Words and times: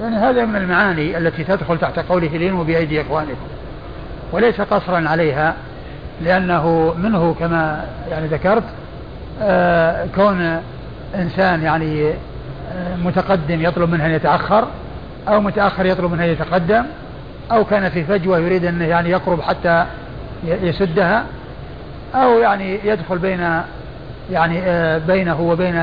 يعني 0.00 0.16
هذا 0.16 0.44
من 0.44 0.56
المعاني 0.56 1.18
التي 1.18 1.44
تدخل 1.44 1.78
تحت 1.78 1.98
قوله 1.98 2.28
لينوا 2.28 2.64
بأيدي 2.64 3.00
إخوانكم 3.00 3.46
وليس 4.32 4.60
قصرا 4.60 5.08
عليها 5.08 5.54
لأنه 6.22 6.94
منه 6.98 7.34
كما 7.40 7.84
يعني 8.10 8.26
ذكرت 8.26 8.62
آه 9.42 10.06
كون 10.14 10.60
إنسان 11.14 11.62
يعني 11.62 12.10
آه 12.10 12.96
متقدم 13.04 13.62
يطلب 13.62 13.90
منه 13.90 14.06
أن 14.06 14.10
يتأخر 14.10 14.68
أو 15.28 15.40
متأخر 15.40 15.86
يطلب 15.86 16.12
منه 16.12 16.24
أن 16.24 16.28
يتقدم 16.28 16.84
أو 17.52 17.64
كان 17.64 17.88
في 17.88 18.04
فجوة 18.04 18.38
يريد 18.38 18.64
أنه 18.64 18.84
يعني 18.84 19.10
يقرب 19.10 19.40
حتى 19.40 19.86
يسدها 20.46 21.24
أو 22.14 22.38
يعني 22.38 22.78
يدخل 22.84 23.18
بين 23.18 23.60
يعني 24.30 24.62
آه 24.62 24.98
بينه 24.98 25.40
وبين 25.40 25.74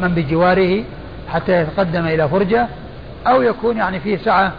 من 0.00 0.14
بجواره 0.14 0.84
حتى 1.28 1.60
يتقدم 1.60 2.06
إلى 2.06 2.28
فرجة. 2.28 2.66
أو 3.26 3.42
يكون 3.42 3.76
يعني 3.76 4.00
فيه 4.00 4.16
سعة 4.16 4.52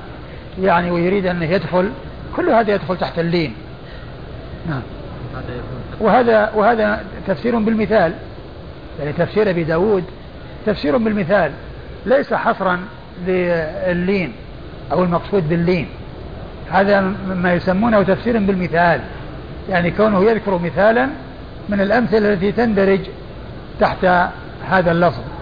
يعني 0.61 0.91
ويريد 0.91 1.26
أنه 1.26 1.45
يدخل. 1.45 1.91
كل 2.35 2.49
هذا 2.49 2.73
يدخل 2.73 2.98
تحت 2.98 3.20
اللين. 3.20 3.53
نعم. 4.70 4.81
وهذا 5.99 6.52
وهذا 6.55 7.03
تفسير 7.27 7.59
بالمثال. 7.59 8.13
يعني 8.99 9.13
تفسير 9.13 9.49
أبي 9.49 9.63
داود 9.63 10.03
تفسير 10.66 10.98
بالمثال 10.98 11.52
ليس 12.05 12.34
حصرا 12.34 12.80
لللين 13.27 14.34
أو 14.91 15.04
المقصود 15.04 15.49
باللين. 15.49 15.88
هذا 16.71 17.02
ما 17.27 17.54
يسمونه 17.54 18.04
تفسير 18.04 18.40
بالمثال. 18.40 19.02
يعني 19.70 19.91
كونه 19.91 20.23
يذكر 20.23 20.57
مثالا 20.57 21.09
من 21.70 21.81
الأمثلة 21.81 22.34
التي 22.34 22.52
تندرج 22.52 22.99
تحت 23.79 24.05
هذا 24.70 24.91
اللفظ. 24.91 25.37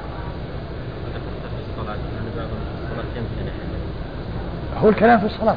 هو 4.84 4.90
الكلام 4.90 5.20
في 5.20 5.26
الصلاة. 5.26 5.56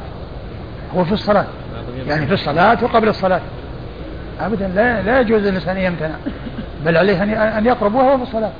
هو 0.95 1.03
في 1.03 1.11
الصلاة. 1.11 1.45
يعني 2.07 2.27
في 2.27 2.33
الصلاة 2.33 2.83
وقبل 2.83 3.07
الصلاة. 3.07 3.41
أبدا 4.41 4.67
لا 4.67 5.01
لا 5.01 5.19
يجوز 5.19 5.41
للإنسان 5.41 5.77
أن 5.77 5.83
يمتنع. 5.83 6.15
بل 6.85 6.97
عليه 6.97 7.23
أن 7.57 7.65
يقرب 7.65 7.95
وهو 7.95 8.17
في 8.17 8.23
الصلاة. 8.23 8.51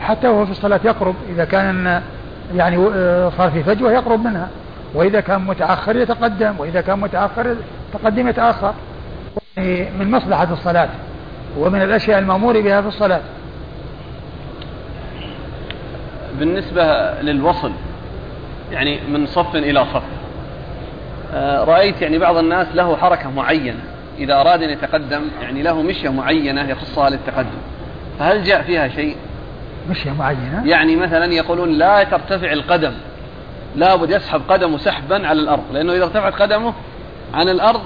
حتى 0.00 0.28
وهو 0.28 0.44
في 0.44 0.50
الصلاة 0.50 0.80
يقرب. 0.84 1.14
إذا 1.28 1.44
كان 1.44 2.02
يعني 2.54 2.76
آه، 2.94 3.32
صار 3.38 3.50
في 3.50 3.62
فجوة 3.62 3.92
يقرب 3.92 4.24
منها. 4.24 4.48
وإذا 4.94 5.20
كان 5.20 5.40
متأخر 5.40 5.96
يتقدم. 5.96 6.54
وإذا 6.58 6.80
كان 6.80 6.98
متأخر 6.98 7.56
تقدم 7.92 8.28
يتأخر. 8.28 8.74
يعني 9.56 9.88
من 9.98 10.10
مصلحة 10.10 10.52
الصلاة. 10.52 10.88
ومن 11.58 11.82
الأشياء 11.82 12.18
المأمور 12.18 12.60
بها 12.60 12.80
في 12.80 12.88
الصلاة. 12.88 13.20
بالنسبة 16.38 17.12
للوصل 17.20 17.72
يعني 18.72 19.00
من 19.08 19.26
صف 19.26 19.56
إلى 19.56 19.84
صف. 19.94 20.02
آه، 21.34 21.64
رأيت 21.64 22.02
يعني 22.02 22.18
بعض 22.18 22.36
الناس 22.36 22.66
له 22.74 22.96
حركة 22.96 23.30
معينة. 23.30 23.80
إذا 24.18 24.40
أراد 24.40 24.62
أن 24.62 24.70
يتقدم 24.70 25.22
يعني 25.42 25.62
له 25.62 25.82
مشية 25.82 26.08
معينة 26.08 26.70
يخصها 26.70 27.10
للتقدم. 27.10 27.58
فهل 28.18 28.44
جاء 28.44 28.62
فيها 28.62 28.88
شيء؟ 28.88 29.16
مشية 29.90 30.10
معينة؟ 30.10 30.62
يعني 30.64 30.96
مثلا 30.96 31.32
يقولون 31.32 31.68
لا 31.68 32.04
ترتفع 32.04 32.52
القدم. 32.52 32.92
لابد 33.76 34.10
يسحب 34.10 34.40
قدمه 34.48 34.78
سحبا 34.78 35.26
على 35.26 35.40
الأرض. 35.40 35.62
لأنه 35.72 35.92
إذا 35.92 36.04
ارتفعت 36.04 36.34
قدمه 36.34 36.74
عن 37.34 37.48
الأرض 37.48 37.80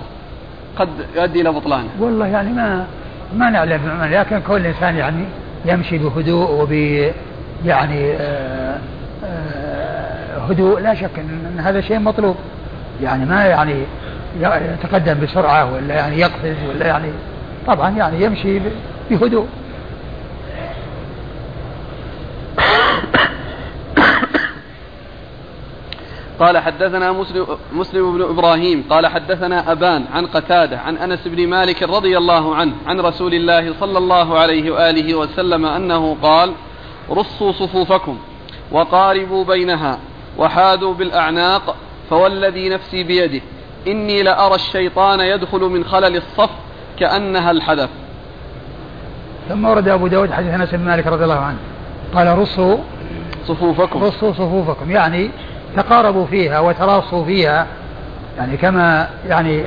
قد 0.77 0.89
يؤدي 1.17 1.41
إلى 1.41 1.53
بطلانه. 1.53 1.89
والله 2.01 2.27
يعني 2.27 2.53
ما 2.53 2.87
ما 3.35 3.51
نعلم 3.51 4.09
لكن 4.13 4.41
كل 4.41 4.67
إنسان 4.67 4.97
يعني 4.97 5.25
يمشي 5.65 5.99
بهدوء 5.99 6.51
وب 6.51 6.73
يعني 7.65 8.13
آه 8.13 8.79
آه 9.25 9.76
هدوء 10.51 10.81
لا 10.81 10.95
شك 10.95 11.19
أن 11.19 11.61
هذا 11.61 11.81
شيء 11.81 11.99
مطلوب. 11.99 12.37
يعني 13.03 13.25
ما 13.25 13.45
يعني 13.45 13.83
يتقدم 14.41 15.21
بسرعة 15.21 15.75
ولا 15.75 15.95
يعني 15.95 16.21
يقفز 16.21 16.57
ولا 16.69 16.87
يعني 16.87 17.09
طبعا 17.67 17.91
يعني 17.91 18.25
يمشي 18.25 18.61
بهدوء. 19.11 19.47
قال 26.41 26.59
حدثنا 26.59 27.13
مسلم, 27.13 27.47
مسلم 27.73 28.19
بن 28.19 28.23
إبراهيم 28.23 28.85
قال 28.91 29.07
حدثنا 29.07 29.73
أبان 29.73 30.05
عن 30.13 30.27
قتادة 30.27 30.79
عن 30.79 30.97
أنس 30.97 31.29
بن 31.29 31.49
مالك 31.49 31.83
رضي 31.83 32.19
الله 32.19 32.57
عنه 32.57 32.73
عن 32.87 33.01
رسول 33.01 33.35
الله 33.35 33.75
صلى 33.81 33.99
الله 33.99 34.39
عليه 34.39 34.71
وآله 34.71 35.15
وسلم 35.15 35.67
أنه 35.67 36.17
قال 36.23 36.53
رصوا 37.11 37.53
صفوفكم 37.53 38.19
وقاربوا 38.73 39.45
بينها. 39.45 39.99
وحاذوا 40.39 40.95
بالأعناق 40.95 41.77
فوالذي 42.11 42.69
نفسي 42.69 43.03
بيده 43.03 43.41
إني 43.87 44.23
لأرى 44.23 44.55
الشيطان 44.55 45.21
يدخل 45.21 45.61
من 45.61 45.85
خلل 45.85 46.17
الصف 46.17 46.51
كأنها 46.99 47.51
الحدث 47.51 47.89
ثم 49.49 49.65
ورد 49.65 49.89
أبو 49.89 50.07
داود 50.07 50.33
حديث 50.33 50.55
أنس 50.55 50.71
بن 50.75 50.85
مالك 50.85 51.07
رضي 51.07 51.25
الله 51.25 51.39
عنه 51.39 51.59
قال 52.15 52.39
رصوا 52.39 52.79
صفوفكم. 53.47 54.05
رصوا 54.05 54.33
صفوفكم 54.33 54.91
يعني 54.91 55.31
تقاربوا 55.77 56.27
فيها 56.27 56.61
وتراصوا 56.61 57.25
فيها 57.25 57.67
يعني 58.39 58.57
كما 58.57 59.09
يعني 59.29 59.65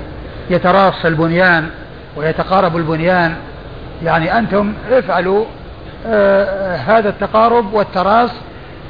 يتراص 0.50 1.06
البنيان 1.06 1.70
ويتقارب 2.18 2.78
البنيان 2.78 3.36
يعني 4.04 4.40
أنتم 4.40 4.74
افعلوا 4.92 5.46
آه 6.06 6.76
هذا 6.76 7.10
التقارب 7.10 7.74
والتراص 7.74 8.32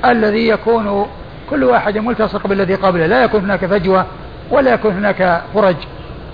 الذي 0.06 0.48
يكون 0.48 1.08
كل 1.50 1.64
واحد 1.64 1.98
ملتصق 1.98 2.48
بالذي 2.48 2.76
قبله. 2.76 3.06
لا 3.06 3.24
يكون 3.24 3.44
هناك 3.44 3.66
فجوة 3.66 4.06
ولا 4.52 4.74
يكون 4.74 4.94
هناك 4.94 5.42
فرج 5.54 5.76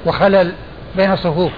وخلل 0.06 0.52
بين 0.96 1.12
الصفوف. 1.12 1.52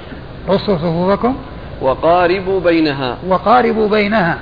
رصوا 0.50 0.78
صفوفكم. 0.78 1.35
وقاربوا 1.81 2.59
بينها. 2.59 3.18
وقاربوا 3.28 3.90
بينها. 3.90 4.38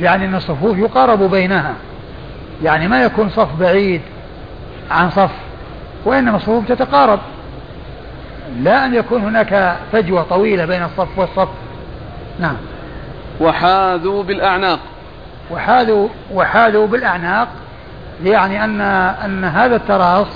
يعني 0.00 0.24
إن 0.24 0.34
الصفوف 0.34 0.78
يقارب 0.78 1.30
بينها. 1.30 1.74
يعني 2.62 2.88
ما 2.88 3.02
يكون 3.02 3.30
صف 3.30 3.48
بعيد 3.60 4.00
عن 4.90 5.10
صف 5.10 5.30
وإنما 6.04 6.36
الصفوف 6.36 6.68
تتقارب. 6.68 7.18
لا 8.62 8.86
أن 8.86 8.94
يكون 8.94 9.22
هناك 9.22 9.76
فجوة 9.92 10.22
طويلة 10.22 10.64
بين 10.64 10.82
الصف 10.82 11.18
والصف. 11.18 11.48
نعم. 12.40 12.56
وحاذوا 13.40 14.22
بالأعناق. 14.22 14.78
وحاذوا 15.50 16.08
وحاذوا 16.34 16.86
بالأعناق. 16.86 17.48
يعني 18.24 18.64
أن 18.64 18.80
أن 19.24 19.44
هذا 19.44 19.76
التراص 19.76 20.26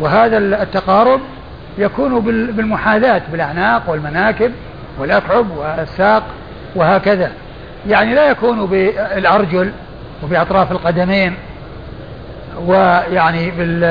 وهذا 0.00 0.38
التقارب 0.38 1.20
يكون 1.78 2.20
بالمحاذاة 2.52 3.22
بالأعناق 3.32 3.82
والمناكب 3.90 4.52
والأكعب 4.98 5.46
والساق 5.50 6.22
وهكذا. 6.76 7.30
يعني 7.88 8.14
لا 8.14 8.30
يكون 8.30 8.66
بالأرجل 8.66 9.72
وبأطراف 10.22 10.72
القدمين 10.72 11.34
ويعني 12.66 13.50
بال 13.50 13.82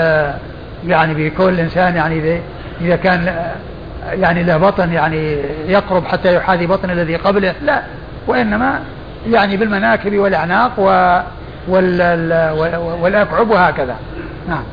يعني 0.87 1.13
بكل 1.13 1.49
الإنسان 1.49 1.95
يعني 1.95 2.41
إذا 2.81 2.95
كان 2.95 3.51
يعني 4.11 4.43
له 4.43 4.57
بطن 4.57 4.93
يعني 4.93 5.37
يقرب 5.67 6.05
حتى 6.05 6.35
يحاذي 6.35 6.67
بطن 6.67 6.89
الذي 6.89 7.15
قبله 7.15 7.53
لا. 7.61 7.81
وإنما 8.27 8.79
يعني 9.29 9.57
بالمناكب 9.57 10.17
والأعناق 10.17 10.79
والأكعب 11.67 13.49
وهكذا 13.49 13.95
نعم. 14.49 14.63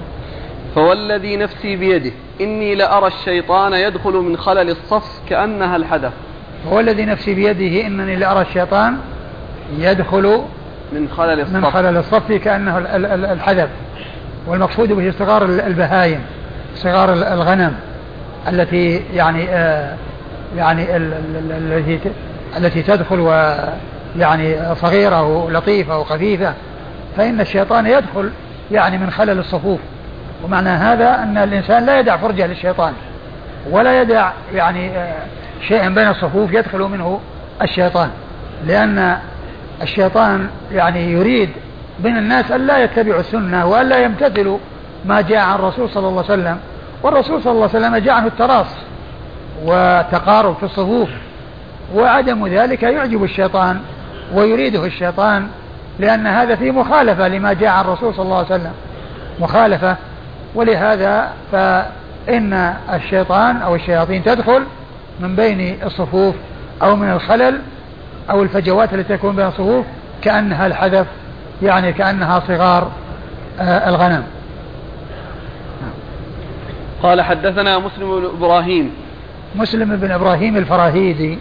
فوالذي 0.75 1.37
نفسي 1.37 1.77
بيده 1.77 2.13
إني 2.41 2.75
لأرى 2.75 3.07
الشيطان 3.07 3.73
يدخل 3.73 4.13
من 4.13 4.37
خلل 4.37 4.71
الصف 4.71 5.21
كأنها 5.29 5.77
الحدث. 5.77 6.13
فوالذي 6.65 7.05
نفسي 7.05 7.35
بيده 7.35 7.87
إنني 7.87 8.17
لأرى 8.17 8.43
الشيطان 8.43 8.97
يدخل 9.79 10.43
من 10.93 11.09
خلل 11.17 11.41
الصف 11.41 11.55
من 11.55 11.71
خلل 11.71 11.97
الصف 11.97 12.33
كأنه 12.33 12.79
الحدث. 13.33 13.69
والمقصود 14.47 14.93
به 14.93 15.13
صغار 15.19 15.45
البهائم 15.45 16.21
صغار 16.75 17.13
الغنم 17.13 17.75
التي 18.49 19.03
يعني 19.15 19.49
آه 19.49 19.97
يعني 20.57 20.97
التي 20.97 21.99
التي 22.57 22.83
تدخل 22.83 23.21
ويعني 23.21 24.75
صغيرة 24.75 25.23
ولطيفة 25.23 25.99
وخفيفة. 25.99 26.55
فإن 27.17 27.41
الشيطان 27.41 27.87
يدخل 27.87 28.31
يعني 28.71 28.99
من 28.99 29.11
خلل 29.11 29.39
الصفوف. 29.39 29.81
ومعنى 30.45 30.69
هذا 30.69 31.23
أن 31.23 31.39
الإنسان 31.39 31.87
لا 31.87 32.01
يدع 32.01 32.17
فرجة 32.17 32.47
للشيطان 32.47 32.93
ولا 33.71 34.03
يدع 34.03 34.31
يعني 34.55 34.91
آه، 34.91 35.23
شيئا 35.69 35.89
بين 35.89 36.09
الصفوف 36.09 36.53
يدخل 36.53 36.79
منه 36.79 37.21
الشيطان. 37.63 38.11
لأن 38.67 39.17
الشيطان 39.83 40.49
يعني 40.73 41.13
يريد 41.13 41.51
من 42.05 42.17
الناس 42.17 42.51
أن 42.51 42.67
لا 42.67 42.85
يتبعوا 42.85 43.21
السنة 43.21 43.67
وأن 43.67 43.89
لا 43.89 44.05
يمتثلوا 44.05 44.59
ما 45.05 45.21
جاء 45.21 45.41
عن 45.41 45.55
الرسول 45.55 45.91
صلى 45.91 46.09
الله 46.09 46.25
عليه 46.31 46.33
وسلم. 46.33 46.59
والرسول 47.03 47.43
صلى 47.43 47.53
الله 47.53 47.69
عليه 47.75 47.79
وسلم 47.87 47.97
جاء 47.97 48.15
عنه 48.15 48.27
التراص 48.27 48.67
وتقارب 49.65 50.57
في 50.57 50.63
الصفوف 50.63 51.09
وعدم 51.95 52.47
ذلك 52.47 52.83
يعجب 52.83 53.25
الشيطان 53.25 53.81
ويريده 54.35 54.87
الشيطان 54.87 55.49
لأن 56.01 56.27
هذا 56.27 56.57
فيه 56.57 56.71
مخالفة 56.71 57.29
لما 57.29 57.53
جاء 57.53 57.71
عن 57.71 57.85
الرسول 57.85 58.15
صلى 58.15 58.23
الله 58.23 58.37
عليه 58.37 58.47
وسلم. 58.47 58.73
مخالفة. 59.41 59.97
ولهذا 60.55 61.33
فإن 61.53 62.75
الشيطان 62.95 63.57
أو 63.57 63.75
الشياطين 63.75 64.25
تدخل 64.25 64.63
من 65.21 65.37
بين 65.37 65.79
الصفوف 65.87 66.35
أو 66.83 66.97
من 66.97 67.11
الخلل 67.11 67.61
أو 68.31 68.43
الفجوات 68.43 68.95
التي 68.95 69.17
تكون 69.17 69.37
بين 69.37 69.47
الصفوف 69.47 69.87
كأنها 70.23 70.67
الحذف 70.67 71.07
يعني 71.63 71.93
كأنها 71.93 72.43
صغار 72.49 72.91
آه، 73.61 73.89
الغنم. 73.89 74.25
قال 77.03 77.23
حدثنا 77.23 77.79
مسلم 77.79 78.21
بن 78.21 78.25
إبراهيم. 78.25 78.91
مسلم 79.55 79.97
بن 79.97 80.11
إبراهيم 80.11 80.57
الفراهيدي 80.57 81.39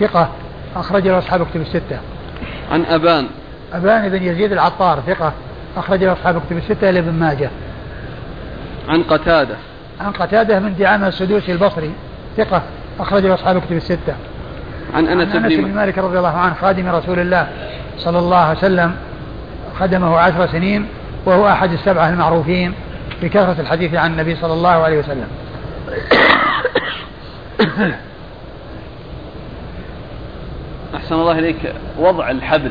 ثقة 0.00 0.28
أخرج 0.76 1.08
له 1.08 1.18
أصحاب 1.18 1.46
كتب 1.46 1.60
الستة. 1.60 1.98
عن 2.72 2.84
أبان. 2.84 3.26
أبان 3.74 4.08
بن 4.08 4.22
يزيد 4.22 4.52
العطار 4.52 5.00
ثقة 5.06 5.32
أخرج 5.76 6.04
له 6.04 6.12
أصحاب 6.12 6.42
كتب 6.46 6.56
الستة 6.56 6.90
لابن 6.90 7.12
ماجه. 7.12 7.50
عن 8.88 9.02
قتادة. 9.02 9.56
عن 10.00 10.12
قتادة 10.12 10.60
من 10.60 10.76
دعامة 10.78 11.08
السدوسي 11.08 11.52
البصري 11.52 11.90
ثقة 12.36 12.62
أخرج 13.00 13.26
له 13.26 13.34
أصحاب 13.34 13.60
كتب 13.60 13.76
الستة. 13.76 14.14
عن 14.94 15.06
أنس, 15.06 15.34
عن 15.34 15.44
أنس 15.44 15.54
بن 15.54 15.74
مالك 15.74 15.98
رضي 15.98 16.18
الله 16.18 16.36
عنه 16.36 16.54
خادم 16.54 16.88
رسول 16.88 17.18
الله 17.18 17.48
صلى 17.98 18.18
الله 18.18 18.36
عليه 18.36 18.58
وسلم 18.58 18.94
خدمه 19.80 20.18
عشر 20.18 20.46
سنين 20.46 20.86
وهو 21.26 21.48
أحد 21.48 21.72
السبعة 21.72 22.08
المعروفين 22.08 22.74
بكثرة 23.22 23.60
الحديث 23.60 23.94
عن 23.94 24.10
النبي 24.12 24.36
صلى 24.36 24.52
الله 24.52 24.70
عليه 24.70 24.98
وسلم. 24.98 25.28
أحسن 30.96 31.14
الله 31.14 31.38
إليك. 31.38 31.72
وضع 31.98 32.30
الحبل. 32.30 32.70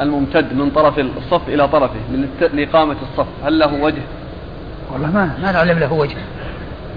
الممتد 0.00 0.54
من 0.54 0.70
طرف 0.70 0.98
الصف 0.98 1.48
إلى 1.48 1.68
طرفه 1.68 1.94
لإقامة 2.52 2.96
الصف. 3.02 3.26
هل 3.44 3.58
له 3.58 3.74
وجه؟ 3.74 4.02
والله 4.92 5.10
ما 5.10 5.36
ما 5.42 5.52
نعلم 5.52 5.78
له 5.78 5.92
وجه. 5.92 6.16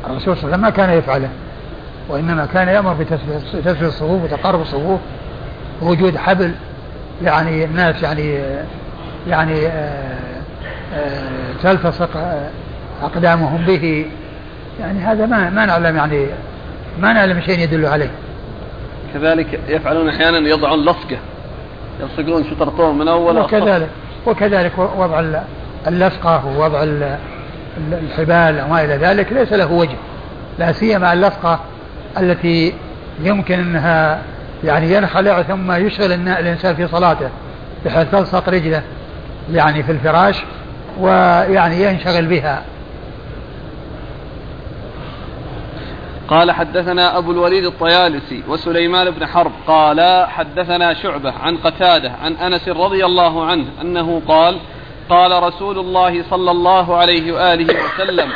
الرسول 0.09 0.37
صلى 0.37 0.43
الله 0.43 0.43
عليه 0.43 0.47
وسلم 0.47 0.61
ما 0.61 0.69
كان 0.69 0.97
يفعله 0.97 1.29
وإنما 2.09 2.45
كان 2.45 2.67
يأمر 2.67 2.93
بتسوية 2.93 3.87
الصفوف 3.87 4.23
وتقارب 4.23 4.61
الصفوف 4.61 4.99
ووجود 5.81 6.17
حبل 6.17 6.51
يعني 7.23 7.65
الناس 7.65 8.03
يعني 8.03 8.39
يعني 9.27 9.67
آه، 9.67 10.17
آه، 10.95 11.53
تلتصق 11.63 12.41
أقدامهم 13.03 13.65
به. 13.65 14.05
يعني 14.79 14.99
هذا 14.99 15.25
ما 15.25 15.49
ما 15.49 15.65
نعلم 15.65 15.95
يعني 15.95 16.25
ما 16.99 17.13
نعلم 17.13 17.41
شيء 17.41 17.59
يدل 17.59 17.85
عليه. 17.85 18.11
كذلك 19.13 19.59
يفعلون 19.67 20.09
أحيانا 20.09 20.49
يضعون 20.49 20.79
لصقة. 20.85 21.17
يلصقون 22.01 22.43
شطرطون 22.43 22.97
من 22.97 23.07
أول. 23.07 23.37
وكذلك 23.39 23.89
وكذلك 24.25 24.71
وضع 24.77 25.23
اللصقة 25.87 26.45
ووضع 26.45 26.83
الحبال 27.91 28.63
وما 28.65 28.83
إلى 28.83 28.95
ذلك 28.95 29.33
ليس 29.33 29.53
له 29.53 29.71
وجه. 29.71 29.95
لا 30.59 30.71
سيما 30.71 31.13
اللصقة 31.13 31.59
التي 32.17 32.73
يمكن 33.23 33.59
أنها 33.59 34.21
يعني 34.63 34.93
ينخلع 34.93 35.41
ثم 35.41 35.71
يشغل 35.71 36.11
الإنسان 36.11 36.75
في 36.75 36.87
صلاته 36.87 37.29
بحيث 37.85 38.11
تلصق 38.11 38.49
رجله 38.49 38.81
يعني 39.53 39.83
في 39.83 39.91
الفراش 39.91 40.43
ويعني 40.99 41.83
ينشغل 41.83 42.25
بها. 42.25 42.61
قال 46.27 46.51
حدثنا 46.51 47.17
أبو 47.17 47.31
الوليد 47.31 47.65
الطيالسي 47.65 48.43
وسليمان 48.47 49.09
بن 49.11 49.25
حرب 49.25 49.51
قال 49.67 50.25
حدثنا 50.27 50.93
شعبة 50.93 51.31
عن 51.31 51.57
قتادة 51.57 52.11
عن 52.23 52.33
أنس 52.33 52.69
رضي 52.69 53.05
الله 53.05 53.45
عنه 53.45 53.65
أنه 53.81 54.21
قال 54.27 54.57
قال 55.09 55.43
رسول 55.43 55.79
الله 55.79 56.23
صلى 56.29 56.51
الله 56.51 56.97
عليه 56.97 57.31
وآله 57.31 57.65
وسلم 57.65 58.29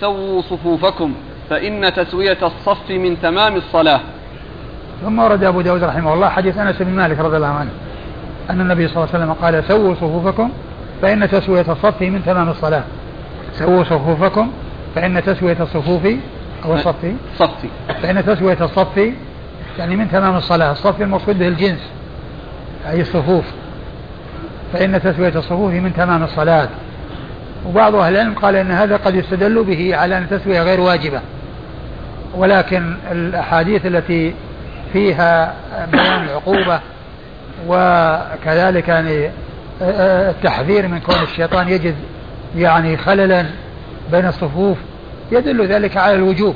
سووا 0.00 0.42
صفوفكم 0.42 1.14
فإن 1.50 1.92
تسوية 1.92 2.38
الصف 2.42 2.90
من 2.90 3.20
تمام 3.22 3.56
الصلاة. 3.56 4.00
ثم 5.02 5.18
ورد 5.18 5.44
أبو 5.44 5.60
داود 5.60 5.84
رحمه 5.84 6.14
الله 6.14 6.28
حديث 6.28 6.58
أنس 6.58 6.82
بن 6.82 6.92
مالك 6.92 7.18
رضي 7.18 7.36
الله 7.36 7.46
عنه 7.46 7.70
أن 8.50 8.60
النبي 8.60 8.88
صلى 8.88 8.96
الله 8.96 9.14
عليه 9.14 9.24
وسلم 9.24 9.32
قال 9.32 9.64
سووا 9.68 9.94
صفوفكم 9.94 10.50
فإن 11.02 11.30
تسوية 11.30 11.72
الصف 11.72 12.02
من 12.02 12.22
تمام 12.26 12.48
الصلاة. 12.48 12.82
سووا 13.52 13.84
صفوفكم 13.84 14.50
فإن 14.94 15.24
تسوية 15.24 15.56
الصفوف 15.60 16.02
أو 16.64 16.74
الصف 16.74 16.96
صفي. 17.38 17.68
فإن 18.02 18.26
تسوية 18.26 18.58
الصف 18.60 19.12
يعني 19.78 19.96
من 19.96 20.10
تمام 20.10 20.36
الصلاة. 20.36 20.72
الصف 20.72 21.00
المقصود 21.00 21.38
به 21.38 21.48
الجنس 21.48 21.80
أي 22.90 23.00
الصفوف. 23.00 23.44
فإن 24.72 25.02
تسوية 25.02 25.32
الصفوف 25.34 25.72
من 25.72 25.92
تمام 25.96 26.22
الصلاة. 26.22 26.68
وبعض 27.66 27.94
أهل 27.94 28.12
العلم 28.14 28.34
قال 28.34 28.56
أن 28.56 28.70
هذا 28.70 28.96
قد 28.96 29.14
يستدل 29.14 29.64
به 29.64 29.96
على 29.96 30.18
أن 30.18 30.22
التسوية 30.22 30.62
غير 30.62 30.80
واجبة. 30.80 31.20
ولكن 32.34 32.96
الأحاديث 33.12 33.86
التي 33.86 34.34
فيها 34.92 35.54
بيان 35.92 36.24
العقوبة 36.24 36.80
وكذلك 37.68 38.88
يعني 38.88 39.30
التحذير 39.82 40.88
من 40.88 41.00
كون 41.00 41.22
الشيطان 41.22 41.68
يجد 41.68 41.94
يعني 42.56 42.96
خللا 42.96 43.46
بين 44.12 44.26
الصفوف 44.26 44.78
يدل 45.32 45.66
ذلك 45.66 45.96
على 45.96 46.14
الوجوب. 46.14 46.54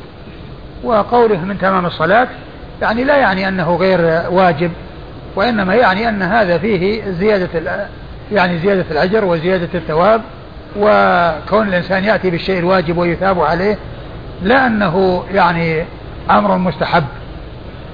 وقوله 0.84 1.44
من 1.44 1.58
تمام 1.58 1.86
الصلاة 1.86 2.28
يعني 2.82 3.04
لا 3.04 3.16
يعني 3.16 3.48
أنه 3.48 3.76
غير 3.76 4.22
واجب 4.30 4.70
وإنما 5.36 5.74
يعني 5.74 6.08
أن 6.08 6.22
هذا 6.22 6.58
فيه 6.58 7.10
زيادة 7.10 7.48
يعني 8.32 8.58
زيادة 8.58 8.84
الأجر 8.90 9.24
وزيادة 9.24 9.68
الثواب 9.74 10.22
وكون 10.76 11.68
الإنسان 11.68 12.04
يأتي 12.04 12.30
بالشيء 12.30 12.58
الواجب 12.58 12.98
ويثاب 12.98 13.40
عليه 13.40 13.78
لا 14.42 14.66
أنه 14.66 15.24
يعني 15.32 15.84
أمر 16.30 16.58
مستحب. 16.58 17.04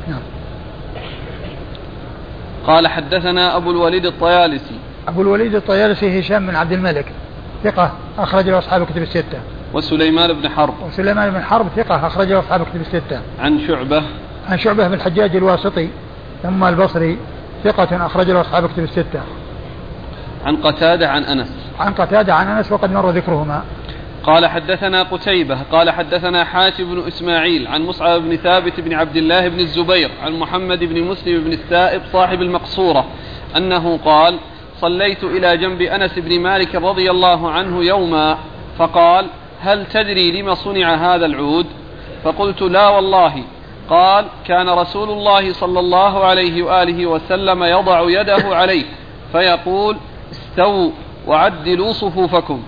نعم. 0.08 0.20
قال 2.66 2.88
حدثنا 2.88 3.56
أبو 3.56 3.70
الوليد 3.70 4.06
الطيالسي. 4.06 4.74
أبو 5.08 5.22
الوليد 5.22 5.54
الطيالسي 5.54 6.20
هشام 6.20 6.46
بن 6.46 6.56
عبد 6.56 6.72
الملك 6.72 7.06
ثقة 7.64 7.92
أخرج 8.18 8.48
له 8.48 8.58
أصحاب 8.58 8.82
الكتب 8.82 9.02
الستة. 9.02 9.38
وسليمان 9.74 10.32
بن 10.32 10.48
حرب. 10.48 10.74
وسليمان 10.86 11.30
بن 11.30 11.42
حرب 11.42 11.66
ثقة 11.76 12.06
أخرج 12.06 12.32
له 12.32 12.38
أصحاب 12.38 12.62
الكتب 12.62 12.80
الستة. 12.80 13.20
عن 13.40 13.60
شعبة. 13.66 14.02
عن 14.48 14.58
شعبة 14.58 14.88
بن 14.88 14.94
الحجاج 14.94 15.36
الواسطي 15.36 15.88
ثم 16.42 16.64
البصري 16.64 17.18
ثقة 17.64 18.06
أخرج 18.06 18.30
له 18.30 18.40
أصحاب 18.40 18.64
الكتب 18.64 18.84
الستة. 18.84 19.20
عن 20.46 20.56
قتادة 20.56 21.08
عن 21.08 21.24
أنس. 21.24 21.52
عن 21.80 21.92
قتادة 21.92 22.34
عن 22.34 22.48
أنس 22.48 22.72
وقد 22.72 22.92
مر 22.92 23.10
ذكرهما. 23.10 23.62
قال 24.22 24.46
حدثنا 24.46 25.02
قتيبة 25.02 25.58
قال 25.72 25.90
حدثنا 25.90 26.44
حاتم 26.44 26.94
بن 26.94 27.06
إسماعيل 27.08 27.68
عن 27.68 27.82
مصعب 27.82 28.20
بن 28.20 28.36
ثابت 28.36 28.80
بن 28.80 28.92
عبد 28.92 29.16
الله 29.16 29.48
بن 29.48 29.60
الزبير 29.60 30.10
عن 30.22 30.32
محمد 30.32 30.84
بن 30.84 31.02
مسلم 31.02 31.44
بن 31.44 31.52
السائب 31.52 32.02
صاحب 32.12 32.42
المقصورة 32.42 33.04
أنه 33.56 33.98
قال 34.04 34.38
صليت 34.80 35.24
إلى 35.24 35.56
جنب 35.56 35.82
أنس 35.82 36.18
بن 36.18 36.40
مالك 36.40 36.74
رضي 36.74 37.10
الله 37.10 37.50
عنه 37.50 37.84
يوما 37.84 38.38
فقال 38.78 39.26
هل 39.62 39.86
تدري 39.86 40.42
لم 40.42 40.54
صنع 40.54 40.94
هذا 40.94 41.26
العود؟ 41.26 41.66
فقلت 42.24 42.62
لا 42.62 42.88
والله. 42.88 43.44
قال 43.90 44.24
كان 44.46 44.68
رسول 44.68 45.10
الله 45.10 45.52
صلى 45.52 45.80
الله 45.80 46.24
عليه 46.24 46.62
وآله 46.62 47.06
وسلم 47.06 47.62
يضع 47.62 48.10
يده 48.20 48.56
عليه 48.56 48.84
فيقول 49.32 49.96
استووا 50.32 50.90
وعدلوا 51.26 51.92
صفوفكم. 51.92 52.62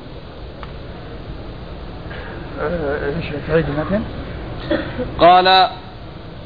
قال 5.19 5.69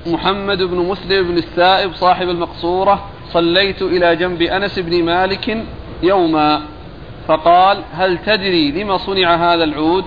محمد 0.06 0.62
بن 0.62 0.76
مسلم 0.76 1.28
بن 1.28 1.36
السائب 1.38 1.94
صاحب 1.94 2.28
المقصورة 2.28 3.04
صليت 3.32 3.82
إلى 3.82 4.16
جنب 4.16 4.42
أنس 4.42 4.78
بن 4.78 5.04
مالك 5.04 5.64
يوما. 6.02 6.62
فقال 7.28 7.78
هل 7.92 8.18
تدري 8.18 8.70
لما 8.72 8.96
صنع 8.96 9.34
هذا 9.34 9.64
العود؟ 9.64 10.04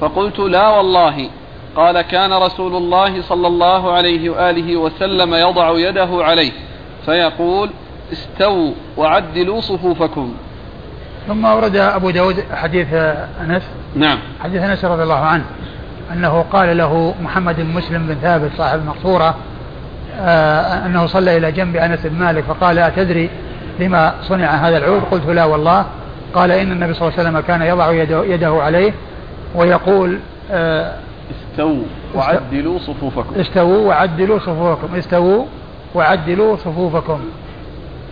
فقلت 0.00 0.38
لا 0.38 0.68
والله. 0.68 1.30
قال 1.76 2.00
كان 2.00 2.32
رسول 2.32 2.76
الله 2.76 3.22
صلى 3.22 3.46
الله 3.46 3.92
عليه 3.92 4.30
وآله 4.30 4.76
وسلم 4.76 5.34
يضع 5.34 5.78
يده 5.78 6.08
عليه 6.12 6.52
فيقول 7.06 7.70
استووا 8.12 8.72
وعدلوا 8.96 9.60
صفوفكم. 9.60 10.34
ثم 11.28 11.44
ورد 11.44 11.76
أبو 11.76 12.10
داود 12.10 12.44
حديث 12.54 12.94
أنس 13.40 13.62
نعم. 13.96 14.18
حديث 14.42 14.62
أنس 14.62 14.84
رضي 14.84 15.02
الله 15.02 15.18
عنه 15.18 15.44
أنه 16.12 16.44
قال 16.52 16.76
له 16.76 17.14
محمد 17.22 17.56
بن 17.56 17.74
مسلم 17.74 18.06
بن 18.06 18.14
ثابت 18.14 18.50
صاحب 18.58 18.78
المقصورة 18.78 19.34
آه 20.20 20.86
أنه 20.86 21.06
صلى 21.06 21.36
إلى 21.36 21.52
جنب 21.52 21.76
أنس 21.76 22.06
بن 22.06 22.18
مالك 22.18 22.44
فقال 22.44 22.78
أتدري 22.78 23.30
لما 23.80 24.14
صنع 24.22 24.46
هذا 24.46 24.76
العود؟ 24.76 25.02
قلت 25.10 25.26
لا 25.26 25.44
والله. 25.44 25.86
قال 26.34 26.52
إن 26.52 26.72
النبي 26.72 26.94
صلى 26.94 27.08
الله 27.08 27.18
عليه 27.18 27.28
وسلم 27.28 27.40
كان 27.40 27.62
يضع 27.62 27.92
يده, 27.92 28.24
يده 28.24 28.62
عليه 28.62 28.92
ويقول 29.54 30.18
آه 30.50 30.94
استووا 31.30 31.84
وعدلوا 32.14 32.78
صفوفكم. 32.78 33.40
استووا 33.40 33.88
وعدلوا 33.88 34.38
صفوفكم. 34.38 34.94
استووا 34.94 35.44
وعدلوا 35.94 36.56
صفوفكم. 36.56 37.20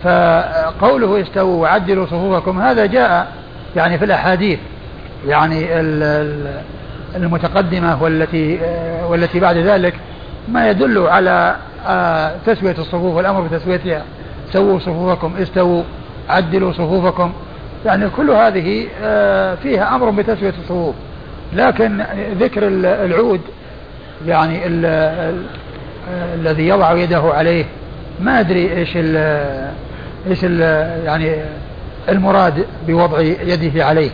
فقوله 0.03 1.21
استووا 1.21 1.61
وعدلوا 1.61 2.05
صفوفكم 2.05 2.61
هذا 2.61 2.85
جاء 2.85 3.27
يعني 3.75 3.97
في 3.97 4.05
الأحاديث 4.05 4.59
يعني 5.27 5.65
المتقدمة 7.15 8.03
والتي 8.03 8.59
والتي 9.09 9.39
بعد 9.39 9.57
ذلك 9.57 9.93
ما 10.51 10.69
يدل 10.69 11.07
على 11.07 11.55
آه، 11.87 12.31
تسوية 12.45 12.75
الصفوف 12.77 13.15
والأمر 13.15 13.41
بتسويتها. 13.41 14.01
سووا 14.53 14.79
صفوفكم 14.79 15.33
استووا 15.41 15.83
عدلوا 16.29 16.71
صفوفكم. 16.71 17.33
يعني 17.85 18.09
كل 18.09 18.31
هذه 18.31 18.87
آه، 19.01 19.55
فيها 19.55 19.95
أمر 19.95 20.09
بتسوية 20.09 20.53
الصفوف. 20.59 20.95
لكن 21.53 22.03
ذكر 22.39 22.67
العود 22.83 23.41
يعني 24.27 24.67
ال 24.67 24.85
ال 24.85 25.43
الذي 26.39 26.67
يضع 26.67 26.93
يده 26.93 27.21
عليه 27.33 27.65
ما 28.19 28.39
أدري 28.39 28.77
إيش 28.77 28.89
ال 28.95 29.17
إيش 30.29 30.39
ال 30.43 30.59
يعني 31.05 31.35
المراد 32.09 32.65
بوضع 32.87 33.19
يده 33.21 33.85
عليه. 33.85 34.09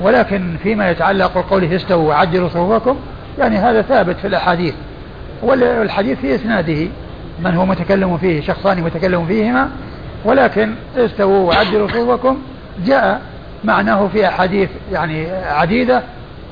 ولكن 0.00 0.56
فيما 0.62 0.90
يتعلق 0.90 1.38
بقوله 1.38 1.76
استووا 1.76 2.08
وعجلوا 2.08 2.48
صفوفكم 2.48 2.96
يعني 3.38 3.56
هذا 3.56 3.82
ثابت 3.82 4.16
في 4.16 4.26
الأحاديث. 4.26 4.74
والحديث 5.42 6.18
في 6.18 6.34
إسناده 6.34 6.88
من 7.44 7.54
هو 7.54 7.66
متكلم 7.66 8.16
فيه 8.16 8.40
شخصان 8.40 8.82
متكلم 8.82 9.26
فيهما 9.26 9.70
ولكن 10.24 10.74
استووا 10.96 11.48
وعدلوا 11.48 11.88
صفوفكم 11.88 12.38
جاء 12.86 13.20
معناه 13.64 14.08
في 14.08 14.28
أحاديث 14.28 14.68
يعني 14.92 15.30
عديدة 15.32 16.02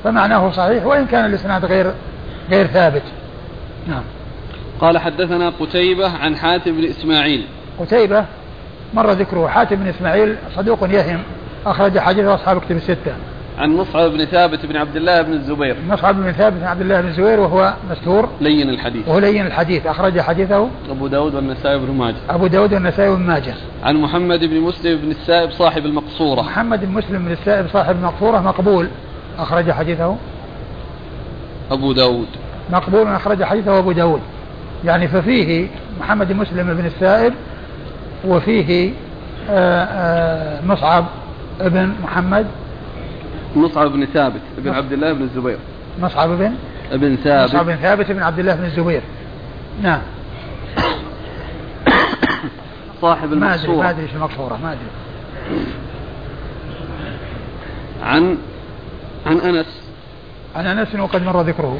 فمعناه 0.05 0.51
صحيح 0.51 0.85
وإن 0.85 1.05
كان 1.05 1.25
الإسناد 1.25 1.65
غير 1.65 1.93
غير 2.49 2.67
ثابت. 2.67 3.03
نعم. 3.87 4.03
قال 4.81 4.97
حدثنا 4.97 5.49
قتيبة 5.59 6.09
عن 6.09 6.35
حاتم 6.35 6.71
بن 6.77 6.83
إسماعيل. 6.83 7.45
قتيبة 7.79 8.25
مر 8.93 9.11
ذكره 9.11 9.47
حاتم 9.47 9.75
بن 9.75 9.87
إسماعيل 9.87 10.35
صدوق 10.55 10.89
يهم 10.89 11.19
أخرج 11.65 11.99
حديث 11.99 12.25
أصحاب 12.25 12.61
كتب 12.61 12.75
الستة. 12.75 13.15
عن 13.57 13.69
مصعب 13.69 14.11
بن 14.11 14.25
ثابت 14.25 14.65
بن 14.65 14.77
عبد 14.77 14.95
الله 14.95 15.21
بن 15.21 15.33
الزبير. 15.33 15.75
مصعب 15.89 16.15
بن 16.15 16.31
ثابت 16.31 16.57
بن 16.57 16.63
عبد 16.63 16.81
الله 16.81 17.01
بن 17.01 17.07
الزبير 17.07 17.39
وهو 17.39 17.73
مستور. 17.91 18.29
لين 18.41 18.69
الحديث. 18.69 19.07
وهو 19.07 19.19
لين 19.19 19.45
الحديث 19.45 19.87
أخرج 19.87 20.19
حديثه. 20.19 20.69
أبو 20.89 21.07
داود 21.07 21.35
والنسائي 21.35 21.79
بن 21.79 21.91
ماجه. 21.91 22.15
أبو 22.29 22.47
داود 22.47 22.73
والنسائي 22.73 23.15
بن 23.15 23.21
ماجه. 23.21 23.53
عن 23.83 23.95
محمد 23.95 24.45
بن 24.45 24.59
مسلم 24.59 24.97
بن 24.97 25.11
السائب 25.11 25.51
صاحب 25.51 25.85
المقصورة. 25.85 26.41
محمد 26.41 26.85
بن 26.85 26.91
مسلم 26.91 27.25
بن 27.25 27.31
السائب 27.31 27.67
صاحب 27.73 27.95
المقصورة 27.95 28.39
مقبول. 28.39 28.87
أخرج 29.39 29.71
حديثه؟ 29.71 30.15
أبو 31.71 31.93
داود. 31.93 32.27
مقبول 32.71 33.07
أخرج 33.07 33.43
حديثه 33.43 33.79
أبو 33.79 33.91
داود. 33.91 34.21
يعني 34.85 35.07
ففيه 35.07 35.67
محمد 35.99 36.27
بن 36.27 36.35
مسلم 36.35 36.73
بن 36.73 36.85
السائب 36.85 37.33
وفيه 38.25 38.93
آآ 39.49 39.87
آآ 39.91 40.61
مصعب 40.65 41.05
ابن 41.61 41.93
محمد. 42.03 42.47
مصعب 43.55 43.91
بن 43.91 44.05
ثابت 44.05 44.41
بن 44.57 44.73
عبد 44.73 44.91
الله 44.91 45.13
بن 45.13 45.21
الزبير. 45.21 45.57
مصعب 46.01 46.29
بن؟ 46.29 46.53
ابن 46.91 47.15
ثابت. 47.15 47.49
مصعب 47.49 47.65
بن 47.65 47.75
ثابت 47.75 48.11
بن 48.11 48.23
عبد 48.23 48.39
الله 48.39 48.55
بن 48.55 48.65
الزبير. 48.65 49.01
نعم. 49.81 50.01
صاحب 53.01 53.33
المقصورة 53.33 53.41
ما 53.41 53.53
أدري 53.55 53.77
ما 53.77 53.89
أدري 53.89 54.07
المقصورة 54.15 54.59
ما 54.63 54.71
أدري. 54.71 54.89
عن 58.03 58.37
عن 59.25 59.39
أنس. 59.39 59.81
عن 60.55 60.65
أنس 60.65 60.95
وقد 60.95 61.23
مر 61.23 61.41
ذكره. 61.41 61.79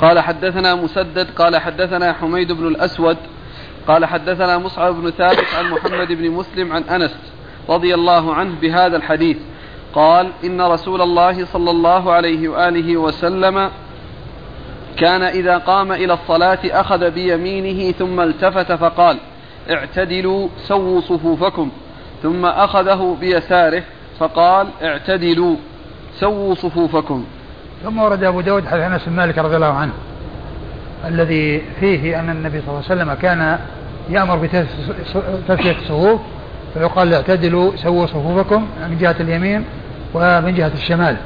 قال 0.00 0.20
حدثنا 0.20 0.74
مسدد 0.74 1.30
قال 1.30 1.56
حدثنا 1.56 2.12
حميد 2.12 2.52
بن 2.52 2.66
الأسود 2.66 3.16
قال 3.88 4.04
حدثنا 4.04 4.58
مصعب 4.58 4.94
بن 4.94 5.10
ثابت 5.10 5.44
عن 5.58 5.70
محمد 5.70 6.08
بن 6.12 6.30
مسلم 6.30 6.72
عن 6.72 6.82
أنس 6.82 7.16
رضي 7.68 7.94
الله 7.94 8.34
عنه 8.34 8.60
بهذا 8.60 8.96
الحديث. 8.96 9.36
قال 9.96 10.28
إن 10.44 10.60
رسول 10.60 11.02
الله 11.02 11.44
صلى 11.44 11.70
الله 11.70 12.12
عليه 12.12 12.48
وآله 12.48 12.96
وسلم 12.96 13.70
كان 14.96 15.22
إذا 15.22 15.58
قام 15.58 15.92
إلى 15.92 16.12
الصلاة 16.12 16.58
أخذ 16.64 17.10
بيمينه 17.10 17.92
ثم 17.92 18.20
التفت 18.20 18.72
فقال 18.72 19.18
اعتدلوا 19.70 20.48
سووا 20.58 21.00
صفوفكم. 21.00 21.70
ثم 22.22 22.46
أخذه 22.46 23.16
بيساره 23.20 23.82
فقال 24.18 24.66
اعتدلوا 24.82 25.56
سووا 26.14 26.54
صفوفكم. 26.54 27.24
ثم 27.84 27.98
ورد 27.98 28.24
أبو 28.24 28.40
داود 28.40 28.66
حديث 28.66 28.84
أنس 28.84 29.04
بن 29.06 29.16
مالك 29.16 29.38
رضي 29.38 29.56
الله 29.56 29.72
عنه 29.72 29.92
الذي 31.04 31.62
فيه 31.80 32.20
أن 32.20 32.30
النبي 32.30 32.60
صلى 32.60 32.68
الله 32.68 32.82
عليه 32.90 33.02
وسلم 33.02 33.14
كان 33.14 33.58
يأمر 34.10 34.36
بتسوية 34.36 35.76
الصفوف 35.78 36.20
فيقال 36.74 37.14
اعتدلوا 37.14 37.76
سووا 37.76 38.06
صفوفكم 38.06 38.66
من 38.88 38.98
جهة 38.98 39.16
اليمين 39.20 39.64
ومن 40.14 40.54
جهة 40.54 40.72
الشمال. 40.74 41.16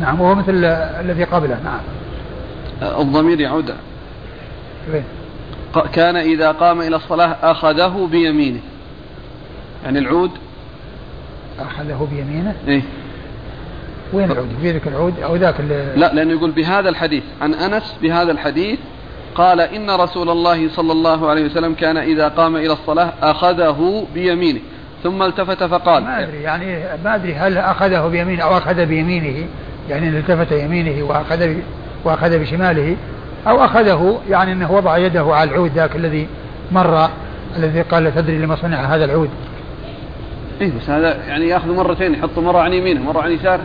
نعم 0.00 0.20
وهو 0.20 0.34
مثل 0.34 0.64
الذي 1.00 1.24
قبله. 1.24 1.58
نعم. 1.64 1.80
الضمير 3.00 3.40
يعود. 3.40 3.74
فين؟ 4.92 5.04
كان 5.92 6.16
إذا 6.16 6.52
قام 6.52 6.80
إلى 6.80 6.96
الصلاة 6.96 7.36
أخذه 7.42 8.08
بيمينه. 8.10 8.60
يعني 9.84 9.98
العود. 9.98 10.30
أخذه 11.60 12.08
بيمينه؟ 12.12 12.54
إيه. 12.68 12.82
وين 14.12 14.30
العود؟ 14.30 14.48
في 14.62 14.72
ذاك 14.72 14.88
العود 14.88 15.20
أو 15.20 15.36
ذاك 15.36 15.60
لا 15.96 16.14
لأنه 16.14 16.32
يقول 16.32 16.50
بهذا 16.50 16.88
الحديث. 16.88 17.22
عن 17.40 17.54
أنس 17.54 17.96
بهذا 18.02 18.32
الحديث 18.32 18.78
قال 19.34 19.60
إن 19.60 19.90
رسول 19.90 20.30
الله 20.30 20.68
صلى 20.68 20.92
الله 20.92 21.28
عليه 21.30 21.44
وسلم 21.44 21.74
كان 21.74 21.96
إذا 21.96 22.28
قام 22.28 22.56
إلى 22.56 22.72
الصلاة 22.72 23.12
أخذه 23.22 24.06
بيمينه. 24.14 24.60
ثم 25.02 25.22
التفت 25.22 25.64
فقال 25.64 26.02
ما 26.02 26.22
أدري 26.22 26.42
يعني 26.42 26.84
ما 27.04 27.14
أدري 27.14 27.34
هل 27.34 27.58
أخذه 27.58 28.08
بيمينه 28.08 28.42
أو 28.42 28.56
أخذ 28.56 28.86
بيمينه 28.86 29.46
يعني 29.90 30.08
التفت 30.08 30.52
يمينه 30.52 31.04
وأخذ 31.04 31.54
وأخذ 32.04 32.38
بشماله 32.38 32.96
أو 33.48 33.64
أخذه 33.64 34.20
يعني 34.30 34.52
إنه 34.52 34.72
وضع 34.72 34.98
يده 34.98 35.34
على 35.34 35.50
العود 35.50 35.70
ذاك 35.72 35.96
الذي 35.96 36.28
مر 36.72 37.08
الذي 37.56 37.82
قال 37.82 38.14
تدري 38.14 38.38
لما 38.38 38.56
صنع 38.56 38.94
هذا 38.94 39.04
العود. 39.04 39.30
اي 40.60 40.70
بس 40.70 40.90
هذا 40.90 41.16
يعني 41.28 41.48
يأخذ 41.48 41.74
مرتين 41.74 42.14
يحطه 42.14 42.40
مرة 42.40 42.58
عن 42.58 42.72
يمينه 42.72 43.02
مرة 43.02 43.22
عن 43.22 43.32
يساره. 43.32 43.64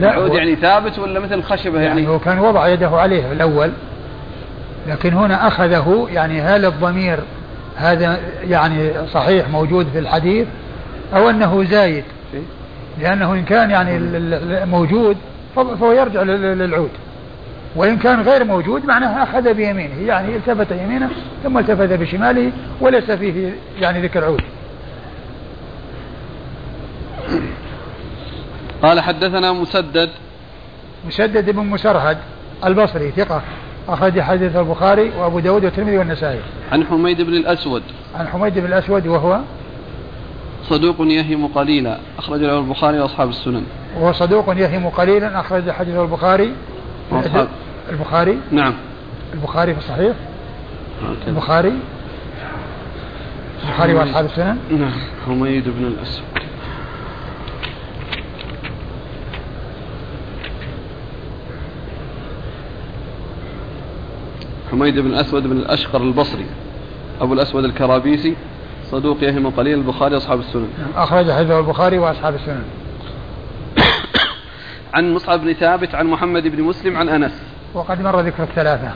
لا 0.00 0.10
العود 0.10 0.34
يعني 0.34 0.56
ثابت 0.56 0.98
ولا 0.98 1.20
مثل 1.20 1.42
خشبة 1.42 1.80
يعني, 1.80 1.86
يعني 1.86 2.08
هو 2.08 2.18
كان 2.18 2.38
وضع 2.38 2.68
يده 2.68 2.88
عليه 2.88 3.32
الأول 3.32 3.70
لكن 4.88 5.14
هنا 5.14 5.48
أخذه 5.48 6.08
يعني 6.12 6.40
هل 6.40 6.64
الضمير 6.64 7.18
هذا 7.76 8.18
يعني 8.42 8.92
صحيح 9.12 9.48
موجود 9.48 9.86
في 9.92 9.98
الحديث 9.98 10.46
أو 11.14 11.30
أنه 11.30 11.64
زايد. 11.64 12.04
لأنه 13.00 13.32
إن 13.32 13.44
كان 13.44 13.70
يعني 13.70 13.98
موجود 14.66 15.16
فهو 15.56 15.92
يرجع 15.92 16.22
للعود. 16.22 16.90
وإن 17.76 17.96
كان 17.96 18.20
غير 18.20 18.44
موجود 18.44 18.84
معناه 18.84 19.22
أخذ 19.22 19.54
بيمينه. 19.54 20.00
يعني 20.06 20.36
التفت 20.36 20.70
يمينه 20.70 21.10
ثم 21.44 21.58
التفت 21.58 21.92
بشماله 21.92 22.52
وليس 22.80 23.10
فيه 23.10 23.54
يعني 23.80 24.02
ذكر 24.02 24.24
عود. 24.24 24.42
قال 28.82 29.00
حدثنا 29.00 29.52
مسدد. 29.52 30.10
مسدد 31.06 31.50
بن 31.50 31.66
مسرهد 31.66 32.18
البصري 32.64 33.10
ثقة. 33.10 33.42
أخرج 33.88 34.20
حديث 34.20 34.56
البخاري 34.56 35.12
وأبو 35.18 35.40
داود 35.40 35.64
والترمذي 35.64 35.98
والنسائي. 35.98 36.40
عن 36.72 36.84
حميد 36.84 37.22
بن 37.22 37.34
الأسود. 37.34 37.82
عن 38.14 38.28
حميد 38.28 38.58
بن 38.58 38.64
الأسود 38.64 39.06
وهو 39.06 39.40
صدوق 40.68 40.96
يهم 41.00 41.46
قليلا 41.46 41.98
أخرج 42.18 42.40
له 42.40 42.58
البخاري 42.58 43.00
وأصحاب 43.00 43.28
السنن. 43.28 43.62
وهو 43.96 44.12
صدوق 44.12 44.56
يهم 44.56 44.88
قليلا 44.88 45.40
أخرج 45.40 45.70
حديث 45.70 45.94
البخاري. 45.94 46.52
وأصحاب 47.10 47.48
البخاري؟ 47.90 48.38
نعم. 48.50 48.74
البخاري 49.34 49.74
في 49.74 49.78
الصحيح. 49.78 50.16
البخاري. 51.28 51.72
البخاري 53.64 53.94
وأصحاب 53.94 54.24
السنن. 54.24 54.58
نعم. 54.70 54.92
حميد 55.26 55.64
بن 55.68 55.86
الأسود. 55.86 56.35
حميد 64.70 64.98
بن 64.98 65.06
الأسود 65.06 65.42
بن 65.42 65.56
الأشقر 65.56 66.02
البصري 66.02 66.46
أبو 67.20 67.34
الأسود 67.34 67.64
الكرابيسي 67.64 68.36
صدوق 68.84 69.22
يهم 69.22 69.50
قليل 69.50 69.78
البخاري 69.78 70.16
أصحاب 70.16 70.40
السنن. 70.40 70.68
أخرج 70.96 71.30
حديثه 71.30 71.58
البخاري 71.58 71.98
وأصحاب 71.98 72.34
السنن. 72.34 72.64
عن 74.94 75.14
مصعب 75.14 75.40
بن 75.40 75.52
ثابت 75.52 75.94
عن 75.94 76.06
محمد 76.06 76.48
بن 76.48 76.62
مسلم 76.62 76.96
عن 76.96 77.08
أنس. 77.08 77.42
وقد 77.74 78.02
مر 78.02 78.20
ذكر 78.20 78.42
الثلاثة. 78.42 78.92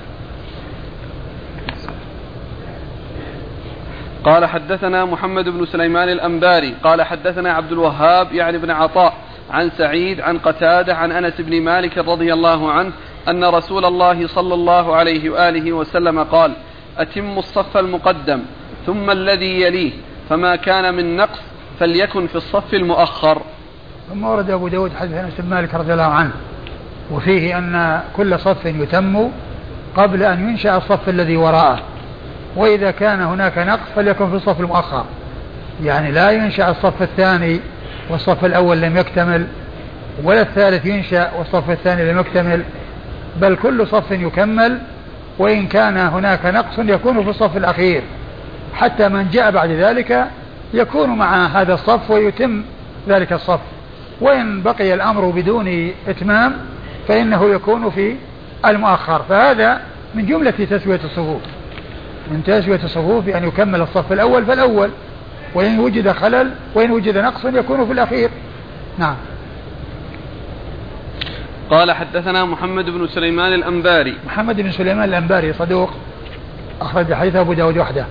قال 4.24 4.46
حدثنا 4.46 5.04
محمد 5.04 5.48
بن 5.48 5.66
سليمان 5.66 6.08
الأنباري 6.08 6.74
قال 6.84 7.02
حدثنا 7.02 7.52
عبد 7.52 7.72
الوهاب 7.72 8.32
يعني 8.32 8.58
بن 8.58 8.70
عطاء 8.70 9.14
عن 9.50 9.70
سعيد 9.70 10.20
عن 10.20 10.38
قتادة 10.38 10.94
عن 10.94 11.12
أنس 11.12 11.40
بن 11.40 11.62
مالك 11.62 11.98
رضي 11.98 12.32
الله 12.32 12.72
عنه 12.72 12.92
أن 13.28 13.44
رسول 13.44 13.84
الله 13.84 14.26
صلى 14.26 14.54
الله 14.54 14.96
عليه 14.96 15.30
وآله 15.30 15.72
وسلم 15.72 16.22
قال 16.22 16.52
أتم 16.98 17.38
الصف 17.38 17.76
المقدم 17.76 18.42
ثم 18.86 19.10
الذي 19.10 19.60
يليه 19.60 19.92
فما 20.30 20.56
كان 20.56 20.94
من 20.94 21.16
نقص 21.16 21.38
فليكن 21.80 22.26
في 22.26 22.36
الصف 22.36 22.74
المؤخر. 22.74 23.42
ثم 24.10 24.24
ورد 24.24 24.50
أبو 24.50 24.68
داود 24.68 24.92
حديث 25.00 25.16
أنس 25.16 25.32
بن 25.38 25.48
مالك 25.48 25.74
رضي 25.74 25.92
الله 25.92 26.02
عنه 26.02 26.30
وفيه 27.10 27.58
أن 27.58 28.02
كل 28.16 28.38
صف 28.38 28.64
يتم 28.64 29.30
قبل 29.96 30.22
أن 30.22 30.48
ينشأ 30.48 30.76
الصف 30.76 31.08
الذي 31.08 31.36
وراءه 31.36 31.80
وإذا 32.56 32.90
كان 32.90 33.20
هناك 33.20 33.58
نقص 33.58 33.88
فليكن 33.96 34.30
في 34.30 34.36
الصف 34.36 34.60
المؤخر. 34.60 35.04
يعني 35.82 36.10
لا 36.10 36.30
ينشأ 36.30 36.70
الصف 36.70 37.02
الثاني 37.02 37.60
والصف 38.10 38.44
الأول 38.44 38.80
لم 38.80 38.96
يكتمل 38.96 39.46
ولا 40.24 40.40
الثالث 40.40 40.86
ينشأ 40.86 41.32
والصف 41.38 41.70
الثاني 41.70 42.12
لم 42.12 42.18
يكتمل. 42.18 42.64
بل 43.36 43.56
كل 43.56 43.86
صف 43.86 44.10
يكمل 44.10 44.78
وإن 45.38 45.66
كان 45.66 45.96
هناك 45.96 46.46
نقص 46.46 46.78
يكون 46.78 47.24
في 47.24 47.30
الصف 47.30 47.56
الأخير. 47.56 48.02
حتى 48.74 49.08
من 49.08 49.30
جاء 49.30 49.50
بعد 49.50 49.70
ذلك 49.70 50.26
يكون 50.74 51.10
مع 51.10 51.46
هذا 51.46 51.74
الصف 51.74 52.10
ويتم 52.10 52.62
ذلك 53.08 53.32
الصف. 53.32 53.60
وإن 54.20 54.62
بقي 54.62 54.94
الأمر 54.94 55.30
بدون 55.30 55.92
إتمام 56.08 56.56
فإنه 57.08 57.50
يكون 57.50 57.90
في 57.90 58.16
المؤخر. 58.66 59.22
فهذا 59.28 59.80
من 60.14 60.26
جملة 60.26 60.50
تسوية 60.50 61.00
الصفوف. 61.04 61.42
من 62.30 62.42
تسوية 62.46 62.80
الصفوف 62.84 63.24
بأن 63.24 63.48
يكمل 63.48 63.80
الصف 63.80 64.12
الأول 64.12 64.44
فالأول. 64.46 64.90
وإن 65.54 65.78
وجد 65.78 66.12
خلل 66.12 66.50
وإن 66.74 66.90
وجد 66.90 67.18
نقص 67.18 67.44
يكون 67.44 67.86
في 67.86 67.92
الأخير. 67.92 68.30
نعم. 68.98 69.14
قال 71.70 71.92
حدثنا 71.92 72.44
محمد 72.44 72.90
بن 72.90 73.06
سليمان 73.06 73.54
الأنباري. 73.54 74.14
محمد 74.26 74.60
بن 74.60 74.70
سليمان 74.70 75.08
الأنباري 75.08 75.52
صدوق 75.52 75.90
أخرج 76.80 77.14
حديث 77.14 77.36
أبو 77.36 77.52
داود 77.52 77.78
وحده. 77.78 78.06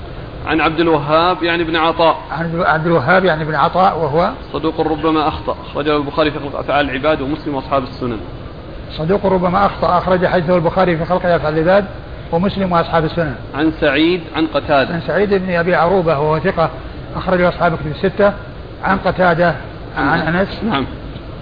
عن 0.46 0.62
عبد 0.62 0.80
الوهاب 0.80 1.44
يعني 1.44 1.64
بن 1.64 1.76
عطاء. 1.76 2.18
عن 2.32 2.62
عبد 2.62 2.86
الوهاب 2.86 3.26
يعني 3.26 3.46
بن 3.46 3.56
عطاء 3.56 4.00
وهو 4.00 4.32
صدوق 4.54 4.82
ربما 4.82 5.28
أخطأ 5.28 5.58
أخرجه 5.70 5.98
البخاري 5.98 6.32
في 6.32 6.40
خلق 6.40 6.60
أفعال 6.60 6.90
العباد 6.90 7.22
ومسلم 7.22 7.56
وأصحاب 7.56 7.84
السنن. 7.84 8.20
صدوق 8.92 9.26
ربما 9.26 9.66
أخطأ 9.66 9.98
أخرج 9.98 10.26
حديثه 10.26 10.56
البخاري 10.56 10.98
في 10.98 11.06
خلق 11.06 11.26
أفعال 11.26 11.54
العباد 11.54 11.86
ومسلم 12.32 12.72
وأصحاب 12.72 13.06
السنن. 13.06 13.36
عن 13.56 13.72
سعيد 13.82 14.22
عن 14.36 14.48
قتادة. 14.48 14.94
عن 14.94 15.02
سعيد 15.02 15.34
بن 15.34 15.56
أبي 15.56 15.76
عروبة 15.76 16.20
وهو 16.20 16.40
ثقة 16.40 16.70
أخرجه 17.16 17.50
أصحاب 17.50 17.76
كتب 17.76 17.92
الستة. 17.92 18.34
عن 18.84 18.98
قتادة 18.98 19.56
عن 19.98 20.20
أنس. 20.20 20.64
نعم. 20.64 20.86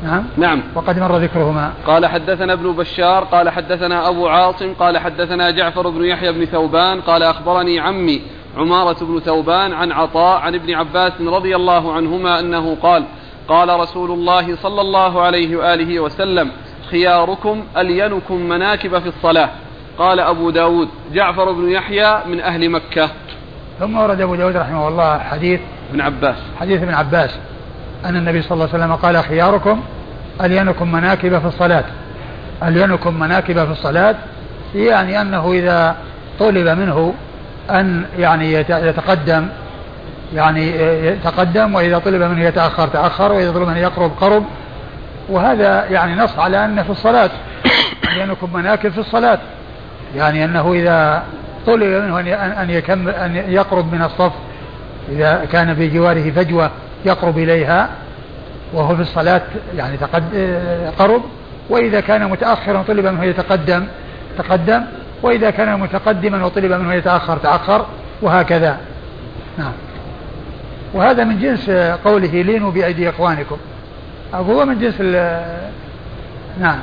نعم. 0.03 0.23
نعم. 0.37 0.63
وقد 0.75 0.99
مر 0.99 1.17
ذكرهما. 1.17 1.73
قال 1.87 2.05
حدثنا 2.05 2.53
ابن 2.53 2.71
بشار 2.71 3.23
قال 3.23 3.49
حدثنا 3.49 4.09
أبو 4.09 4.27
عاصم 4.27 4.73
قال 4.73 4.97
حدثنا 4.97 5.51
جعفر 5.51 5.89
بن 5.89 6.05
يحيى 6.05 6.31
بن 6.31 6.45
ثوبان 6.45 7.01
قال 7.01 7.23
أخبرني 7.23 7.79
عمي 7.79 8.21
عمارة 8.57 8.97
بن 9.01 9.19
ثوبان 9.19 9.73
عن 9.73 9.91
عطاء 9.91 10.39
عن 10.39 10.55
ابن 10.55 10.73
عباس 10.73 11.13
رضي 11.21 11.55
الله 11.55 11.93
عنهما 11.93 12.39
أنه 12.39 12.77
قال 12.81 13.03
قال 13.47 13.79
رسول 13.79 14.11
الله 14.11 14.55
صلى 14.55 14.81
الله 14.81 15.21
عليه 15.21 15.55
وآله 15.55 15.99
وسلم 15.99 16.51
خياركم 16.91 17.63
ألينكم 17.77 18.35
مناكب 18.35 18.99
في 18.99 19.07
الصلاة. 19.07 19.49
قال 19.97 20.19
أبو 20.19 20.49
داود 20.49 20.89
جعفر 21.13 21.51
بن 21.51 21.71
يحيى 21.71 22.21
من 22.25 22.39
أهل 22.39 22.69
مكة. 22.69 23.09
ثم 23.79 23.97
ورد 23.97 24.21
أبو 24.21 24.35
داود 24.35 24.57
رحمه 24.57 24.87
الله 24.87 25.19
حديث 25.19 25.59
ابن 25.91 26.01
عباس. 26.01 26.37
حديث 26.59 26.81
ابن 26.81 26.93
عباس. 26.93 27.39
أن 28.05 28.15
النبي 28.15 28.41
صلى 28.41 28.51
الله 28.51 28.69
عليه 28.73 28.83
وسلم 28.83 28.95
قال 28.95 29.23
خياركم 29.23 29.83
ألينكم 30.41 30.91
مناكب 30.91 31.39
في 31.39 31.47
الصلاة. 31.47 31.83
ألينكم 32.63 33.19
مناكب 33.19 33.65
في 33.65 33.71
الصلاة 33.71 34.15
يعني 34.75 35.21
أنه 35.21 35.51
إذا 35.51 35.95
طلب 36.39 36.67
منه 36.67 37.13
أن 37.69 38.05
يعني 38.19 38.53
يتقدم 38.69 39.47
يعني 40.33 40.71
يتقدم 41.07 41.75
وإذا 41.75 41.99
طلب 41.99 42.21
منه 42.21 42.43
يتأخر 42.43 42.87
تأخر 42.87 43.31
وإذا 43.31 43.51
طلب 43.51 43.67
منه 43.67 43.77
يقرب 43.77 44.11
قرب. 44.21 44.43
وهذا 45.29 45.85
يعني 45.85 46.15
نص 46.15 46.39
على 46.39 46.65
أن 46.65 46.83
في 46.83 46.89
الصلاة. 46.89 47.29
ألينكم 48.11 48.49
مناكب 48.53 48.91
في 48.91 48.97
الصلاة. 48.97 49.39
يعني 50.15 50.45
أنه 50.45 50.73
إذا 50.73 51.23
طلب 51.67 51.83
منه 51.83 52.19
أن 52.61 52.69
يكمل 52.69 53.11
أن 53.11 53.35
يقرب 53.35 53.93
من 53.93 54.01
الصف 54.01 54.31
إذا 55.09 55.45
كان 55.51 55.75
في 55.75 55.87
جواره 55.87 56.31
فجوة 56.31 56.71
يقرب 57.05 57.37
إليها 57.37 57.89
وهو 58.73 58.95
في 58.95 59.01
الصلاة 59.01 59.41
يعني 59.75 59.97
تقد 59.97 60.23
قرب 60.99 61.21
وإذا 61.69 61.99
كان 61.99 62.29
متأخرا 62.29 62.83
طلب 62.87 63.05
منه 63.05 63.23
يتقدم 63.23 63.85
تقدم 64.37 64.83
وإذا 65.23 65.49
كان 65.49 65.79
متقدما 65.79 66.45
وطلب 66.45 66.71
منه 66.71 66.93
يتأخر 66.93 67.37
تأخر 67.37 67.85
وهكذا. 68.21 68.77
نعم. 69.57 69.71
وهذا 70.93 71.23
من 71.23 71.39
جنس 71.39 71.69
قوله 72.05 72.41
لينوا 72.41 72.71
بأيدي 72.71 73.09
إخوانكم. 73.09 73.57
أو 74.33 74.43
هو 74.43 74.65
من 74.65 74.79
جنس 74.79 75.01
نعم. 76.59 76.79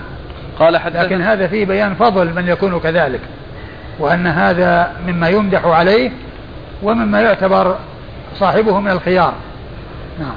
قال 0.59 0.79
حدث 0.79 0.97
لكن 0.97 1.23
هذا 1.23 1.47
فيه 1.47 1.67
بيان 1.67 1.95
فضل 1.95 2.35
من 2.35 2.49
يكون 2.49 2.81
كذلك 2.81 3.21
وأن 3.99 4.27
هذا 4.27 4.93
مما 5.07 5.29
يمدح 5.29 5.65
عليه 5.65 6.11
ومما 6.83 7.21
يعتبر 7.21 7.77
صاحبه 8.39 8.81
من 8.81 8.91
الخيار. 8.91 9.35
نعم. 10.21 10.37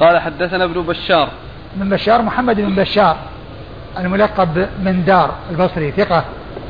قال 0.00 0.18
حدثنا 0.18 0.64
ابن 0.64 0.82
بشار. 0.82 1.28
من 1.76 1.88
بشار 1.88 2.22
محمد 2.22 2.56
بن 2.56 2.74
بشار 2.74 3.16
الملقب 3.98 4.68
من 4.82 5.04
دار 5.04 5.34
البصري 5.50 5.90
ثقة 5.90 6.24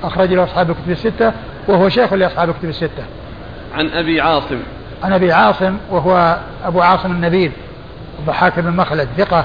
أخرج 0.05 0.33
له 0.33 0.45
أصحاب 0.45 0.71
الكتب 0.71 0.91
الستة 0.91 1.33
وهو 1.69 1.89
شيخ 1.89 2.13
لأصحاب 2.13 2.49
الكتب 2.49 2.69
الستة. 2.69 3.05
عن 3.75 3.91
أبي 3.91 4.21
عاصم. 4.21 4.59
عن 5.03 5.13
أبي 5.13 5.33
عاصم 5.33 5.77
وهو 5.91 6.39
أبو 6.65 6.81
عاصم 6.81 7.13
النبيل 7.13 7.53
الضحاك 8.19 8.61
بن 8.61 8.77
مخلد 8.77 9.09
ثقة 9.17 9.45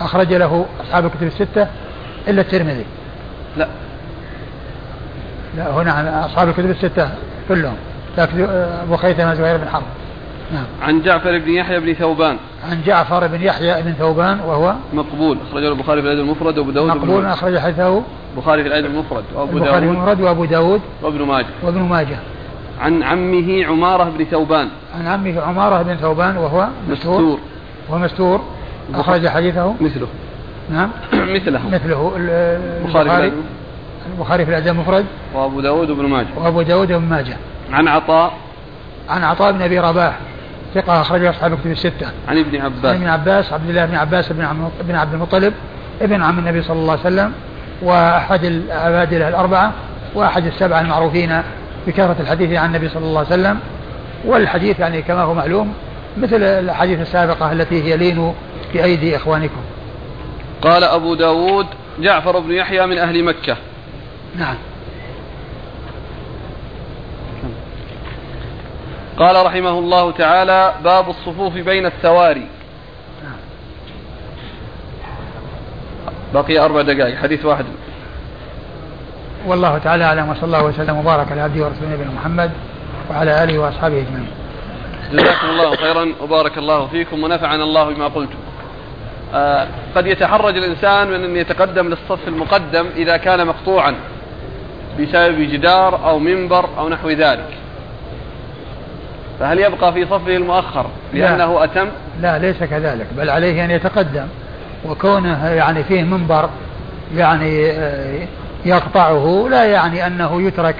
أخرج 0.00 0.32
له 0.32 0.66
أصحاب 0.80 1.06
الكتب 1.06 1.22
الستة 1.22 1.66
إلا 2.28 2.40
الترمذي. 2.40 2.84
لا. 3.56 3.68
لا 5.56 5.70
هنا 5.70 6.26
أصحاب 6.26 6.48
الكتب 6.48 6.70
الستة 6.70 7.10
كلهم. 7.48 7.76
لكن 8.18 8.44
أبو 8.82 8.96
خيثمة 8.96 9.34
زهير 9.34 9.56
بن 9.56 9.68
حرب. 9.68 9.82
نعم. 10.52 10.64
عن 10.82 11.02
جعفر 11.02 11.38
بن 11.38 11.50
يحيى 11.50 11.80
بن 11.80 11.92
ثوبان. 11.94 12.36
عن 12.70 12.82
جعفر 12.86 13.26
بن 13.26 13.42
يحيى 13.42 13.82
بن 13.82 13.92
ثوبان 13.92 14.40
وهو 14.40 14.74
مقبول. 14.92 15.38
أخرجه 15.50 15.68
البخاري 15.68 16.02
في 16.02 16.08
الأدب 16.08 16.20
المفرد 16.20 16.58
وأبو 16.58 16.70
داود 16.70 16.88
مقبول 16.88 17.26
أخرج 17.26 17.58
حديثه 17.58 18.02
البخاري 18.36 18.62
في 18.62 18.68
الأدب 18.68 18.86
المفرد 18.86 19.24
وأبو 19.34 19.58
داود 19.58 19.62
البخاري 19.62 19.86
المفرد 19.86 20.20
وأبو 20.20 20.44
داود 20.44 20.80
وابن 21.02 21.22
ماجه. 21.22 21.46
وابن 21.62 21.80
ماجه. 21.80 22.18
عن 22.80 23.02
عمه 23.02 23.64
عمارة 23.66 24.04
بن 24.04 24.24
ثوبان. 24.24 24.68
عن 24.94 25.06
عمه 25.06 25.40
عمارة 25.40 25.82
بن 25.82 25.94
ثوبان 25.94 26.36
وهو 26.36 26.68
مستور, 26.88 27.20
مستور. 27.20 27.38
وهو 27.88 27.98
مستور. 27.98 28.40
أخرج 28.94 29.28
حديثه. 29.28 29.74
مثله. 29.80 30.06
نعم. 30.70 30.90
مثله. 31.36 31.60
مثله. 31.68 32.12
البخاري 32.16 33.32
البخاري 34.12 34.44
في 34.44 34.50
الأدب 34.50 34.68
المفرد. 34.68 35.04
وأبو 35.34 35.60
داود 35.60 35.90
وابن 35.90 36.06
ماجه. 36.06 36.28
وأبو 36.36 36.62
داود 36.62 36.92
وابن 36.92 37.04
ماجه. 37.04 37.36
عن 37.72 37.88
عطاء. 37.88 38.32
عن 39.08 39.24
عطاء 39.24 39.52
بن 39.52 39.62
أبي 39.62 39.78
رباح. 39.78 40.18
ثقة 40.74 41.00
أخرج 41.00 41.24
أصحاب 41.24 41.52
الكتب 41.52 41.70
الستة. 41.70 42.06
عن 42.28 42.38
ابن 42.38 42.60
عباس. 42.60 42.84
عن 42.84 42.94
ابن 42.94 43.08
عباس 43.08 43.52
عبد 43.52 43.68
الله 43.68 43.86
بن 43.86 43.94
عباس 43.94 44.32
بن 44.32 44.70
بن 44.88 44.94
عبد 44.94 45.14
المطلب 45.14 45.54
ابن 46.02 46.22
عم 46.22 46.38
النبي 46.38 46.62
صلى 46.62 46.76
الله 46.76 46.92
عليه 46.92 47.00
وسلم 47.00 47.32
وأحد 47.82 48.44
العبادلة 48.44 49.28
الأربعة 49.28 49.72
وأحد 50.14 50.46
السبعة 50.46 50.80
المعروفين 50.80 51.42
بكثرة 51.86 52.16
الحديث 52.20 52.58
عن 52.58 52.66
النبي 52.66 52.88
صلى 52.88 53.04
الله 53.04 53.18
عليه 53.18 53.28
وسلم 53.28 53.58
والحديث 54.24 54.80
يعني 54.80 55.02
كما 55.02 55.22
هو 55.22 55.34
معلوم 55.34 55.74
مثل 56.16 56.42
الأحاديث 56.42 57.00
السابقة 57.00 57.52
التي 57.52 57.82
هي 57.82 57.96
لينوا 57.96 58.32
بأيدي 58.74 59.16
إخوانكم 59.16 59.60
قال 60.62 60.84
أبو 60.84 61.14
داود 61.14 61.66
جعفر 62.00 62.38
بن 62.38 62.52
يحيى 62.52 62.86
من 62.86 62.98
أهل 62.98 63.24
مكة 63.24 63.56
نعم 64.38 64.54
قال 69.20 69.46
رحمه 69.46 69.78
الله 69.78 70.10
تعالى 70.10 70.74
باب 70.84 71.08
الصفوف 71.08 71.54
بين 71.54 71.86
السواري. 71.86 72.46
بقي 76.34 76.58
أربع 76.58 76.82
دقائق 76.82 77.16
حديث 77.16 77.44
واحد. 77.44 77.64
والله 79.46 79.78
تعالى 79.78 80.04
أعلم 80.04 80.28
وصلى 80.28 80.44
الله 80.44 80.64
وسلم 80.64 80.96
وبارك 80.96 81.32
على 81.32 81.40
عبده 81.40 81.64
ورسوله 81.64 81.88
نبينا 81.92 82.10
محمد 82.10 82.50
وعلى 83.10 83.44
آله 83.44 83.58
وأصحابه 83.58 83.98
أجمعين. 83.98 84.30
جزاكم 85.12 85.50
الله 85.50 85.76
خيرا 85.76 86.12
وبارك 86.20 86.58
الله 86.58 86.86
فيكم 86.86 87.24
ونفعنا 87.24 87.64
الله 87.64 87.94
بما 87.94 88.06
قلتم. 88.06 88.38
آه 89.34 89.68
قد 89.96 90.06
يتحرج 90.06 90.56
الإنسان 90.56 91.08
من 91.08 91.24
أن 91.24 91.36
يتقدم 91.36 91.88
للصف 91.88 92.28
المقدم 92.28 92.86
إذا 92.96 93.16
كان 93.16 93.46
مقطوعا 93.46 93.94
بسبب 95.00 95.40
جدار 95.40 96.08
أو 96.08 96.18
منبر 96.18 96.68
أو 96.78 96.88
نحو 96.88 97.10
ذلك. 97.10 97.48
فهل 99.40 99.58
يبقى 99.58 99.92
في 99.92 100.04
صفه 100.04 100.36
المؤخر 100.36 100.86
لأنه 101.12 101.54
لا 101.54 101.64
أتم؟ 101.64 101.88
لا 102.20 102.38
ليس 102.38 102.64
كذلك 102.64 103.06
بل 103.16 103.30
عليه 103.30 103.64
أن 103.64 103.70
يتقدم 103.70 104.26
وكونه 104.84 105.48
يعني 105.48 105.84
فيه 105.84 106.02
منبر 106.02 106.50
يعني 107.16 107.70
آه، 107.70 108.26
يقطعه 108.64 109.46
لا 109.50 109.64
يعني 109.64 110.06
أنه 110.06 110.42
يترك 110.42 110.76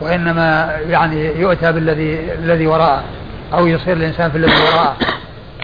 وإنما 0.00 0.76
يعني 0.88 1.40
يؤتى 1.40 1.72
بالذي 1.72 2.32
الذي 2.32 2.66
وراءه 2.66 3.02
أو 3.52 3.66
يصير 3.66 3.96
الإنسان 3.96 4.30
في 4.30 4.38
الذي 4.38 4.52
وراءه. 4.52 4.96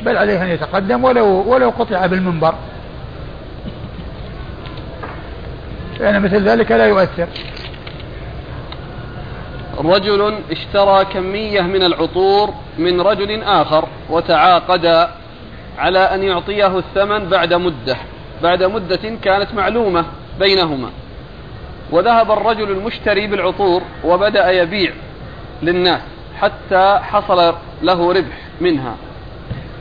بل 0.02 0.16
عليه 0.16 0.42
أن 0.42 0.48
يتقدم 0.48 1.04
ولو 1.04 1.26
ولو 1.26 1.70
قطع 1.70 2.06
بالمنبر. 2.06 2.54
لأن 6.00 6.22
مثل 6.22 6.48
ذلك 6.48 6.72
لا 6.72 6.86
يؤثر. 6.86 7.26
رجل 9.78 10.38
اشترى 10.50 11.04
كمية 11.04 11.60
من 11.60 11.82
العطور 11.82 12.54
من 12.78 13.00
رجل 13.00 13.42
آخر 13.42 13.88
وتعاقدا 14.10 15.10
على 15.78 15.98
أن 15.98 16.22
يعطيه 16.22 16.78
الثمن 16.78 17.28
بعد 17.28 17.54
مدة 17.54 17.96
بعد 18.42 18.62
مدة 18.62 19.16
كانت 19.22 19.54
معلومة 19.54 20.04
بينهما. 20.38 20.90
وذهب 21.90 22.30
الرجل 22.30 22.70
المشتري 22.70 23.26
بالعطور 23.26 23.82
وبدأ 24.04 24.50
يبيع 24.50 24.92
للناس 25.62 26.00
حتى 26.40 26.98
حصل 27.02 27.54
له 27.82 28.12
ربح 28.12 28.36
منها. 28.60 28.94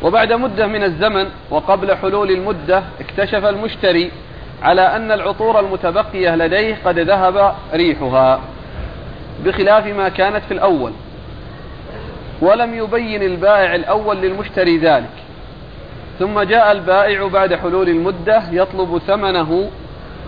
وبعد 0.03 0.33
مدة 0.33 0.67
من 0.67 0.83
الزمن 0.83 1.25
وقبل 1.49 1.95
حلول 1.95 2.31
المدة 2.31 2.83
اكتشف 2.99 3.45
المشتري 3.45 4.11
على 4.63 4.81
أن 4.81 5.11
العطور 5.11 5.59
المتبقية 5.59 6.35
لديه 6.35 6.77
قد 6.85 6.99
ذهب 6.99 7.55
ريحها. 7.73 8.39
بخلاف 9.43 9.87
ما 9.87 10.09
كانت 10.09 10.43
في 10.45 10.53
الأول. 10.53 10.91
ولم 12.41 12.73
يبين 12.73 13.23
البائع 13.23 13.75
الأول 13.75 14.17
للمشتري 14.17 14.77
ذلك. 14.77 15.09
ثم 16.19 16.39
جاء 16.39 16.71
البائع 16.71 17.27
بعد 17.27 17.55
حلول 17.55 17.89
المدة 17.89 18.43
يطلب 18.51 18.97
ثمنه 19.07 19.69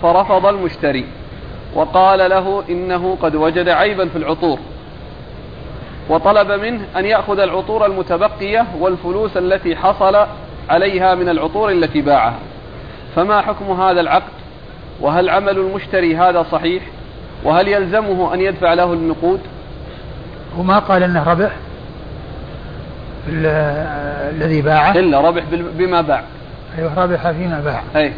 فرفض 0.01 0.45
المشتري. 0.45 1.05
وقال 1.75 2.29
له 2.29 2.63
إنه 2.69 3.17
قد 3.21 3.35
وجد 3.35 3.69
عيبا 3.69 4.07
في 4.07 4.17
العطور. 4.17 4.59
وطلب 6.09 6.51
منه 6.51 6.81
أن 6.97 7.05
يأخذ 7.05 7.39
العطور 7.39 7.85
المتبقية 7.85 8.65
والفلوس 8.79 9.37
التي 9.37 9.75
حصل 9.75 10.25
عليها 10.69 11.15
من 11.15 11.29
العطور 11.29 11.71
التي 11.71 12.01
باعها. 12.01 12.39
فما 13.15 13.41
حكم 13.41 13.81
هذا 13.81 14.01
العقد؟ 14.01 14.37
وهل 15.01 15.29
عمل 15.29 15.57
المشتري 15.57 16.15
هذا 16.15 16.43
صحيح؟ 16.51 16.83
وهل 17.43 17.67
يلزمه 17.67 18.33
أن 18.33 18.41
يدفع 18.41 18.73
له 18.73 18.93
النقود؟ 18.93 19.39
وما 20.57 20.79
قال 20.79 21.03
أنه 21.03 21.23
ربح 21.23 21.51
الذي 23.29 24.61
باعه؟ 24.61 24.91
إلا 24.91 25.21
ربح 25.21 25.43
بما 25.77 26.01
باع. 26.01 26.23
أيوه 26.77 27.03
ربح 27.03 27.31
فيما 27.31 27.59
باع. 27.59 27.81
أي. 27.95 28.13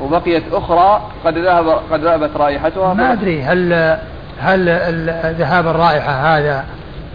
وبقيت 0.00 0.42
أخرى 0.52 1.02
قد 1.24 1.38
ذهب 1.38 1.68
قد 1.68 2.04
ذهبت 2.04 2.30
رائحتها؟ 2.36 2.94
ما 2.94 3.12
أدري 3.12 3.42
هل 3.42 3.72
هل 4.40 4.68
ذهاب 5.38 5.66
الرائحة 5.68 6.12
هذا 6.12 6.64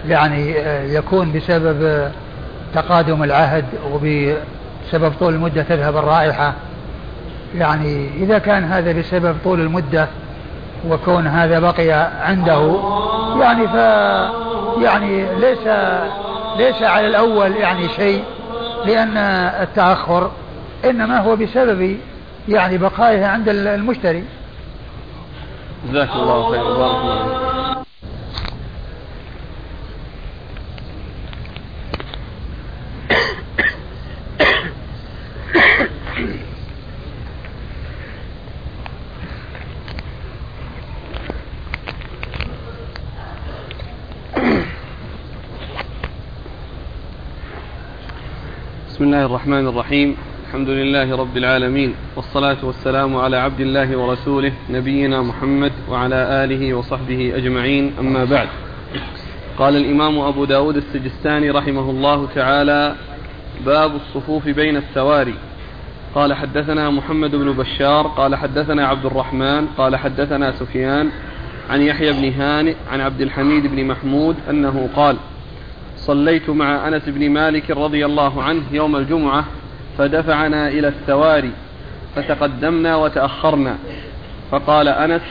يعني 0.07 0.55
يكون 0.93 1.31
بسبب 1.31 2.11
تقادم 2.75 3.23
العهد 3.23 3.65
وبسبب 3.91 5.13
طول 5.19 5.33
المدة 5.33 5.63
تذهب 5.63 5.97
الرائحة؟ 5.97 6.53
يعني 7.57 8.09
إذا 8.17 8.37
كان 8.37 8.63
هذا 8.63 8.91
بسبب 8.91 9.35
طول 9.43 9.59
المدة 9.59 10.07
وكون 10.89 11.27
هذا 11.27 11.59
بقي 11.59 11.91
عنده 12.21 12.79
يعني 13.39 13.67
ف 13.67 13.75
يعني 14.81 15.39
ليس 15.39 15.67
ليس 16.57 16.81
على 16.81 17.07
الأول 17.07 17.51
يعني 17.51 17.89
شيء 17.89 18.23
لأن 18.85 19.17
التأخر 19.61 20.31
إنما 20.85 21.19
هو 21.19 21.35
بسبب 21.35 21.97
يعني 22.47 22.77
بقائه 22.77 23.25
عند 23.25 23.49
المشتري. 23.49 24.23
جزاك 25.89 26.09
الله 26.15 26.51
خير. 26.51 26.63
بارك 26.63 26.95
الله 26.95 27.52
بسم 49.03 49.13
الله 49.13 49.25
الرحمن 49.25 49.67
الرحيم 49.67 50.15
الحمد 50.47 50.69
لله 50.69 51.15
رب 51.15 51.37
العالمين 51.37 51.95
والصلاة 52.15 52.57
والسلام 52.63 53.15
على 53.15 53.37
عبد 53.37 53.59
الله 53.59 53.97
ورسوله 53.97 54.53
نبينا 54.69 55.21
محمد 55.21 55.71
وعلى 55.89 56.15
آله 56.15 56.73
وصحبه 56.73 57.33
أجمعين 57.35 57.93
أما 57.99 58.25
بعد 58.25 58.47
قال 59.57 59.75
الإمام 59.75 60.19
أبو 60.19 60.45
داود 60.45 60.75
السجستاني 60.75 61.49
رحمه 61.49 61.89
الله 61.89 62.27
تعالى 62.35 62.95
باب 63.65 63.95
الصفوف 63.95 64.47
بين 64.47 64.77
السواري 64.77 65.35
قال 66.15 66.33
حدثنا 66.33 66.89
محمد 66.89 67.35
بن 67.35 67.51
بشار 67.51 68.07
قال 68.07 68.35
حدثنا 68.35 68.87
عبد 68.87 69.05
الرحمن 69.05 69.67
قال 69.77 69.95
حدثنا 69.95 70.51
سفيان 70.51 71.09
عن 71.69 71.81
يحيى 71.81 72.13
بن 72.13 72.41
هانئ 72.41 72.75
عن 72.91 73.01
عبد 73.01 73.21
الحميد 73.21 73.67
بن 73.67 73.85
محمود 73.85 74.35
أنه 74.49 74.89
قال 74.95 75.17
صليت 76.07 76.49
مع 76.49 76.87
أنس 76.87 77.01
بن 77.07 77.29
مالك 77.29 77.71
رضي 77.71 78.05
الله 78.05 78.43
عنه 78.43 78.63
يوم 78.71 78.95
الجمعة 78.95 79.45
فدفعنا 79.97 80.67
إلى 80.67 80.87
السواري 80.87 81.51
فتقدمنا 82.15 82.95
وتأخرنا. 82.95 83.75
فقال 84.51 84.87
أنس 84.87 85.21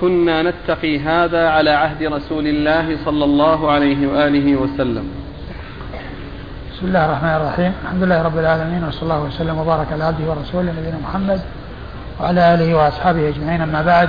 كنا 0.00 0.42
نتقي 0.42 0.98
هذا 0.98 1.48
على 1.48 1.70
عهد 1.70 2.02
رسول 2.02 2.46
الله 2.46 2.96
صلى 3.04 3.24
الله 3.24 3.70
عليه 3.70 4.06
وآله 4.06 4.56
وسلم. 4.56 5.04
بسم 6.72 6.86
الله 6.86 7.06
الرحمن 7.06 7.28
الرحيم. 7.28 7.72
الحمد 7.84 8.02
لله 8.02 8.22
رب 8.22 8.38
العالمين 8.38 8.84
وصلى 8.84 9.02
الله 9.02 9.22
وسلم 9.22 9.58
وبارك 9.58 9.92
على 9.92 10.04
عبده 10.04 10.30
ورسوله 10.30 10.72
نبينا 10.72 10.98
محمد 11.02 11.40
وعلى 12.20 12.54
آله 12.54 12.74
وأصحابه 12.74 13.28
أجمعين. 13.28 13.60
أما 13.60 13.82
بعد 13.82 14.08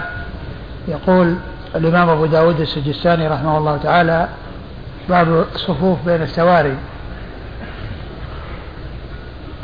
يقول 0.88 1.36
الإمام 1.76 2.10
أبو 2.10 2.26
داود 2.26 2.60
السجستاني 2.60 3.28
رحمه 3.28 3.58
الله 3.58 3.78
تعالى 3.78 4.28
باب 5.10 5.46
الصفوف 5.56 6.06
بين 6.06 6.22
السواري. 6.22 6.78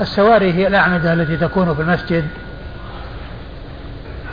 السواري 0.01 0.53
هي 0.53 0.67
الأعمدة 0.67 1.13
التي 1.13 1.37
تكون 1.37 1.75
في 1.75 1.81
المسجد 1.81 2.27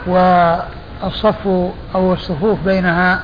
والصف 0.07 1.47
أو 1.95 2.13
الصفوف 2.13 2.59
بينها 2.65 3.23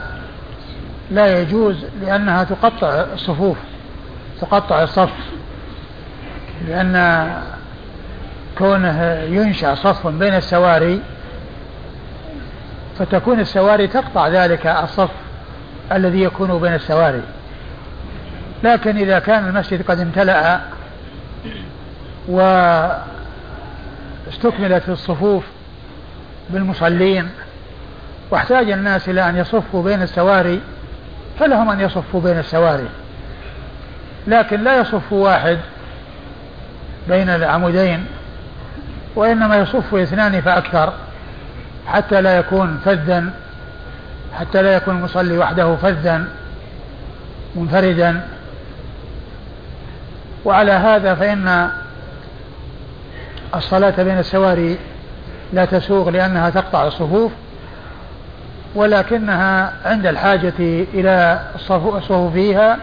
لا 1.11 1.41
يجوز 1.41 1.85
لأنها 2.01 2.43
تقطع 2.43 2.87
الصفوف 3.13 3.57
تقطع 4.41 4.83
الصف 4.83 5.13
لأن 6.67 7.27
كونه 8.57 9.03
ينشأ 9.13 9.75
صف 9.75 10.07
بين 10.07 10.33
السواري 10.33 11.01
فتكون 12.99 13.39
السواري 13.39 13.87
تقطع 13.87 14.27
ذلك 14.27 14.67
الصف 14.67 15.09
الذي 15.91 16.21
يكون 16.23 16.59
بين 16.59 16.73
السواري. 16.73 17.21
لكن 18.63 18.97
إذا 18.97 19.19
كان 19.19 19.47
المسجد 19.47 19.81
قد 19.81 19.99
امتلأ 19.99 20.59
واستكملت 24.27 24.89
الصفوف 24.89 25.43
بالمصلين 26.49 27.29
واحتاج 28.31 28.71
الناس 28.71 29.09
إلى 29.09 29.29
أن 29.29 29.37
يصفوا 29.37 29.83
بين 29.83 30.01
السواري 30.01 30.61
فلهم 31.39 31.69
أن 31.69 31.79
يصفوا 31.79 32.21
بين 32.21 32.39
السواري. 32.39 32.87
لكن 34.27 34.63
لا 34.63 34.79
يصف 34.79 35.13
واحد 35.13 35.57
بين 37.07 37.29
العمودين 37.29 38.05
وإنما 39.15 39.57
يصف 39.57 39.95
اثنان 39.95 40.41
فأكثر 40.41 40.93
حتى 41.87 42.21
لا 42.21 42.37
يكون 42.37 42.81
فذا 42.85 43.23
حتى 44.39 44.61
لا 44.61 44.75
يكون 44.75 44.97
المصلي 44.97 45.37
وحده 45.37 45.75
فذا 45.75 46.25
منفردا. 47.55 48.21
وعلى 50.45 50.71
هذا 50.71 51.15
فإن 51.15 51.69
الصلاة 53.55 54.03
بين 54.03 54.19
السواري 54.19 54.77
لا 55.53 55.65
تسوغ 55.65 56.09
لأنها 56.09 56.49
تقطع 56.49 56.87
الصفوف 56.87 57.31
ولكنها 58.75 59.73
عند 59.85 60.05
الحاجة 60.05 60.53
إلى 60.93 61.41
الصفوف 61.55 62.33
فيها 62.33 62.77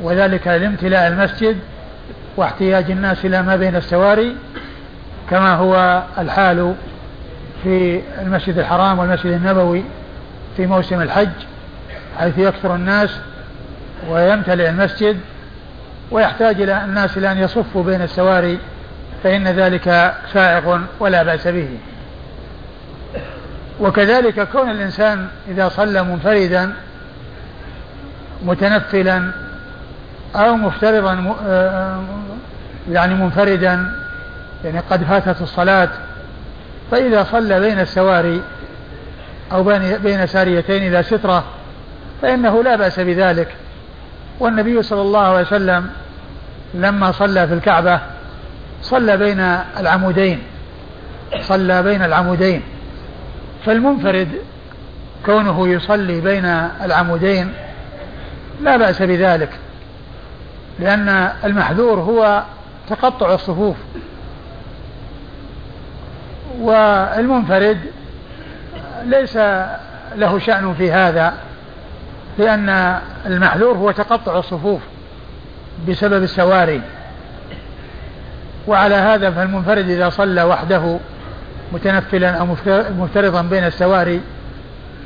وذلك 0.00 0.46
لامتلاء 0.46 1.08
المسجد 1.08 1.58
واحتياج 2.36 2.90
الناس 2.90 3.24
إلى 3.24 3.42
ما 3.42 3.56
بين 3.56 3.76
السواري 3.76 4.36
كما 5.30 5.54
هو 5.54 6.02
الحال 6.18 6.74
في 7.62 8.00
المسجد 8.20 8.58
الحرام 8.58 8.98
والمسجد 8.98 9.32
النبوي 9.32 9.84
في 10.56 10.66
موسم 10.66 11.00
الحج 11.02 11.28
حيث 12.18 12.38
يكثر 12.38 12.74
الناس 12.74 13.10
ويمتلئ 14.08 14.68
المسجد 14.68 15.18
ويحتاج 16.12 16.60
إلى 16.60 16.84
الناس 16.84 17.18
إلى 17.18 17.32
أن 17.32 17.38
يصفوا 17.38 17.82
بين 17.82 18.02
السواري 18.02 18.58
فإن 19.24 19.48
ذلك 19.48 20.14
سائغ 20.32 20.78
ولا 21.00 21.22
بأس 21.22 21.48
به. 21.48 21.68
وكذلك 23.80 24.48
كون 24.48 24.70
الإنسان 24.70 25.26
إذا 25.48 25.68
صلى 25.68 26.02
منفردا 26.02 26.72
متنفلا 28.44 29.30
أو 30.36 30.56
مفترضا 30.56 31.36
آه، 31.46 32.02
يعني 32.90 33.14
منفردا 33.14 33.92
يعني 34.64 34.80
قد 34.90 35.04
فاتت 35.04 35.42
الصلاة 35.42 35.88
فإذا 36.90 37.24
صلى 37.24 37.60
بين 37.60 37.80
السواري 37.80 38.42
أو 39.52 39.62
بين 39.98 40.26
ساريتين 40.26 40.82
إلى 40.82 41.02
سترة 41.02 41.44
فإنه 42.22 42.62
لا 42.62 42.76
بأس 42.76 43.00
بذلك. 43.00 43.48
والنبي 44.40 44.82
صلى 44.82 45.00
الله 45.00 45.20
عليه 45.20 45.46
وسلم 45.46 45.90
لما 46.74 47.12
صلى 47.12 47.48
في 47.48 47.54
الكعبة 47.54 48.00
صلى 48.82 49.16
بين 49.16 49.40
العمودين 49.78 50.42
صلى 51.40 51.82
بين 51.82 52.02
العمودين. 52.02 52.62
فالمنفرد 53.66 54.28
كونه 55.26 55.68
يصلي 55.68 56.20
بين 56.20 56.44
العمودين 56.84 57.52
لا 58.60 58.76
بأس 58.76 59.02
بذلك 59.02 59.50
لأن 60.78 61.08
المحذور 61.44 62.00
هو 62.00 62.42
تقطع 62.88 63.34
الصفوف. 63.34 63.76
والمنفرد 66.60 67.78
ليس 69.04 69.36
له 70.16 70.38
شأن 70.38 70.74
في 70.74 70.92
هذا 70.92 71.34
لأن 72.38 72.98
المحذور 73.26 73.76
هو 73.76 73.90
تقطع 73.90 74.38
الصفوف. 74.38 74.80
بسبب 75.88 76.22
السواري. 76.22 76.80
وعلى 78.66 78.94
هذا 78.94 79.30
فالمنفرد 79.30 79.90
إذا 79.90 80.08
صلى 80.08 80.42
وحده 80.42 80.98
متنفلا 81.72 82.30
أو 82.30 82.46
مفترضا 82.98 83.42
بين 83.42 83.64
السواري 83.64 84.20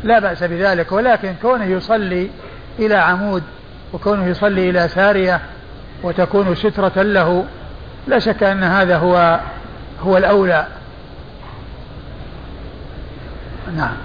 لا 0.05 0.18
بأس 0.18 0.42
بذلك. 0.42 0.92
ولكن 0.92 1.35
كونه 1.42 1.64
يصلي 1.64 2.31
إلى 2.79 2.94
عمود 2.94 3.42
وكونه 3.92 4.26
يصلي 4.26 4.70
إلى 4.70 4.88
سارية 4.88 5.40
وتكون 6.02 6.55
سترة 6.55 7.02
له 7.02 7.44
لا 8.07 8.18
شك 8.18 8.42
أن 8.42 8.62
هذا 8.62 8.96
هو 8.96 9.40
هو 10.02 10.16
الأولى. 10.16 10.66
نعم. 13.76 13.96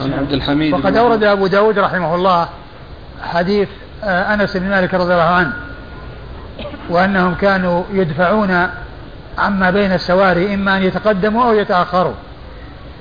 عبد 0.00 0.32
الحميد 0.32 0.74
وقد 0.74 0.96
أورد 0.96 1.24
أبو 1.24 1.46
داود 1.46 1.78
رحمه 1.78 2.14
الله 2.14 2.48
حديث 3.22 3.68
أنس 4.04 4.56
بن 4.56 4.68
مالك 4.68 4.94
رضي 4.94 5.12
الله 5.12 5.22
عنه 5.22 5.52
وأنهم 6.90 7.34
كانوا 7.34 7.84
يدفعون 7.92 8.68
عما 9.38 9.70
بين 9.70 9.92
السواري 9.92 10.54
إما 10.54 10.76
أن 10.76 10.82
يتقدموا 10.82 11.44
أو 11.44 11.54
يتأخروا. 11.54 12.14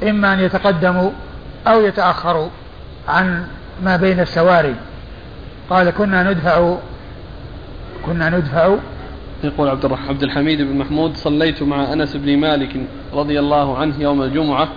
إما 0.03 0.33
أن 0.33 0.39
يتقدموا 0.39 1.11
أو 1.67 1.81
يتأخروا 1.81 2.49
عن 3.07 3.47
ما 3.83 3.95
بين 3.95 4.19
السواري. 4.19 4.75
قال 5.69 5.89
كنا 5.89 6.23
ندفع 6.23 6.75
كنا 8.05 8.29
ندفع 8.29 8.75
يقول 9.43 9.69
عبد 9.69 9.97
عبد 10.09 10.23
الحميد 10.23 10.61
بن 10.61 10.77
محمود 10.77 11.17
صليت 11.17 11.63
مع 11.63 11.93
أنس 11.93 12.15
بن 12.15 12.37
مالك 12.37 12.75
رضي 13.13 13.39
الله 13.39 13.77
عنه 13.77 14.01
يوم 14.01 14.21
الجمعة 14.21 14.67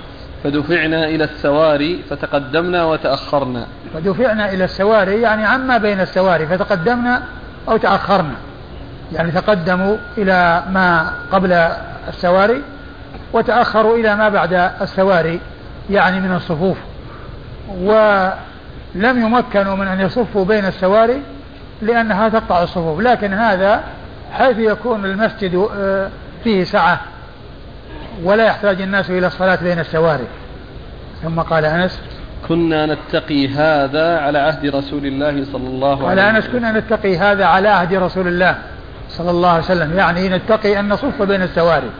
فدفعنا 0.44 1.04
إلى 1.08 1.24
السواري 1.24 2.02
فتقدمنا 2.10 2.84
وتأخرنا. 2.84 3.66
فدفعنا 3.94 4.52
إلى 4.52 4.64
السواري 4.64 5.20
يعني 5.20 5.44
عما 5.44 5.78
بين 5.78 6.00
السواري 6.00 6.46
فتقدمنا 6.46 7.22
أو 7.68 7.76
تأخرنا. 7.76 8.34
يعني 9.12 9.30
تقدموا 9.30 9.96
إلى 10.18 10.62
ما 10.70 11.12
قبل 11.32 11.52
السواري 12.08 12.62
وتأخروا 13.32 13.96
إلى 13.96 14.16
ما 14.16 14.28
بعد 14.28 14.52
السواري 14.80 15.40
يعني 15.90 16.20
من 16.20 16.34
الصفوف. 16.34 16.76
ولم 17.80 18.34
يمكنوا 18.96 19.76
من 19.76 19.86
أن 19.86 20.00
يصفوا 20.00 20.44
بين 20.44 20.64
السواري 20.64 21.22
لأنها 21.82 22.28
تقطع 22.28 22.62
الصفوف، 22.62 23.00
لكن 23.00 23.32
هذا 23.32 23.82
حيث 24.32 24.58
يكون 24.58 25.04
المسجد 25.04 25.68
آه، 25.76 26.08
فيه 26.44 26.64
سعة 26.64 27.00
ولا 28.22 28.46
يحتاج 28.46 28.82
الناس 28.82 29.10
إلى 29.10 29.26
الصلاة 29.26 29.58
بين 29.62 29.78
السواري 29.78 30.26
ثم 31.22 31.40
قال 31.40 31.64
أنس 31.64 32.00
كنا 32.48 32.86
نتقي 32.86 33.48
هذا 33.48 34.18
على 34.18 34.38
عهد 34.38 34.66
رسول 34.66 35.06
الله 35.06 35.44
صلى 35.44 35.68
الله 35.68 35.88
عليه 35.88 35.98
وسلم 35.98 36.08
قال 36.08 36.18
أنس 36.18 36.46
كنا 36.48 36.72
نتقي 36.72 37.18
هذا 37.18 37.44
على 37.44 37.68
عهد 37.68 37.94
رسول 37.94 38.28
الله 38.28 38.58
صلى 39.08 39.30
الله 39.30 39.48
عليه 39.48 39.64
وسلم. 39.64 39.98
يعني 39.98 40.28
نتقي 40.28 40.80
أن 40.80 40.88
نصف 40.88 41.22
بين 41.22 41.42
السواري. 41.42 41.90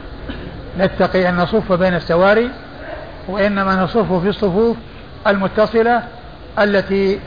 نتقي 0.78 1.28
أن 1.28 1.36
نصف 1.36 1.72
بين 1.72 1.94
السواري 1.94 2.50
وإنما 3.28 3.82
نصف 3.82 4.12
في 4.12 4.28
الصفوف 4.28 4.76
المتصلة 5.26 6.02
التي 6.58 7.20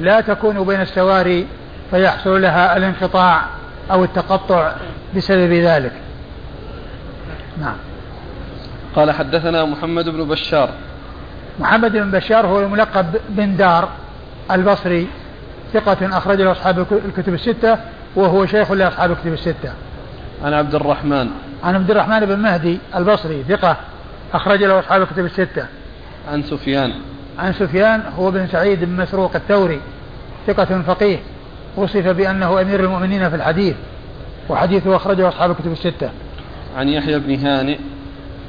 لا 0.00 0.20
تكون 0.20 0.64
بين 0.64 0.80
السواري 0.80 1.46
فيحصل 1.90 2.42
لها 2.42 2.76
الانقطاع 2.76 3.42
أو 3.90 4.04
التقطع 4.04 4.72
بسبب 5.16 5.52
ذلك. 5.52 5.92
نعم. 7.60 7.76
قال 8.98 9.10
حدثنا 9.10 9.64
محمد 9.64 10.08
بن 10.08 10.28
بشار. 10.28 10.70
محمد 11.60 11.92
بن 11.92 12.10
بشار 12.10 12.46
هو 12.46 12.60
الملقب 12.60 13.06
بن 13.28 13.56
دار 13.56 13.88
البصري 14.50 15.08
ثقة 15.72 16.18
أخرج 16.18 16.40
له 16.40 16.52
أصحاب 16.52 16.86
الكتب 17.06 17.34
الستة 17.34 17.78
وهو 18.16 18.46
شيخ 18.46 18.72
لأصحاب 18.72 19.10
الكتب 19.10 19.32
الستة. 19.32 19.72
عن 20.44 20.52
عبد 20.52 20.74
الرحمن. 20.74 21.28
عن 21.64 21.74
عبد 21.74 21.90
الرحمن 21.90 22.20
بن 22.20 22.38
مهدي 22.38 22.78
البصري 22.96 23.44
ثقة 23.48 23.76
أخرج 24.34 24.64
له 24.64 24.78
أصحاب 24.78 25.02
الكتب 25.02 25.24
الستة. 25.24 25.66
عن 26.32 26.42
سفيان. 26.42 26.92
عن 27.38 27.52
سفيان 27.52 28.02
هو 28.18 28.30
بن 28.30 28.46
سعيد 28.46 28.84
بن 28.84 28.96
مسروق 28.96 29.36
الثوري 29.36 29.80
ثقة 30.46 30.82
فقيه 30.82 31.18
وصف 31.76 32.08
بأنه 32.08 32.60
أمير 32.60 32.80
المؤمنين 32.80 33.30
في 33.30 33.36
الحديث 33.36 33.76
وحديثه 34.48 34.96
أخرجه 34.96 35.28
أصحاب 35.28 35.50
الكتب 35.50 35.72
الستة. 35.72 36.10
عن 36.76 36.88
يحيى 36.88 37.18
بن 37.18 37.46
هانئ. 37.46 37.78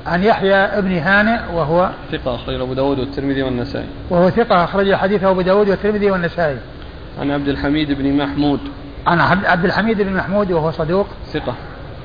عن 0.10 0.24
يحيى 0.24 0.82
بن 0.82 0.98
هانئ 0.98 1.40
وهو 1.54 1.90
ثقة 2.12 2.36
أخرجه 2.36 2.64
أبو 2.64 2.74
داود 2.74 3.00
والترمذي 3.00 3.44
والنسائي. 3.44 3.86
وهو 4.10 4.30
ثقة 4.30 4.64
أخرج 4.64 4.94
حديثه 4.94 5.30
أبو 5.30 5.42
داود 5.42 5.70
والترمذي 5.70 6.12
والنسائي. 6.12 6.58
عن 7.22 7.32
عبد 7.32 7.48
الحميد 7.48 7.92
بن 7.92 8.18
محمود. 8.18 8.60
عن 9.08 9.20
عبد 9.46 9.66
الحميد 9.66 10.02
بن 10.02 10.14
محمود 10.14 10.52
وهو 10.52 10.72
صدوق. 10.72 11.08
ثقة. 11.34 11.54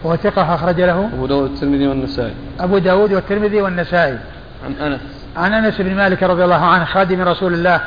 وهو 0.04 0.16
ثقة 0.16 0.54
أخرج 0.54 0.80
له. 0.80 1.10
أبو 1.14 1.26
داود 1.26 1.50
والترمذي 1.50 1.88
والنسائي. 1.88 2.34
أبو 2.60 2.78
داود 2.78 3.12
والترمذي 3.12 3.62
والنسائي. 3.62 4.18
عن 4.64 4.72
أنس. 4.92 5.00
عن 5.36 5.52
أنس 5.52 5.80
بن 5.80 5.94
مالك 5.94 6.22
رضي 6.22 6.44
الله 6.44 6.64
عنه 6.64 6.84
خادم 6.84 7.20
رسول 7.20 7.54
الله 7.54 7.80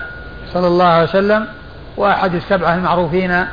صلى 0.53 0.67
الله 0.67 0.85
عليه 0.85 1.03
وسلم 1.03 1.47
وأحد 1.97 2.35
السبعة 2.35 2.75
المعروفين 2.75 3.45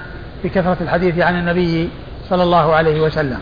بكثرة 0.45 0.77
الحديث 0.81 1.19
عن 1.19 1.39
النبي 1.39 1.89
صلى 2.31 2.43
الله 2.43 2.75
عليه 2.75 3.01
وسلم. 3.01 3.39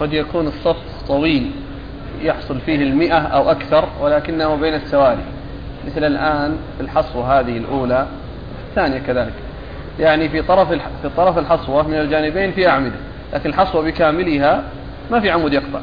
قد 0.00 0.12
يكون 0.12 0.46
الصف 0.46 0.76
طويل 1.10 1.50
يحصل 2.22 2.60
فيه 2.60 2.76
المئة 2.76 3.18
أو 3.18 3.50
أكثر 3.50 3.88
ولكنه 4.00 4.54
بين 4.54 4.74
السواري. 4.74 5.24
مثل 5.86 6.04
الآن 6.04 6.56
في 6.76 6.82
الحصوة 6.82 7.40
هذه 7.40 7.56
الأولى 7.56 8.06
الثانية 8.68 8.98
كذلك. 8.98 9.32
يعني 10.00 10.28
في 10.28 10.42
طرف 10.42 10.68
في 11.02 11.08
طرف 11.16 11.38
الحصوة 11.38 11.88
من 11.88 11.94
الجانبين 11.94 12.52
في 12.52 12.68
أعمدة 12.68 12.96
لكن 13.34 13.50
الحصوة 13.50 13.82
بكاملها 13.82 14.62
ما 15.10 15.20
في 15.20 15.30
عمود 15.30 15.52
يقطع. 15.52 15.80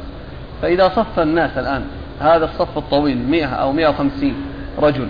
فإذا 0.62 0.88
صف 0.88 1.20
الناس 1.20 1.58
الآن 1.58 1.84
هذا 2.20 2.44
الصف 2.44 2.78
الطويل 2.78 3.30
100 3.30 3.46
أو 3.46 3.72
150 3.72 4.34
رجل 4.78 5.08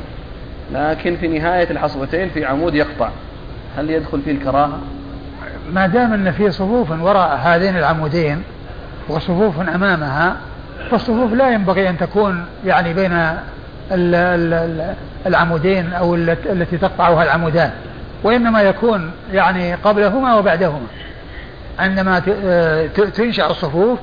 لكن 0.72 1.16
في 1.16 1.28
نهاية 1.28 1.70
الحصوتين 1.70 2.28
في 2.28 2.44
عمود 2.44 2.74
يقطع 2.74 3.10
هل 3.76 3.90
يدخل 3.90 4.20
فيه 4.22 4.32
الكراهة؟ 4.32 4.78
ما 5.72 5.86
دام 5.86 6.12
أن 6.12 6.32
في 6.32 6.50
صفوف 6.50 6.90
وراء 6.90 7.36
هذين 7.42 7.76
العمودين 7.76 8.42
وصفوف 9.08 9.60
أمامها 9.60 10.36
فالصفوف 10.90 11.32
لا 11.32 11.50
ينبغي 11.50 11.88
أن 11.88 11.98
تكون 11.98 12.44
يعني 12.64 12.94
بين 12.94 13.36
العمودين 15.26 15.92
أو 15.92 16.14
التي 16.14 16.78
تقطعها 16.78 17.22
العمودان 17.22 17.70
وإنما 18.22 18.62
يكون 18.62 19.10
يعني 19.32 19.74
قبلهما 19.74 20.34
وبعدهما. 20.36 20.86
عندما 21.78 22.18
تنشأ 23.14 23.46
الصفوف 23.46 23.98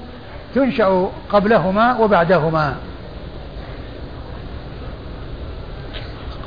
تنشأ 0.55 1.09
قبلهما 1.29 1.97
وبعدهما. 1.97 2.75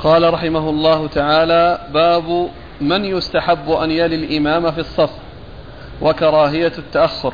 قال 0.03 0.33
رحمه 0.33 0.69
الله 0.69 1.07
تعالى 1.07 1.79
باب 1.93 2.49
من 2.81 3.05
يستحب 3.05 3.71
أن 3.71 3.91
يلي 3.91 4.15
الإمام 4.15 4.71
في 4.71 4.79
الصف 4.79 5.11
وكراهية 6.01 6.71
التأخر. 6.77 7.33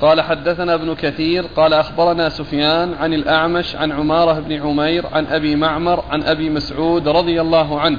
قال 0.00 0.20
حدثنا 0.20 0.74
ابن 0.74 0.94
كثير 0.94 1.44
قال 1.56 1.74
أخبرنا 1.74 2.28
سفيان 2.28 2.94
عن 2.94 3.14
الأعمش 3.14 3.76
عن 3.76 3.92
عمارة 3.92 4.40
بن 4.40 4.62
عمير 4.62 5.06
عن 5.12 5.26
أبي 5.26 5.56
معمر 5.56 6.04
عن 6.10 6.22
أبي 6.22 6.50
مسعود 6.50 7.08
رضي 7.08 7.40
الله 7.40 7.80
عنه 7.80 7.98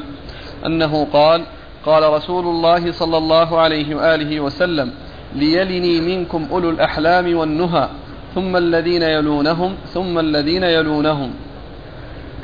أنه 0.65 1.07
قال 1.13 1.43
قال 1.85 2.13
رسول 2.13 2.45
الله 2.45 2.91
صلى 2.91 3.17
الله 3.17 3.59
عليه 3.59 3.95
وآله 3.95 4.39
وسلم 4.39 4.91
ليلني 5.35 6.01
منكم 6.01 6.47
أولو 6.51 6.69
الأحلام 6.69 7.35
والنهى 7.35 7.89
ثم 8.35 8.57
الذين 8.57 9.01
يلونهم 9.01 9.75
ثم 9.93 10.19
الذين 10.19 10.63
يلونهم 10.63 11.33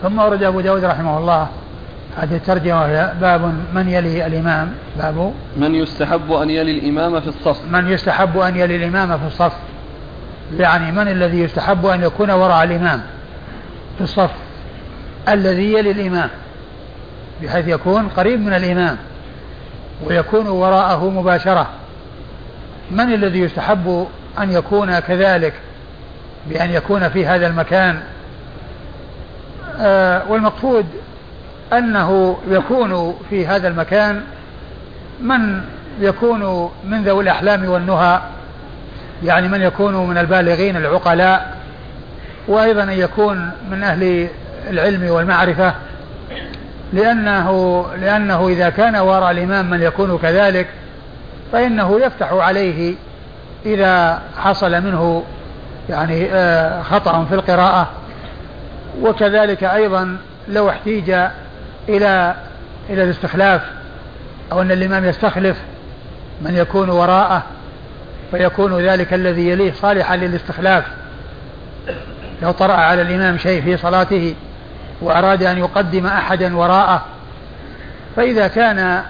ثم 0.02 0.20
ورد 0.20 0.44
أبو 0.44 0.62
داود 0.62 0.84
رحمه 0.84 1.18
الله 1.18 1.48
هذه 2.18 2.36
الترجمة 2.36 3.14
باب 3.14 3.54
من 3.74 3.90
يلي 3.90 4.26
الإمام. 4.26 4.72
باب 5.00 5.34
من 5.58 5.76
يستحب 5.76 6.32
أن 6.32 6.50
يلي 6.50 6.72
الإمام 6.72 7.22
في 7.22 7.28
الصف. 7.28 7.62
من 7.72 7.88
يستحب 7.88 8.38
أن 8.38 8.56
يلي 8.56 8.76
الإمام 8.76 9.18
في 9.18 9.28
الصف. 9.28 9.54
يعني 10.60 10.92
من 10.92 11.08
الذي 11.08 11.40
يستحب 11.40 11.86
أن 11.86 12.04
يكون 12.04 12.32
وراء 12.32 12.64
الإمام 12.64 13.02
في 13.98 14.04
الصف؟ 14.04 14.32
الذي 15.30 15.74
يلي 15.74 15.92
الإمام 15.92 16.30
بحيث 17.44 17.68
يكون 17.68 18.08
قريب 18.08 18.40
من 18.40 18.54
الإمام 18.54 18.98
ويكون 20.06 20.48
وراءه 20.48 21.10
مباشرة. 21.10 21.68
من 22.92 23.14
الذي 23.14 23.40
يستحب 23.40 24.08
أن 24.40 24.52
يكون 24.52 25.00
كذلك 25.00 25.54
بأن 26.50 26.70
يكون 26.70 27.10
في 27.10 27.26
هذا 27.26 27.48
المكان؟ 27.48 28.00
آه 29.80 30.24
والمقصود 30.30 30.86
أنه 31.74 32.38
يكون 32.50 33.16
في 33.30 33.48
هذا 33.48 33.68
المكان 33.68 34.22
من 35.22 35.62
يكون 36.00 36.72
من 36.86 37.04
ذوي 37.04 37.24
الأحلام 37.24 37.70
والنهى 37.70 38.22
يعني 39.24 39.48
من 39.48 39.62
يكون 39.62 40.08
من 40.08 40.18
البالغين 40.18 40.78
العقلاء 40.78 41.58
وأيضا 42.48 42.84
أن 42.84 42.90
يكون 42.90 43.52
من 43.72 43.84
أهل 43.84 44.28
العلم 44.70 45.10
والمعرفة 45.10 45.74
لأنه 46.94 47.86
لأنه 48.02 48.48
إذا 48.48 48.70
كان 48.70 48.96
وراء 48.96 49.32
الإمام 49.32 49.70
من 49.70 49.82
يكون 49.82 50.18
كذلك 50.18 50.68
فإنه 51.52 52.00
يفتح 52.00 52.34
عليه 52.34 52.96
إذا 53.66 54.22
حصل 54.38 54.72
منه 54.72 55.24
يعني 55.90 56.28
آه، 56.32 56.82
خطأ 56.82 57.26
في 57.26 57.36
القراءة. 57.36 57.90
وكذلك 59.02 59.64
أيضا 59.64 60.18
لو 60.48 60.70
احتيج 60.70 61.16
إلى 61.90 62.36
إلى 62.90 63.04
الاستخلاف 63.04 63.62
أو 64.52 64.62
أن 64.62 64.72
الإمام 64.72 65.06
يستخلف 65.06 65.58
من 66.42 66.56
يكون 66.56 66.90
وراءه 66.90 67.44
فيكون 68.32 68.82
ذلك 68.82 69.14
الذي 69.14 69.50
يليه 69.50 69.72
صالحا 69.72 70.18
للاستخلاف. 70.18 70.84
لو 72.42 72.52
طرأ 72.52 72.74
على 72.74 73.02
الإمام 73.02 73.38
شيء 73.38 73.62
في 73.62 73.78
صلاته 73.78 74.36
وأراد 75.02 75.44
أن 75.44 75.58
يقدم 75.58 76.06
أحدا 76.06 76.58
وراءه 76.58 77.06
فإذا 78.16 78.48
كان 78.48 79.04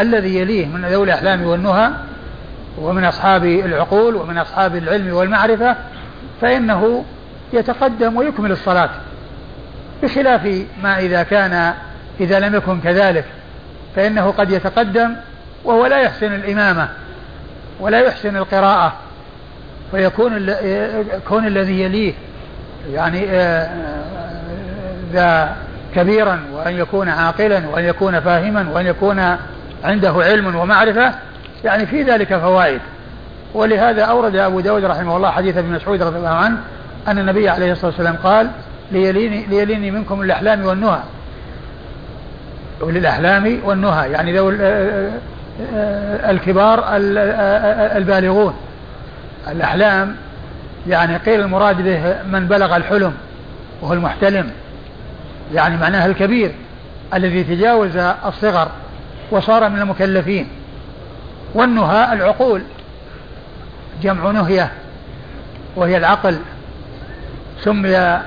الذي 0.00 0.38
يليه 0.38 0.66
من 0.66 0.84
ذوي 0.84 1.04
الأحلام 1.04 1.42
والنهى 1.42 1.90
ومن 2.78 3.04
أصحاب 3.04 3.44
العقول 3.44 4.14
ومن 4.14 4.38
أصحاب 4.38 4.76
العلم 4.76 5.14
والمعرفة 5.14 5.76
فإنه 6.40 7.04
يتقدم 7.52 8.16
ويكمل 8.16 8.52
الصلاة 8.52 8.90
بخلاف 10.02 10.64
ما 10.82 10.98
إذا 10.98 11.22
كان 11.22 11.74
إذا 12.20 12.40
لم 12.40 12.54
يكن 12.54 12.80
كذلك 12.80 13.24
فإنه 13.96 14.30
قد 14.30 14.50
يتقدم 14.50 15.14
وهو 15.64 15.86
لا 15.86 15.98
يحسن 15.98 16.34
الإمامة 16.34 16.88
ولا 17.80 18.00
يحسن 18.00 18.36
القراءة 18.36 18.92
فيكون 19.90 20.54
كون 21.28 21.46
الذي 21.46 21.80
يليه 21.80 22.14
يعني 22.92 23.30
آه، 23.30 23.62
آه، 23.62 23.94
ذا 25.12 25.56
كبيرا 25.94 26.40
وأن 26.52 26.74
يكون 26.74 27.08
عاقلا 27.08 27.68
وأن 27.68 27.84
يكون 27.84 28.20
فاهما 28.20 28.66
وأن 28.70 28.86
يكون 28.86 29.36
عنده 29.84 30.12
علم 30.12 30.56
ومعرفة 30.56 31.14
يعني 31.64 31.86
في 31.86 32.02
ذلك 32.02 32.36
فوائد. 32.36 32.80
ولهذا 33.54 34.02
أورد 34.02 34.36
أبو 34.36 34.60
داود 34.60 34.84
رحمه 34.84 35.16
الله 35.16 35.30
حديث 35.30 35.56
ابن 35.56 35.72
مسعود 35.72 36.02
رضي 36.02 36.16
الله 36.16 36.28
عنه 36.28 36.56
أن 37.08 37.18
النبي 37.18 37.48
عليه 37.48 37.72
الصلاة 37.72 37.90
والسلام 37.90 38.16
قال 38.16 38.50
ليليني, 38.92 39.46
ليليني 39.46 39.90
منكم 39.90 40.22
الأحلام 40.22 40.64
والنهى. 40.64 41.00
أولي 42.84 42.98
الأحلام 42.98 43.60
والنهى 43.64 44.10
يعني 44.10 44.36
ذوي 44.36 44.54
الكبار 46.30 46.84
البالغون. 47.96 48.54
الأحلام 49.48 50.16
يعني 50.88 51.16
قيل 51.16 51.40
المراد 51.40 51.82
به 51.82 52.16
من 52.32 52.48
بلغ 52.48 52.76
الحلم 52.76 53.14
وهو 53.82 53.92
المحتلم 53.92 54.50
يعني 55.54 55.76
معناه 55.76 56.06
الكبير 56.06 56.52
الذي 57.14 57.44
تجاوز 57.44 57.96
الصغر 58.26 58.68
وصار 59.30 59.68
من 59.68 59.80
المكلفين. 59.80 60.48
والنهى 61.54 62.12
العقول 62.12 62.62
جمع 64.02 64.30
نهية 64.30 64.70
وهي 65.76 65.96
العقل. 65.96 66.38
سمي 67.60 68.20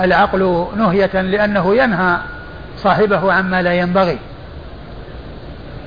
العقل 0.00 0.66
نهية 0.76 1.20
لأنه 1.20 1.76
ينهى 1.76 2.16
صاحبه 2.82 3.32
عما 3.32 3.62
لا 3.62 3.72
ينبغي. 3.72 4.18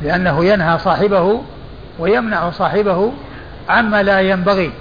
لأنه 0.02 0.46
ينهى 0.46 0.80
صاحبه 0.80 1.42
ويمنع 2.00 2.50
صاحبه 2.50 3.12
عما 3.70 4.04
لا 4.04 4.20
ينبغي. 4.20 4.72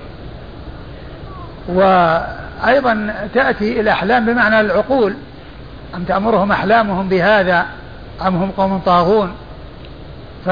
وأيضا 1.68 3.14
تأتي 3.34 3.80
الأحلام 3.80 4.26
بمعنى 4.26 4.60
العقول. 4.60 5.14
أم 5.94 6.04
تأمرهم 6.04 6.52
أحلامهم 6.52 7.08
بهذا 7.08 7.66
أم 8.26 8.36
هم 8.36 8.50
قوم 8.50 8.78
طاغون؟ 8.78 9.32
ف 10.46 10.50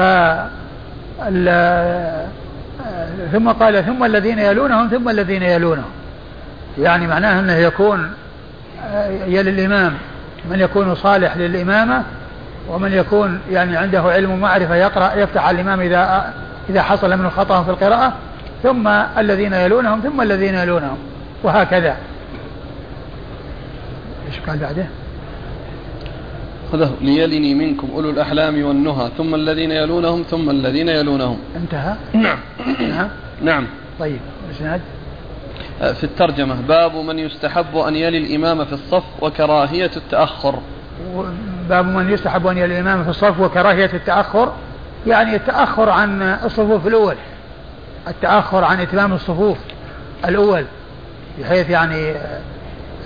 ثم 3.31 3.49
قال 3.49 3.85
ثم 3.85 4.03
الذين 4.03 4.39
يلونهم 4.39 4.87
ثم 4.87 5.09
الذين 5.09 5.43
يلونهم. 5.43 5.91
يعني 6.77 7.07
معناه 7.07 7.39
أنه 7.39 7.53
يكون 7.53 8.13
يلي 9.27 9.49
الإمام. 9.49 9.93
من 10.49 10.59
يكون 10.59 10.95
صالح 10.95 11.37
للإمامة 11.37 12.03
ومن 12.69 12.93
يكون 12.93 13.39
يعني 13.51 13.77
عنده 13.77 14.01
علم 14.01 14.31
ومعرفة 14.31 14.75
يقرأ 14.75 15.13
يفتح 15.13 15.43
على 15.43 15.55
الإمام 15.55 15.79
إذا 15.79 16.33
إذا 16.69 16.81
حصل 16.81 17.17
منه 17.17 17.29
خطأ 17.29 17.63
في 17.63 17.69
القراءة 17.69 18.13
ثم 18.63 18.87
الذين 19.17 19.53
يلونهم 19.53 19.99
ثم 19.99 20.21
الذين 20.21 20.55
يلونهم 20.55 20.97
وهكذا. 21.43 21.97
إيش 24.27 24.39
قال 24.47 24.57
بعده؟ 24.57 24.85
خذه 26.71 26.91
ليلني 27.01 27.53
منكم 27.53 27.89
أولو 27.95 28.09
الأحلام 28.09 28.63
والنهى 28.63 29.09
ثم 29.17 29.35
الذين 29.35 29.71
يلونهم 29.71 30.23
ثم 30.23 30.49
الذين 30.49 30.89
يلونهم. 30.89 31.37
انتهى؟ 31.55 31.95
نعم. 32.13 32.37
نعم 32.79 33.09
نعم. 33.41 33.67
طيب 33.99 34.19
الإسناد 34.49 34.81
في 35.81 36.03
الترجمة. 36.03 36.55
باب 36.61 36.95
من 36.95 37.19
يستحب 37.19 37.77
أن 37.77 37.95
يلي 37.95 38.17
الإمام 38.17 38.65
في 38.65 38.73
الصف 38.73 39.03
وكراهية 39.21 39.91
التأخر. 39.97 40.59
باب 41.69 41.85
من 41.85 42.13
يستحب 42.13 42.47
أن 42.47 42.57
يلي 42.57 42.79
الإمام 42.79 43.03
في 43.03 43.09
الصف 43.09 43.39
وكراهية 43.39 43.89
التأخر 43.93 44.53
يعني 45.07 45.35
التأخر 45.35 45.89
عن 45.89 46.21
الصفوف 46.21 46.87
الأول 46.87 47.15
التأخر 48.07 48.63
عن 48.63 48.79
إتمام 48.79 49.13
الصفوف 49.13 49.57
الأول 50.25 50.65
بحيث 51.39 51.69
يعني 51.69 52.13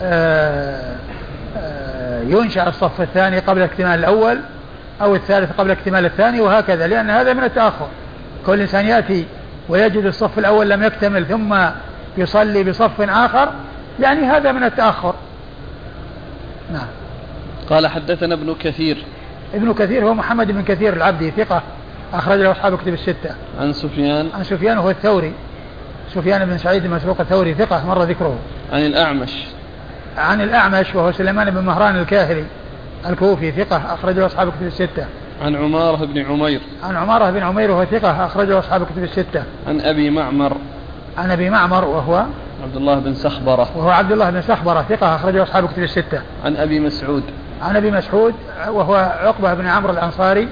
آه، 0.02 0.96
آه، 1.58 2.22
ينشأ 2.22 2.70
الصف 2.70 3.02
الثاني 3.02 3.40
قبل 3.40 3.62
اكتمال 3.62 4.00
الأول 4.00 4.40
أو 5.02 5.16
الثالث 5.16 5.52
قبل 5.58 5.72
اكتمال 5.72 6.06
الثاني 6.06 6.42
وهكذا 6.42 6.88
لأن 6.88 7.10
هذا 7.10 7.34
من 7.34 7.44
التأخر. 7.44 7.88
كل 8.46 8.62
إنسان 8.62 8.86
يأتي 8.86 9.26
ويجد 9.70 10.06
الصف 10.06 10.40
الأول 10.40 10.70
لم 10.70 10.84
يكتمل 10.84 11.26
ثم 11.26 11.56
يصلي 12.17 12.63
بصف 12.63 13.01
آخر 13.01 13.49
يعني 13.99 14.21
هذا 14.21 14.51
من 14.51 14.63
التأخر. 14.63 15.13
نعم. 16.73 16.88
قال 17.69 17.88
حدثنا 17.88 18.34
ابن 18.34 18.56
كثير. 18.60 19.04
ابن 19.54 19.73
كثير 19.73 20.06
هو 20.06 20.13
محمد 20.13 20.52
بن 20.52 20.63
كثير 20.63 20.94
العبدي 20.94 21.31
ثقة 21.31 21.62
أخرج 22.13 22.40
له 22.40 22.52
أصحاب 22.52 22.77
كتب 22.77 22.94
الستة. 22.94 23.35
عن 23.60 23.73
سفيان. 23.73 24.29
عن 24.33 24.44
سفيان 24.44 24.77
هو 24.77 24.90
الثوري. 24.90 25.33
سفيان 26.13 26.46
بن 26.46 26.58
سعيد 26.58 26.85
المسروق 26.85 27.21
الثوري 27.21 27.54
ثقة 27.54 27.87
مر 27.87 28.04
ذكره. 28.04 28.40
عن 28.71 28.85
الأعمش. 28.85 29.33
عن 30.17 30.42
الأعمش 30.42 30.96
وهو 30.96 31.12
سليمان 31.12 31.50
بن 31.50 31.63
مهران 31.63 31.96
الكاهلي 31.96 32.44
الكوفي 33.10 33.52
ثقة 33.52 33.94
أخرج 33.94 34.19
له 34.19 34.25
أصحاب 34.25 34.50
كتب 34.52 34.65
الستة. 34.67 35.06
عن 35.42 35.56
عمارة 35.56 36.06
بن 36.06 36.25
عمير. 36.25 36.62
عن 36.83 36.96
عمارة 36.96 37.31
بن 37.31 37.44
عمير 37.44 37.71
وهو 37.71 37.85
ثقة 37.85 38.25
أخرج 38.25 38.48
له 38.48 38.60
أصحاب 38.60 38.85
كتب 38.85 39.04
الستة. 39.04 39.44
عن 39.67 39.81
أبي 39.81 40.10
معمر. 40.10 40.58
عن 41.18 41.32
أبي 41.32 41.50
معمر 41.50 41.86
وهو 41.86 42.26
عبد 42.63 42.76
الله 42.76 43.00
بن 43.00 43.13
سخبرة. 43.13 43.68
وهو 43.76 43.90
عبد 43.90 44.12
الله 44.12 44.30
بن 44.30 44.42
سخبرة 44.42 44.86
ثقة 44.90 45.16
أخرجه 45.16 45.44
أصحاب 45.44 45.68
كتب 45.68 45.84
الستة. 45.84 46.22
عن 46.46 46.56
أبي 46.56 46.80
مسعود. 46.80 47.24
عن 47.62 47.76
أبي 47.76 47.92
مسعود 47.92 48.34
وهو 48.70 48.96
عقبة 48.96 49.54
بن 49.54 49.68
عمرو 49.68 49.94
الأنصاري 49.94 50.48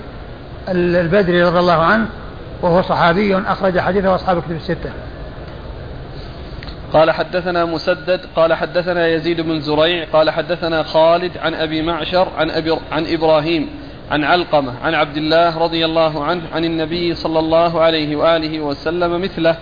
البدري 0.70 1.44
رضي 1.44 1.60
الله 1.60 1.84
عنه 1.84 2.08
وهو 2.62 2.82
صحابي 2.82 3.38
أخرج 3.38 3.80
حديثه 3.80 4.16
أصحاب 4.16 4.42
كتب 4.42 4.56
الستة. 4.56 4.90
قال 6.94 7.12
حدثنا 7.12 7.66
مسدد 7.66 8.22
قال 8.36 8.54
حدثنا 8.54 9.08
يزيد 9.08 9.42
بن 9.42 9.60
زريع 9.62 10.06
قال 10.14 10.30
حدثنا 10.30 10.84
خالد 10.84 11.38
عن 11.38 11.54
أبي 11.54 11.82
معشر 11.82 12.28
عن, 12.38 12.52
أبي 12.52 12.78
عن 12.92 13.06
إبراهيم 13.08 13.70
عن 14.12 14.24
علقمة 14.24 14.74
عن 14.84 14.94
عبد 14.94 15.18
الله 15.18 15.58
رضي 15.58 15.86
الله 15.86 16.24
عنه 16.24 16.42
عن 16.54 16.66
النبي 16.66 17.16
صلى 17.16 17.40
الله 17.40 17.82
عليه 17.82 18.16
وآله 18.16 18.60
وسلم 18.60 19.22
مثله. 19.22 19.56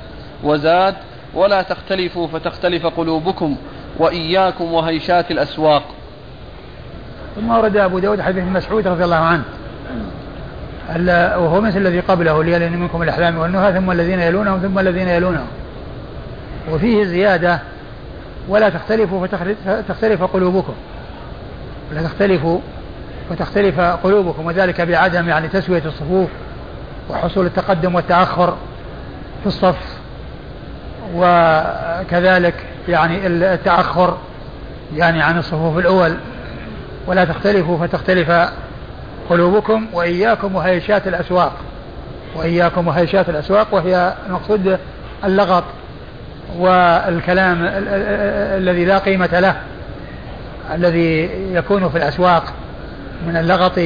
وزاد 0.43 0.95
ولا 1.33 1.61
تختلفوا 1.61 2.27
فتختلف 2.27 2.85
قلوبكم 2.85 3.57
وإياكم 3.99 4.73
وهيشات 4.73 5.31
الأسواق. 5.31 5.83
ثم 7.35 7.49
ورد 7.49 7.77
أبو 7.77 7.99
داود 7.99 8.21
حديث 8.21 8.43
مسعود 8.43 8.87
رضي 8.87 9.03
الله 9.03 9.15
عنه. 9.15 9.43
وهو 11.37 11.61
مثل 11.61 11.77
الذي 11.77 11.99
قبله 11.99 12.43
ليلين 12.43 12.77
منكم 12.77 13.03
الأحلام 13.03 13.37
والنهى 13.37 13.73
ثم 13.73 13.91
الذين 13.91 14.19
يلونهم 14.19 14.59
ثم 14.59 14.79
الذين 14.79 15.07
يلونهم. 15.07 15.47
وفيه 16.71 17.03
زيادة 17.03 17.59
ولا 18.47 18.69
تختلفوا 18.69 19.27
فتختلف 19.27 20.23
قلوبكم. 20.23 20.73
ولا 21.91 22.03
تختلفوا 22.03 22.59
وتختلف 23.31 23.79
قلوبكم 23.79 24.45
وذلك 24.45 24.81
بعدم 24.81 25.29
يعني 25.29 25.47
تسوية 25.47 25.83
الصفوف 25.85 26.29
وحصول 27.09 27.45
التقدم 27.45 27.95
والتأخر 27.95 28.57
في 29.41 29.47
الصف. 29.47 30.01
وكذلك 31.16 32.53
يعني 32.88 33.28
التأخر 33.28 34.18
يعني 34.95 35.22
عن 35.22 35.38
الصفوف 35.38 35.78
الأول. 35.78 36.16
ولا 37.07 37.26
تختلفوا 37.26 37.88
فتختلف 37.88 38.32
قلوبكم 39.30 39.88
وإياكم 39.93 40.55
وهيشات 40.55 41.07
الأسواق. 41.07 41.53
وإياكم 42.36 42.88
وهيشات 42.88 43.30
الأسواق 43.30 43.68
وهي 43.72 44.14
المقصود 44.28 44.78
اللغط 45.24 45.64
والكلام 46.57 47.57
الذي 48.57 48.86
لا 48.86 48.97
قيمة 48.97 49.39
له 49.39 49.55
الذي 50.74 51.30
يكون 51.53 51.89
في 51.89 51.97
الأسواق 51.97 52.43
من 53.28 53.38
اللغط 53.38 53.80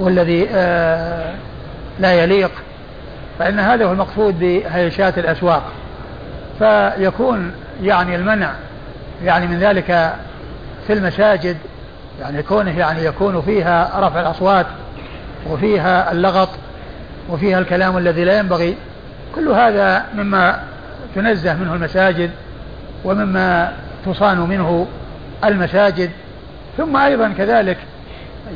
والذي 0.00 0.48
آه، 0.50 1.34
لا 2.00 2.12
يليق 2.12 2.50
فإن 3.38 3.58
هذا 3.58 3.84
هو 3.84 3.92
المقصود 3.92 4.38
بهيشات 4.38 5.18
الأسواق. 5.18 5.62
فيكون 6.58 7.52
يعني 7.82 8.16
المنع 8.16 8.50
يعني 9.24 9.46
من 9.46 9.58
ذلك 9.58 10.14
في 10.86 10.92
المساجد 10.92 11.56
يعني 12.20 12.42
كونه 12.42 12.78
يعني 12.78 13.04
يكون 13.04 13.42
فيها 13.42 14.00
رفع 14.00 14.20
الأصوات 14.20 14.66
وفيها 15.50 16.12
اللغط 16.12 16.48
وفيها 17.28 17.58
الكلام 17.58 17.98
الذي 17.98 18.24
لا 18.24 18.38
ينبغي 18.38 18.76
كل 19.34 19.48
هذا 19.48 20.04
مما 20.14 20.60
تنزه 21.14 21.54
منه 21.54 21.74
المساجد 21.74 22.30
ومما 23.04 23.72
تصان 24.06 24.40
منه 24.40 24.86
المساجد. 25.44 26.10
ثم 26.76 26.96
أيضا 26.96 27.28
كذلك 27.38 27.76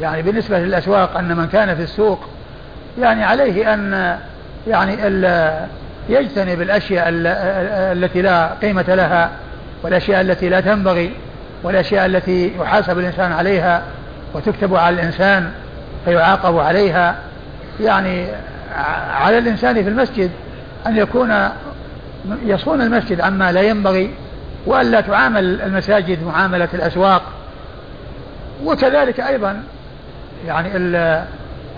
يعني 0.00 0.22
بالنسبة 0.22 0.58
للأسواق 0.58 1.16
أن 1.16 1.36
من 1.36 1.46
كان 1.46 1.76
في 1.76 1.82
السوق 1.82 2.20
يعني 3.00 3.24
عليه 3.24 3.74
أن 3.74 4.18
يعني 4.68 4.92
يجتنب 6.08 6.62
الأشياء 6.62 7.04
التي 7.08 8.22
لا 8.22 8.50
قيمة 8.62 8.84
لها 8.88 9.30
والأشياء 9.82 10.20
التي 10.20 10.48
لا 10.48 10.60
تنبغي 10.60 11.12
والأشياء 11.62 12.06
التي 12.06 12.52
يحاسب 12.58 12.98
الإنسان 12.98 13.32
عليها 13.32 13.82
وتكتب 14.34 14.74
على 14.74 14.94
الإنسان 14.94 15.50
فيعاقب 16.04 16.58
عليها. 16.58 17.14
يعني 17.80 18.26
على 19.10 19.38
الإنسان 19.38 19.74
في 19.74 19.88
المسجد 19.88 20.30
أن 20.86 20.96
يكون 20.96 21.48
يصون 22.44 22.80
المسجد 22.80 23.20
عما 23.20 23.52
لا 23.52 23.60
ينبغي 23.60 24.10
وألا 24.66 25.00
تعامل 25.00 25.62
المساجد 25.62 26.22
معاملة 26.22 26.68
الأسواق. 26.74 27.22
وكذلك 28.64 29.20
أيضا 29.20 29.62
يعني 30.46 30.68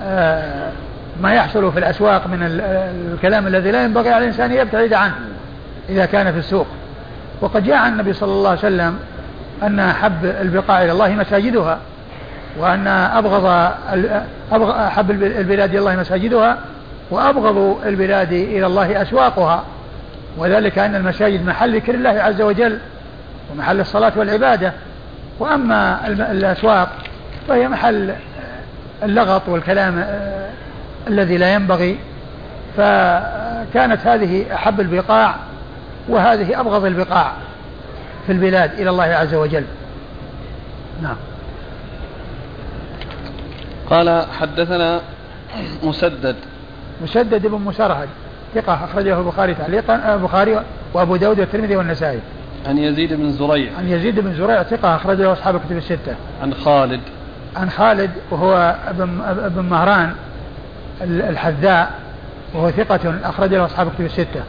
آه، 0.02 0.72
ما 1.20 1.34
يحصل 1.34 1.72
في 1.72 1.78
الأسواق 1.78 2.26
من 2.26 2.38
الكلام 3.12 3.46
الذي 3.46 3.70
لا 3.70 3.84
ينبغي 3.84 4.12
على 4.12 4.24
الإنسان 4.24 4.52
يبتعد 4.52 4.92
عنه 4.92 5.14
إذا 5.88 6.06
كان 6.06 6.32
في 6.32 6.38
السوق. 6.38 6.66
وقد 7.40 7.64
جاء 7.64 7.76
عن 7.76 7.92
النبي 7.92 8.12
صلى 8.12 8.32
الله 8.32 8.48
عليه 8.48 8.58
وسلم 8.58 8.98
أن 9.62 9.80
أحب 9.80 10.24
البقاع 10.24 10.82
إلى 10.84 10.92
الله 10.92 11.08
مساجدها 11.08 11.78
وأن 12.58 12.86
أبغض 12.86 13.44
أحب 14.70 15.10
البلاد 15.10 15.70
إلى 15.70 15.78
الله 15.78 15.96
مساجدها 15.96 16.58
وأبغض 17.10 17.80
البلاد 17.86 18.32
إلى 18.32 18.66
الله 18.66 19.02
أسواقها. 19.02 19.64
وذلك 20.38 20.78
أن 20.78 20.94
المساجد 20.94 21.46
محل 21.46 21.76
ذكر 21.76 21.94
الله 21.94 22.10
عز 22.10 22.40
وجل 22.40 22.78
ومحل 23.52 23.80
الصلاة 23.80 24.12
والعبادة. 24.16 24.72
وأما 25.38 26.06
الأسواق 26.06 26.88
فهي 27.48 27.68
محل 27.68 28.14
اللغط 29.02 29.48
والكلام 29.48 29.98
آه، 29.98 30.48
الذي 31.08 31.36
لا 31.36 31.54
ينبغي 31.54 31.98
فكانت 32.76 34.06
هذه 34.06 34.54
أحب 34.54 34.80
البقاع 34.80 35.34
وهذه 36.08 36.60
أبغض 36.60 36.84
البقاع 36.84 37.32
في 38.26 38.32
البلاد 38.32 38.72
إلى 38.72 38.90
الله 38.90 39.04
عز 39.04 39.34
وجل. 39.34 39.64
نعم. 41.02 41.16
قال 43.90 44.26
حدثنا 44.40 45.00
مسدد. 45.82 46.36
مسدد 47.02 47.46
بن 47.46 47.58
مسرهد 47.58 48.08
ثقة 48.54 48.84
أخرجه 48.84 49.18
البخاري 49.18 49.54
تعليقا 49.54 50.14
البخاري 50.14 50.62
وأبو 50.94 51.16
داود 51.16 51.40
والترمذي 51.40 51.76
والنسائي. 51.76 52.20
عن 52.66 52.78
يزيد 52.78 53.14
بن 53.14 53.30
زريع. 53.30 53.70
عن 53.78 53.88
يزيد 53.88 54.20
بن 54.20 54.34
زريع 54.34 54.62
ثقة 54.62 54.96
أخرج 54.96 55.20
له 55.20 55.32
أصحاب 55.32 55.56
الكتب 55.56 55.76
الستة. 55.76 56.14
عن 56.42 56.54
خالد. 56.54 57.00
عن 57.56 57.70
خالد 57.70 58.10
وهو 58.30 58.76
ابن 58.88 59.20
ابن 59.20 59.62
مهران 59.62 60.14
الحذاء 61.02 61.92
وهو 62.54 62.70
ثقة 62.70 63.14
أخرج 63.24 63.54
له 63.54 63.64
أصحاب 63.64 63.86
الكتب 63.86 64.04
الستة. 64.04 64.42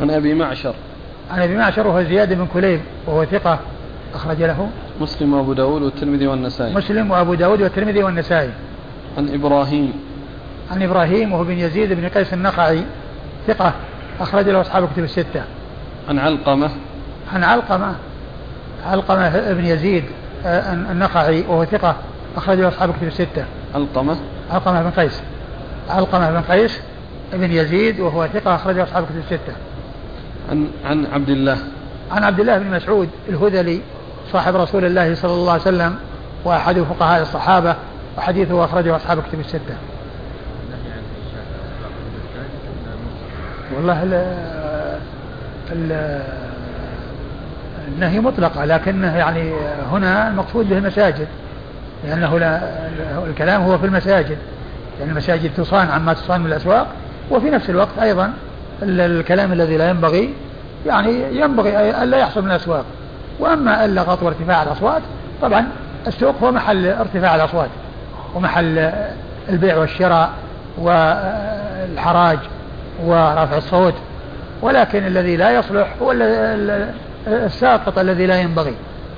عن 0.00 0.10
أبي 0.10 0.34
معشر. 0.34 0.74
عن 1.30 1.42
أبي 1.42 1.56
معشر 1.56 1.86
وهو 1.86 2.02
زياد 2.02 2.32
بن 2.32 2.46
كليب 2.54 2.80
وهو 3.06 3.24
ثقة 3.24 3.58
أخرج 4.14 4.42
له. 4.42 4.68
مسلم 5.00 5.34
وأبو 5.34 5.52
داود 5.52 5.82
والترمذي 5.82 6.26
والنسائي. 6.26 6.74
مسلم 6.74 7.10
وأبو 7.10 7.34
داود 7.34 7.62
والترمذي 7.62 8.02
والنسائي. 8.02 8.50
عن 9.18 9.28
إبراهيم. 9.28 9.92
عن 10.70 10.82
إبراهيم 10.82 11.32
وهو 11.32 11.44
بن 11.44 11.58
يزيد 11.58 11.92
بن 11.92 12.08
قيس 12.08 12.32
النخعي 12.32 12.84
ثقة 13.46 13.72
أخرج 14.20 14.48
له 14.48 14.60
أصحاب 14.60 14.84
الكتب 14.84 15.04
الستة. 15.04 15.42
عن 16.08 16.18
علقمة. 16.18 16.70
عن 17.32 17.44
علقمة 17.44 17.94
علقمة 18.86 19.52
بن 19.52 19.64
يزيد 19.64 20.04
آه، 20.46 20.72
النخعي 20.72 21.44
وهو 21.48 21.64
ثقة 21.64 21.96
أخرج 22.36 22.58
له 22.58 22.68
أصحاب 22.68 22.90
الكتب 22.90 23.06
الستة. 23.06 23.44
علقمة. 23.74 24.16
علقمة 24.50 24.82
بن 24.82 24.90
قيس. 24.90 25.22
علقمة 25.90 26.30
بن 26.30 26.40
قيس 26.40 26.80
بن 27.32 27.52
يزيد 27.52 28.00
وهو 28.00 28.26
ثقة 28.26 28.54
أخرج 28.54 28.76
له 28.76 28.82
أصحاب 28.82 29.02
الكتب 29.02 29.18
الستة. 29.18 29.52
عن 30.50 30.68
عن 30.84 31.06
عبد 31.12 31.28
الله. 31.28 31.58
عن 32.10 32.24
عبد 32.24 32.40
الله 32.40 32.58
بن 32.58 32.70
مسعود 32.70 33.08
الهذلي 33.28 33.80
صاحب 34.32 34.56
رسول 34.56 34.84
الله 34.84 35.14
صلى 35.14 35.32
الله 35.32 35.52
عليه 35.52 35.62
وسلم 35.62 35.96
وأحد 36.44 36.78
فقهاء 36.78 37.22
الصحابة 37.22 37.76
وحديثه 38.18 38.64
أخرجه 38.64 38.96
أصحاب 38.96 39.18
الكتب 39.18 39.40
الستة. 39.40 39.76
والله 43.76 44.02
ال 44.02 44.14
ال 45.72 46.20
النهي 47.88 48.20
مطلقة 48.20 48.64
لكنه 48.64 49.16
يعني 49.16 49.52
هنا 49.92 50.28
المقصود 50.28 50.68
به 50.68 50.78
المساجد 50.78 51.28
لأنه 52.04 52.38
لا 52.38 52.60
الكلام 53.26 53.62
هو 53.62 53.78
في 53.78 53.86
المساجد. 53.86 54.38
يعني 55.00 55.10
المساجد 55.12 55.50
تصان 55.56 55.88
عما 55.88 56.12
تصان 56.12 56.40
من 56.40 56.46
الأسواق 56.46 56.86
وفي 57.30 57.50
نفس 57.50 57.70
الوقت 57.70 57.98
أيضا 58.02 58.32
الكلام 58.82 59.52
الذي 59.52 59.76
لا 59.76 59.88
ينبغي 59.88 60.34
يعني 60.86 61.40
ينبغي 61.40 62.02
ألا 62.02 62.16
يحصل 62.18 62.42
من 62.42 62.50
الأسواق. 62.50 62.84
وأما 63.40 63.84
اللغط 63.84 64.22
وارتفاع 64.22 64.62
الأصوات 64.62 65.02
طبعا 65.42 65.68
السوق 66.06 66.34
هو 66.42 66.52
محل 66.52 66.86
ارتفاع 66.86 67.34
الأصوات 67.34 67.68
ومحل 68.34 68.92
البيع 69.48 69.76
والشراء 69.76 70.30
والحراج 70.78 72.38
ورفع 73.04 73.56
الصوت 73.56 73.94
ولكن 74.62 75.06
الذي 75.06 75.36
لا 75.36 75.50
يصلح 75.50 75.94
هو 76.02 76.14
الساقط 77.26 77.98
الذي 77.98 78.26
لا 78.26 78.40
ينبغي. 78.40 78.74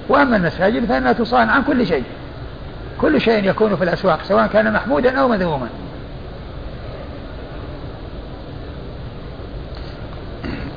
وأما 0.08 0.36
المساجد 0.36 0.84
فإنها 0.84 1.12
تصان 1.12 1.48
عن 1.48 1.62
كل 1.62 1.86
شيء. 1.86 2.04
كل 3.00 3.20
شيء 3.20 3.50
يكون 3.50 3.76
في 3.76 3.84
الأسواق 3.84 4.22
سواء 4.22 4.46
كان 4.46 4.72
محمودا 4.72 5.20
أو 5.20 5.28
مذموما. 5.28 5.68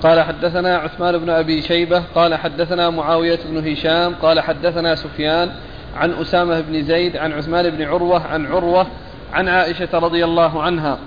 قال 0.04 0.22
حدثنا 0.22 0.78
عثمان 0.78 1.18
بن 1.18 1.30
أبي 1.30 1.62
شيبة 1.62 2.04
قال 2.16 2.36
حدثنا 2.36 2.90
معاوية 2.90 3.40
بن 3.50 3.72
هشام 3.72 4.16
قال 4.22 4.40
حدثنا 4.40 4.96
سفيان 4.96 5.52
عن 5.98 6.12
أسامة 6.12 6.62
بن 6.62 6.84
زيد 6.84 7.18
عن 7.18 7.34
عثمان 7.34 7.70
بن 7.70 7.84
عروة 7.84 8.28
عن 8.28 8.46
عروة 8.46 8.88
عن 9.34 9.48
عائشة 9.48 9.90
رضي 9.94 10.26
الله 10.26 10.64
عنها 10.64 10.98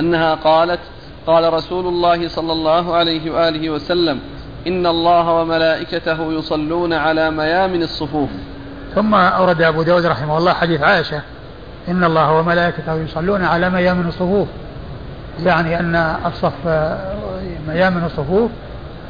أنها 0.00 0.34
قالت 0.34 0.80
قال 1.26 1.52
رسول 1.52 1.86
الله 1.86 2.28
صلى 2.28 2.52
الله 2.52 2.94
عليه 2.94 3.30
وآله 3.30 3.70
وسلم 3.70 4.20
إن 4.66 4.86
الله 4.86 5.32
وملائكته 5.32 6.32
يصلون 6.32 6.92
على 6.92 7.30
ميامن 7.30 7.82
الصفوف. 7.82 8.30
ثم 8.94 9.14
أورد 9.14 9.62
أبو 9.62 9.82
داود 9.82 10.06
رحمه 10.06 10.38
الله 10.38 10.52
حديث 10.52 10.82
عائشة 10.82 11.20
إن 11.88 12.04
الله 12.04 12.32
وملائكته 12.32 12.94
يصلون 12.94 13.44
على 13.44 13.70
ميامن 13.70 14.08
الصفوف 14.08 14.48
يعني 15.44 15.80
أن 15.80 16.16
الصف 16.26 16.66
ميامن 17.68 18.04
الصفوف 18.04 18.50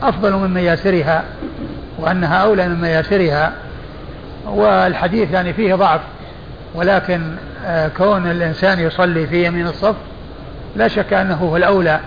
أفضل 0.02 0.32
من 0.32 0.54
مياسرها 0.54 1.24
وأنها 1.98 2.36
أولى 2.36 2.68
من 2.68 2.80
مياسرها. 2.80 3.52
والحديث 4.46 5.30
يعني 5.30 5.52
فيه 5.52 5.74
ضعف 5.74 6.00
ولكن 6.74 7.36
آه، 7.66 7.88
كون 7.88 8.30
الإنسان 8.30 8.80
يصلي 8.80 9.26
في 9.26 9.46
يمين 9.46 9.66
الصف 9.66 9.94
لا 10.76 10.88
شك 10.88 11.12
أنه 11.12 11.34
هو 11.34 11.56
الأولى 11.56 12.00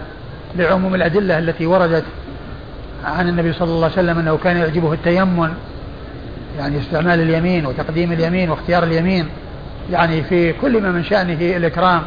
لعموم 0.55 0.95
الأدلة 0.95 1.39
التي 1.39 1.65
وردت 1.65 2.03
عن 3.05 3.29
النبي 3.29 3.53
صلى 3.53 3.69
الله 3.69 3.83
عليه 3.83 3.93
وسلم 3.93 4.19
أنه 4.19 4.37
كان 4.37 4.57
يعجبه 4.57 4.93
التيمن 4.93 5.53
يعني 6.57 6.79
استعمال 6.79 7.21
اليمين 7.21 7.65
وتقديم 7.65 8.11
اليمين 8.11 8.49
واختيار 8.49 8.83
اليمين 8.83 9.29
يعني 9.91 10.23
في 10.23 10.53
كل 10.53 10.81
ما 10.81 10.91
من 10.91 11.03
شأنه 11.03 11.57
الإكرام 11.57 12.01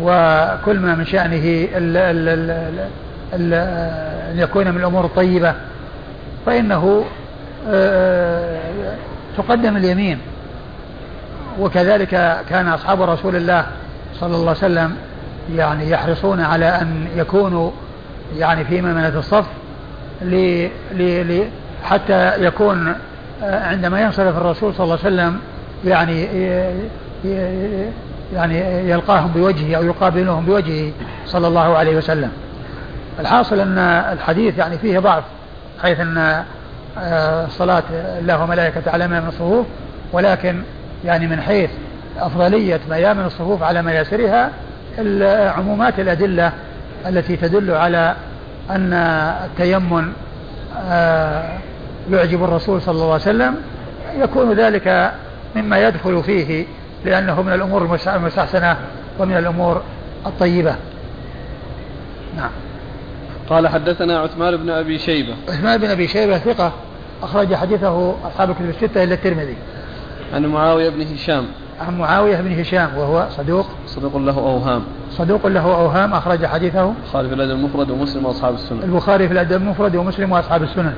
وكل 0.00 0.78
ما 0.78 0.94
من 0.94 1.04
شأنه 1.06 1.68
أن 3.34 4.38
يكون 4.38 4.70
من 4.70 4.76
الأمور 4.76 5.04
الطيبة 5.04 5.54
فإنه 6.46 7.04
آه، 7.68 8.60
تقدم 9.36 9.76
اليمين. 9.76 10.18
وكذلك 11.60 12.40
كان 12.50 12.68
أصحاب 12.68 13.02
رسول 13.02 13.36
الله 13.36 13.66
صلى 14.20 14.34
الله 14.34 14.48
عليه 14.48 14.50
وسلم 14.50 14.96
يعني 15.56 15.90
يحرصون 15.90 16.40
على 16.40 16.66
أن 16.66 17.08
يكونوا 17.16 17.70
يعني 18.36 18.64
في 18.64 18.80
ميمنة 18.80 19.18
الصف 19.18 19.46
لي 20.22 20.70
لي 20.92 21.44
حتى 21.84 22.44
يكون 22.44 22.94
عندما 23.42 24.00
ينصرف 24.00 24.36
الرسول 24.36 24.74
صلى 24.74 24.84
الله 24.84 24.98
عليه 25.04 25.14
وسلم 25.14 25.38
يعني 25.84 26.24
يعني 28.34 28.90
يلقاهم 28.90 29.28
بوجهه 29.28 29.76
أو 29.76 29.84
يقابلهم 29.84 30.44
بوجهه 30.44 30.92
صلى 31.26 31.46
الله 31.48 31.76
عليه 31.76 31.96
وسلم. 31.96 32.30
الحاصل 33.20 33.60
أن 33.60 33.78
الحديث 34.12 34.58
يعني 34.58 34.78
فيه 34.78 34.98
ضعف 34.98 35.24
حيث 35.82 36.00
أن 36.00 36.44
آه، 36.98 37.46
صلاة 37.48 37.82
الله 37.92 38.42
وملائكته 38.42 38.90
على 38.90 39.08
من 39.08 39.26
الصفوف 39.28 39.66
ولكن 40.12 40.62
يعني 41.04 41.26
من 41.26 41.40
حيث 41.40 41.70
أفضلية 42.18 42.80
ميامن 42.90 43.24
الصفوف 43.24 43.62
على 43.62 43.82
مياسرها 43.82 44.50
عمومات 45.56 46.00
الأدلة 46.00 46.52
التي 47.06 47.36
تدل 47.36 47.70
على 47.70 48.14
أن 48.70 48.92
التيمن 49.44 50.12
آه، 50.88 51.58
يعجب 52.10 52.44
الرسول 52.44 52.82
صلى 52.82 52.94
الله 52.94 53.12
عليه 53.12 53.14
وسلم 53.14 53.56
يكون 54.18 54.52
ذلك 54.52 55.12
مما 55.56 55.88
يدخل 55.88 56.22
فيه 56.22 56.66
لأنه 57.04 57.42
من 57.42 57.52
الأمور 57.52 57.98
المستحسنة 58.06 58.76
ومن 59.18 59.36
الأمور 59.36 59.82
الطيبة. 60.26 60.74
نعم. 62.36 62.50
قال 63.50 63.68
حدثنا 63.68 64.18
عثمان 64.18 64.56
بن 64.56 64.70
أبي 64.70 64.98
شيبة. 64.98 65.34
عثمان 65.48 65.80
بن 65.80 65.90
أبي 65.90 66.08
شيبة 66.08 66.38
ثقة 66.38 66.72
أخرج 67.22 67.54
حديثه 67.54 68.14
أصحاب 68.26 68.50
الكتب 68.50 68.68
الستة 68.68 69.04
إلا 69.04 69.14
الترمذي. 69.14 69.56
عن 70.34 70.46
معاوية 70.46 70.88
بن 70.88 71.02
هشام. 71.14 71.46
عن 71.80 71.98
معاوية 71.98 72.36
بن 72.36 72.60
هشام 72.60 72.96
وهو 72.96 73.26
صدوق. 73.30 73.66
صدوق 73.86 74.16
له 74.16 74.38
أوهام. 74.38 74.82
صدوق 75.10 75.46
له 75.46 75.74
أوهام 75.74 76.12
أخرج 76.12 76.46
حديثه. 76.46 76.92
البخاري 77.04 77.28
في 77.28 77.34
الأدب 77.34 77.50
المفرد 77.50 77.90
ومسلم 77.90 78.26
وأصحاب 78.26 78.54
السنن. 78.54 78.82
البخاري 78.82 79.26
في 79.28 79.32
الأدب 79.32 79.62
المفرد 79.62 79.96
ومسلم 79.96 80.32
وأصحاب 80.32 80.62
السنن. 80.62 80.94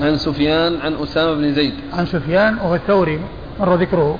عن 0.00 0.16
سفيان 0.16 0.80
عن 0.80 0.94
أسامة 1.02 1.34
بن 1.34 1.52
زيد. 1.52 1.74
عن 1.92 2.06
سفيان 2.06 2.54
وهو 2.54 2.74
الثوري 2.74 3.20
مر 3.60 3.74
ذكره. 3.74 4.18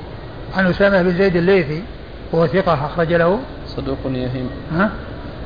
عن 0.57 0.67
أسامة 0.67 1.03
بن 1.03 1.11
زيد 1.11 1.37
الليثي 1.37 1.83
وهو 2.33 2.47
ثقة 2.47 2.75
أخرج 2.75 3.13
له. 3.13 3.39
صدوق 3.67 3.99
يهم. 4.07 4.47
ها؟ 4.73 4.91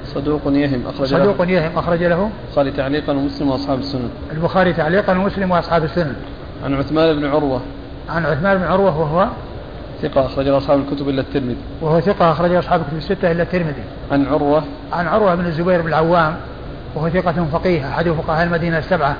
صدوق 0.06 0.40
يهم 0.46 0.82
أخرج 0.86 1.06
صدوق 1.06 1.42
له 1.42 1.50
يهم 1.50 1.78
أخرج 1.78 2.02
له. 2.02 2.30
البخاري 2.48 2.70
تعليقا 2.70 3.12
ومسلم 3.12 3.50
وأصحاب 3.50 3.78
السنن. 3.78 4.10
البخاري 4.32 4.72
تعليقا 4.72 5.12
ومسلم 5.12 5.50
وأصحاب 5.50 5.84
السنن. 5.84 6.14
عن 6.64 6.74
عثمان 6.74 7.16
بن 7.16 7.24
عروة. 7.26 7.60
عن 8.08 8.26
عثمان 8.26 8.58
بن 8.58 8.64
عروة 8.64 9.00
وهو 9.00 9.28
ثقة 10.02 10.26
أخرج 10.26 10.48
أصحاب 10.48 10.78
الكتب 10.80 11.08
إلا 11.08 11.20
الترمذي. 11.20 11.56
وهو 11.80 12.00
ثقة 12.00 12.32
أخرج 12.32 12.54
أصحاب 12.54 12.80
الكتب 12.80 12.96
الستة 12.96 13.32
إلا 13.32 13.42
الترمذي. 13.42 13.82
عن 14.12 14.26
عروة. 14.26 14.62
عن 14.92 15.06
عروة 15.06 15.34
بن 15.34 15.46
الزبير 15.46 15.80
بن 15.80 15.88
العوام 15.88 16.36
وهو 16.94 17.08
ثقة 17.08 17.46
فقيه 17.52 17.88
أحد 17.88 18.08
فقهاء 18.08 18.44
المدينة 18.46 18.78
السبعة. 18.78 19.16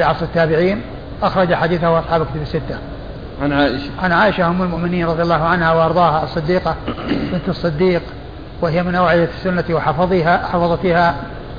في 0.00 0.04
عصر 0.04 0.24
التابعين 0.24 0.80
أخرج 1.22 1.54
حديثه 1.54 1.98
أصحاب 1.98 2.22
الكتب 2.22 2.42
الستة. 2.42 2.78
عن 3.42 3.52
عائشة. 3.52 3.90
عن 4.02 4.12
عائشة 4.12 4.46
أم 4.46 4.62
المؤمنين 4.62 5.06
رضي 5.06 5.22
الله 5.22 5.42
عنها 5.44 5.72
وأرضاها 5.72 6.24
الصديقة 6.24 6.76
بنت 7.32 7.48
الصديق 7.48 8.02
وهي 8.60 8.82
من 8.82 8.94
أوعية 8.94 9.28
السنة 9.38 9.64
وحفظها 9.70 10.46
حفظتها 10.46 11.14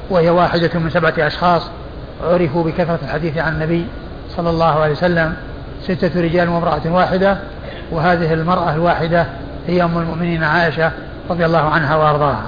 وهي 0.09 0.29
واحدة 0.29 0.79
من 0.79 0.89
سبعة 0.89 1.13
أشخاص 1.17 1.69
عرفوا 2.23 2.63
بكثرة 2.63 2.99
الحديث 3.03 3.37
عن 3.37 3.53
النبي 3.53 3.85
صلى 4.29 4.49
الله 4.49 4.79
عليه 4.79 4.91
وسلم 4.91 5.33
ستة 5.83 6.21
رجال 6.21 6.49
وامرأة 6.49 6.81
واحدة 6.85 7.37
وهذه 7.91 8.33
المرأة 8.33 8.73
الواحدة 8.73 9.25
هي 9.67 9.83
أم 9.83 9.97
المؤمنين 9.97 10.43
عائشة 10.43 10.91
رضي 11.29 11.45
الله 11.45 11.69
عنها 11.69 11.95
وأرضاها. 11.95 12.45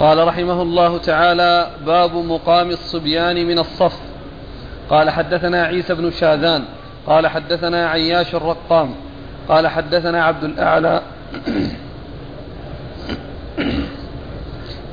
قال 0.00 0.28
رحمه 0.28 0.62
الله 0.62 0.98
تعالى 0.98 1.70
باب 1.86 2.14
مقام 2.14 2.70
الصبيان 2.70 3.46
من 3.46 3.58
الصف. 3.58 3.98
قال 4.90 5.10
حدثنا 5.10 5.62
عيسى 5.62 5.94
بن 5.94 6.10
شاذان. 6.10 6.64
قال 7.06 7.26
حدثنا 7.26 7.88
عياش 7.88 8.34
الرقام. 8.34 8.94
قال 9.48 9.68
حدثنا 9.68 10.24
عبد 10.24 10.44
الأعلى. 10.44 11.02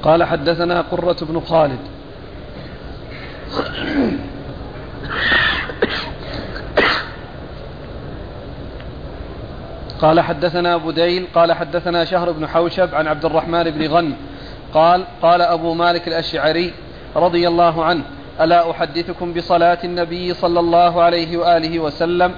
قال 0.03 0.23
حدثنا 0.23 0.81
قرة 0.81 1.17
بن 1.21 1.39
خالد. 1.39 1.79
قال 10.01 10.21
حدثنا 10.21 10.77
بديل 10.77 11.27
قال 11.35 11.53
حدثنا 11.53 12.05
شهر 12.05 12.31
بن 12.31 12.47
حوشب 12.47 12.95
عن 12.95 13.07
عبد 13.07 13.25
الرحمن 13.25 13.63
بن 13.63 13.87
غن 13.87 14.13
قال 14.73 15.03
قال 15.21 15.41
أبو 15.41 15.73
مالك 15.73 16.07
الأشعري 16.07 16.73
رضي 17.15 17.47
الله 17.47 17.85
عنه 17.85 18.03
ألا 18.41 18.71
أحدثكم 18.71 19.33
بصلاة 19.33 19.77
النبي 19.83 20.33
صلى 20.33 20.59
الله 20.59 21.01
عليه 21.01 21.37
وآله 21.37 21.79
وسلم؟ 21.79 22.31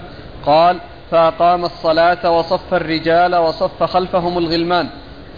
قال 0.46 0.78
فأقام 1.12 1.66
الصلاة 1.66 2.32
وصف 2.32 2.74
الرجال 2.74 3.36
وصف 3.36 3.84
خلفهم 3.84 4.38
الغلمان 4.38 4.88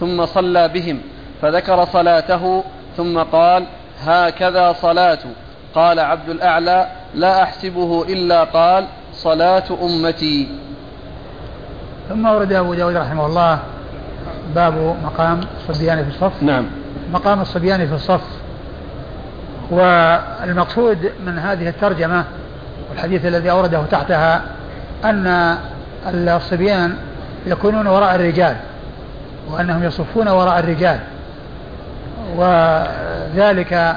ثم 0.00 0.26
صلى 0.26 0.68
بهم 0.68 1.00
فذكر 1.42 1.84
صلاته 1.84 2.64
ثم 2.96 3.18
قال 3.18 3.64
هكذا 4.04 4.72
صلاة. 4.72 5.18
قال 5.74 5.98
عبد 6.00 6.28
الأعلى 6.28 6.86
لا 7.14 7.42
أحسبه 7.42 8.02
إلا 8.02 8.44
قال 8.44 8.84
صلاة 9.12 9.64
أمتي. 9.82 10.48
ثم 12.08 12.26
ورد 12.26 12.52
أبو 12.52 12.74
داود 12.74 12.96
رحمه 12.96 13.26
الله 13.26 13.58
باب 14.54 14.96
مقام 15.04 15.40
الصبيان 15.56 16.04
في 16.04 16.10
الصف. 16.10 16.42
نعم. 16.42 16.66
مقام 17.12 17.40
الصبيان 17.40 17.86
في 17.86 17.94
الصف. 17.94 18.20
والمقصود 19.70 21.12
من 21.26 21.38
هذه 21.38 21.68
الترجمة 21.68 22.24
والحديث 22.90 23.26
الذي 23.26 23.50
أورده 23.50 23.82
تحتها 23.90 24.42
أن 25.04 25.56
الصبيان 26.06 26.96
يكونون 27.46 27.86
وراء 27.86 28.14
الرجال 28.14 28.56
وأنهم 29.50 29.84
يصفون 29.84 30.28
وراء 30.28 30.58
الرجال. 30.58 30.98
وذلك 32.36 33.96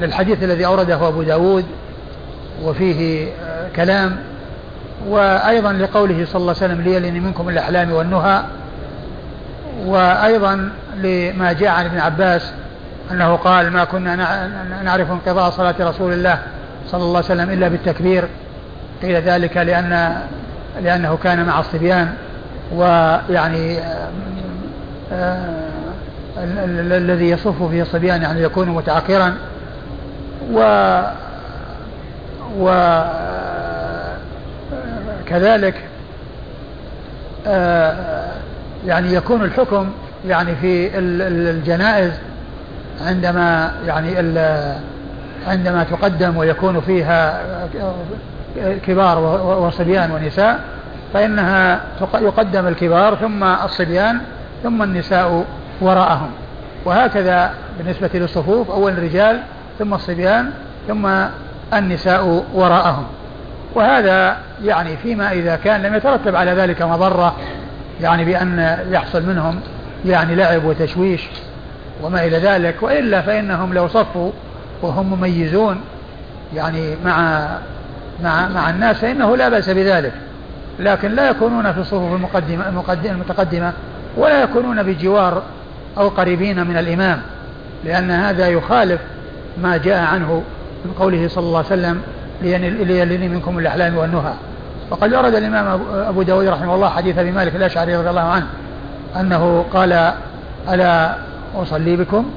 للحديث 0.00 0.42
الذي 0.42 0.66
أورده 0.66 1.08
أبو 1.08 1.22
داود 1.22 1.64
وفيه 2.64 3.28
كلام. 3.76 4.16
وأيضا 5.08 5.72
لقوله 5.72 6.24
صلى 6.24 6.40
الله 6.40 6.54
عليه 6.60 6.74
وسلم 6.74 6.80
ليلني 6.80 7.20
منكم 7.20 7.48
الأحلام 7.48 7.92
والنهى. 7.92 8.42
وأيضا 9.86 10.70
لما 11.02 11.52
جاء 11.52 11.70
عن 11.70 11.84
ابن 11.84 11.98
عباس 11.98 12.52
أنه 13.10 13.36
قال 13.36 13.70
ما 13.70 13.84
كنا 13.84 14.16
نعرف 14.82 15.10
انقضاء 15.10 15.50
صلاة 15.50 15.74
رسول 15.80 16.12
الله 16.12 16.38
صلى 16.86 17.02
الله 17.02 17.16
عليه 17.16 17.26
وسلم 17.26 17.50
إلا 17.50 17.68
بالتكبير. 17.68 18.24
قيل 19.02 19.16
ذلك 19.16 19.56
لأن 19.56 20.16
لأنه 20.82 21.18
كان 21.22 21.44
مع 21.46 21.60
الصبيان 21.60 22.14
ويعني 22.72 23.78
آه، 25.12 25.70
الذي 26.38 27.30
يصف 27.30 27.62
فيه 27.62 27.82
الصبيان 27.82 28.22
يعني 28.22 28.42
يكون 28.42 28.68
متعقرا 28.68 29.34
و 30.52 31.00
وكذلك 35.28 35.74
آه، 37.46 38.28
يعني 38.86 39.14
يكون 39.14 39.42
الحكم 39.42 39.90
يعني 40.28 40.54
في 40.54 40.90
الجنائز 40.98 42.12
عندما 43.06 43.72
يعني 43.86 44.18
عندما 45.46 45.84
تقدم 45.84 46.36
ويكون 46.36 46.80
فيها 46.80 47.42
كبار 48.86 49.18
وصبيان 49.60 50.10
ونساء 50.10 50.60
فإنها 51.14 51.80
يقدم 52.14 52.66
الكبار 52.66 53.14
ثم 53.14 53.44
الصبيان 53.44 54.20
ثم 54.62 54.82
النساء 54.82 55.44
وراءهم. 55.80 56.30
وهكذا 56.84 57.50
بالنسبة 57.78 58.10
للصفوف 58.14 58.70
أول 58.70 58.92
الرجال 58.92 59.40
ثم 59.78 59.94
الصبيان 59.94 60.50
ثم 60.88 61.10
النساء 61.74 62.44
وراءهم. 62.54 63.04
وهذا 63.74 64.36
يعني 64.64 64.96
فيما 64.96 65.32
إذا 65.32 65.56
كان 65.56 65.82
لم 65.82 65.94
يترتب 65.94 66.36
على 66.36 66.50
ذلك 66.50 66.82
مضرة 66.82 67.36
يعني 68.00 68.24
بأن 68.24 68.78
يحصل 68.90 69.26
منهم 69.26 69.60
يعني 70.06 70.34
لعب 70.34 70.64
وتشويش 70.64 71.22
وما 72.02 72.24
إلى 72.24 72.38
ذلك 72.38 72.82
وإلا 72.82 73.22
فإنهم 73.22 73.74
لو 73.74 73.88
صفوا 73.88 74.32
وهم 74.82 75.12
مميزون 75.12 75.80
يعني 76.54 76.96
مع 77.04 77.48
مع 78.22 78.48
مع 78.48 78.70
الناس 78.70 78.96
فإنه 78.96 79.36
لا 79.36 79.48
بأس 79.48 79.70
بذلك. 79.70 80.12
لكن 80.80 81.14
لا 81.14 81.30
يكونون 81.30 81.72
في 81.72 81.80
الصفوف 81.80 82.14
المقدمة 82.14 82.68
المتقدمة 83.04 83.72
ولا 84.16 84.42
يكونون 84.42 84.82
بجوار 84.82 85.42
أو 85.98 86.08
قريبين 86.08 86.66
من 86.66 86.76
الإمام 86.76 87.20
لأن 87.84 88.10
هذا 88.10 88.48
يخالف 88.48 89.00
ما 89.62 89.76
جاء 89.76 90.04
عنه 90.04 90.42
من 90.84 90.92
قوله 90.98 91.28
صلى 91.28 91.44
الله 91.44 91.58
عليه 91.58 91.66
وسلم 91.66 92.02
ليلني 92.42 93.28
منكم 93.28 93.58
الأحلام 93.58 93.96
والنهى 93.96 94.32
وقد 94.90 95.14
ورد 95.14 95.34
الإمام 95.34 95.80
أبو 95.92 96.22
داود 96.22 96.46
رحمه 96.46 96.74
الله 96.74 96.88
حديث 96.88 97.18
أبي 97.18 97.30
مالك 97.30 97.56
الأشعري 97.56 97.96
رضي 97.96 98.10
الله 98.10 98.20
عنه 98.20 98.46
أنه 99.16 99.64
قال 99.74 100.12
ألا 100.68 101.14
أصلي 101.56 101.96
بكم؟ 101.96 102.30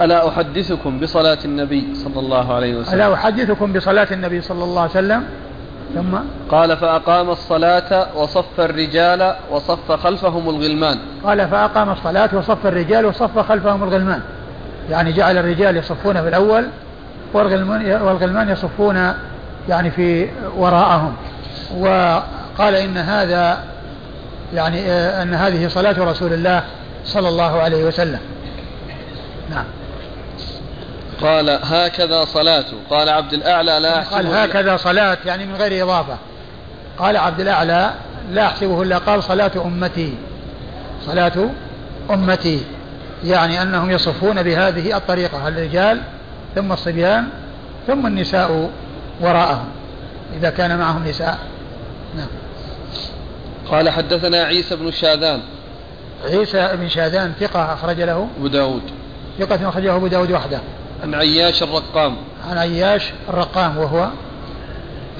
ألا 0.00 0.28
أحدثكم 0.28 1.00
بصلاة 1.00 1.38
النبي 1.44 1.94
صلى 1.94 2.20
الله 2.20 2.54
عليه 2.54 2.74
وسلم. 2.76 2.94
ألا 2.94 3.14
أحدثكم 3.14 3.72
بصلاة 3.72 4.06
النبي 4.10 4.40
صلى 4.40 4.64
الله 4.64 4.80
عليه 4.80 4.90
وسلم؟ 4.90 5.24
ثم 5.94 6.18
قال 6.50 6.76
فأقام 6.76 7.30
الصلاة 7.30 8.06
وصف 8.16 8.60
الرجال 8.60 9.34
وصف 9.50 9.92
خلفهم 9.92 10.48
الغلمان. 10.48 10.98
قال 11.24 11.48
فأقام 11.48 11.90
الصلاة 11.90 12.30
وصف 12.32 12.66
الرجال 12.66 13.06
وصف 13.06 13.38
خلفهم 13.38 13.82
الغلمان. 13.82 14.20
يعني 14.90 15.12
جعل 15.12 15.38
الرجال 15.38 15.76
يصفون 15.76 16.22
في 16.22 16.28
الأول 16.28 16.66
والغلمان, 17.32 18.02
والغلمان 18.02 18.48
يصفون 18.48 19.12
يعني 19.68 19.90
في 19.90 20.28
وراءهم. 20.56 21.12
وقال 21.78 22.74
إن 22.74 22.96
هذا 22.96 23.58
يعني 24.54 24.92
آه، 24.92 25.22
أن 25.22 25.34
هذه 25.34 25.68
صلاة 25.68 25.96
رسول 25.98 26.32
الله 26.32 26.64
صلى 27.04 27.28
الله 27.28 27.62
عليه 27.62 27.84
وسلم. 27.84 28.20
نعم. 29.50 29.64
قال 31.22 31.50
هكذا 31.62 32.24
صلاة. 32.24 32.64
قال 32.90 33.08
عبد 33.08 33.32
الأعلى 33.32 33.78
لا 33.80 34.00
قال 34.00 34.26
هكذا 34.26 34.76
صلاة 34.76 35.18
يعني 35.26 35.46
من 35.46 35.54
غير 35.54 35.84
إضافة. 35.84 36.16
قال 36.98 37.16
عبد 37.16 37.40
الأعلى 37.40 37.94
لا 38.30 38.46
أحسبه 38.46 38.82
إلا 38.82 38.98
قال 38.98 39.22
صلاة 39.22 39.52
أمتي. 39.64 40.14
صلاة 41.06 41.50
أمتي. 42.10 42.60
يعني 43.24 43.62
أنهم 43.62 43.90
يصفون 43.90 44.42
بهذه 44.42 44.96
الطريقة 44.96 45.48
الرجال 45.48 46.00
ثم 46.54 46.72
الصبيان 46.72 47.28
ثم 47.86 48.06
النساء 48.06 48.70
وراءهم 49.20 49.68
إذا 50.36 50.50
كان 50.50 50.78
معهم 50.78 51.08
نساء. 51.08 51.38
نعم. 52.16 52.28
قال 53.70 53.90
حدثنا 53.90 54.42
عيسى 54.42 54.76
بن 54.76 54.90
شاذان. 54.90 55.40
عيسى 56.24 56.76
بن 56.76 56.88
شاذان 56.88 57.32
ثقة 57.40 57.74
أخرج 57.74 58.00
له؟ 58.00 58.28
أبو 58.38 58.46
داود. 58.46 58.82
ثقة 59.38 59.68
أخرجه 59.68 59.96
أبو 59.96 60.06
داود 60.06 60.32
وحده. 60.32 60.60
عن 61.02 61.14
عياش 61.14 61.62
الرقام. 61.62 62.16
عن 62.50 62.58
عياش 62.58 63.12
الرقام 63.28 63.78
وهو؟ 63.78 64.08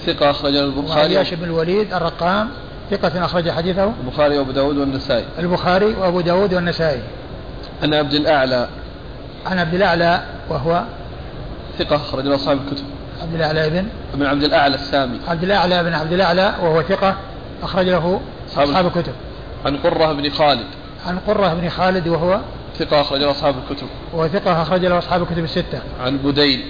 ثقة 0.06 0.30
أخرج 0.30 0.56
البخاري. 0.56 1.16
عياش 1.16 1.34
بن 1.34 1.44
الوليد 1.44 1.92
الرقام. 1.92 2.48
ثقة 2.90 3.24
أخرج 3.24 3.50
حديثه؟ 3.50 3.92
البخاري 4.04 4.38
وأبو 4.38 4.52
داود 4.52 4.76
والنسائي. 4.76 5.24
البخاري 5.38 5.94
وأبو 5.94 6.20
داود 6.20 6.54
والنسائي. 6.54 7.02
عن 7.82 7.94
عبد 7.94 8.14
الأعلى. 8.14 8.68
عن 9.46 9.58
عبد 9.58 9.74
الأعلى 9.74 10.22
وهو؟ 10.48 10.82
ثقة 11.78 11.96
أخرج 11.96 12.24
له 12.24 12.34
أصحاب 12.34 12.58
الكتب. 12.66 12.84
عبد 13.22 13.34
الأعلى 13.34 13.70
بن؟ 13.70 13.86
ابن 14.14 14.26
عبد 14.26 14.44
الأعلى 14.44 14.74
السامي. 14.74 15.18
عبد 15.28 15.42
الأعلى 15.42 15.82
بن 15.84 15.94
عبد 15.94 16.12
الأعلى 16.12 16.54
وهو 16.62 16.82
ثقة 16.82 17.16
أخرج 17.62 17.88
له 17.88 18.20
أصحاب 18.58 18.86
الكتب. 18.86 19.12
عن 19.64 19.76
قرة 19.76 20.12
بن 20.12 20.30
خالد. 20.30 20.66
عن 21.06 21.18
قرة 21.18 21.54
بن 21.54 21.68
خالد 21.68 22.08
وهو 22.08 22.40
ثقة 22.78 23.00
أخرج 23.00 23.20
له 23.20 23.30
أصحاب 23.30 23.54
الكتب. 23.58 23.86
وثقة 24.12 24.62
أخرج 24.62 24.86
له 24.86 24.98
أصحاب 24.98 25.22
الكتب 25.22 25.44
الستة. 25.44 25.80
عن 26.00 26.16
بديل. 26.16 26.64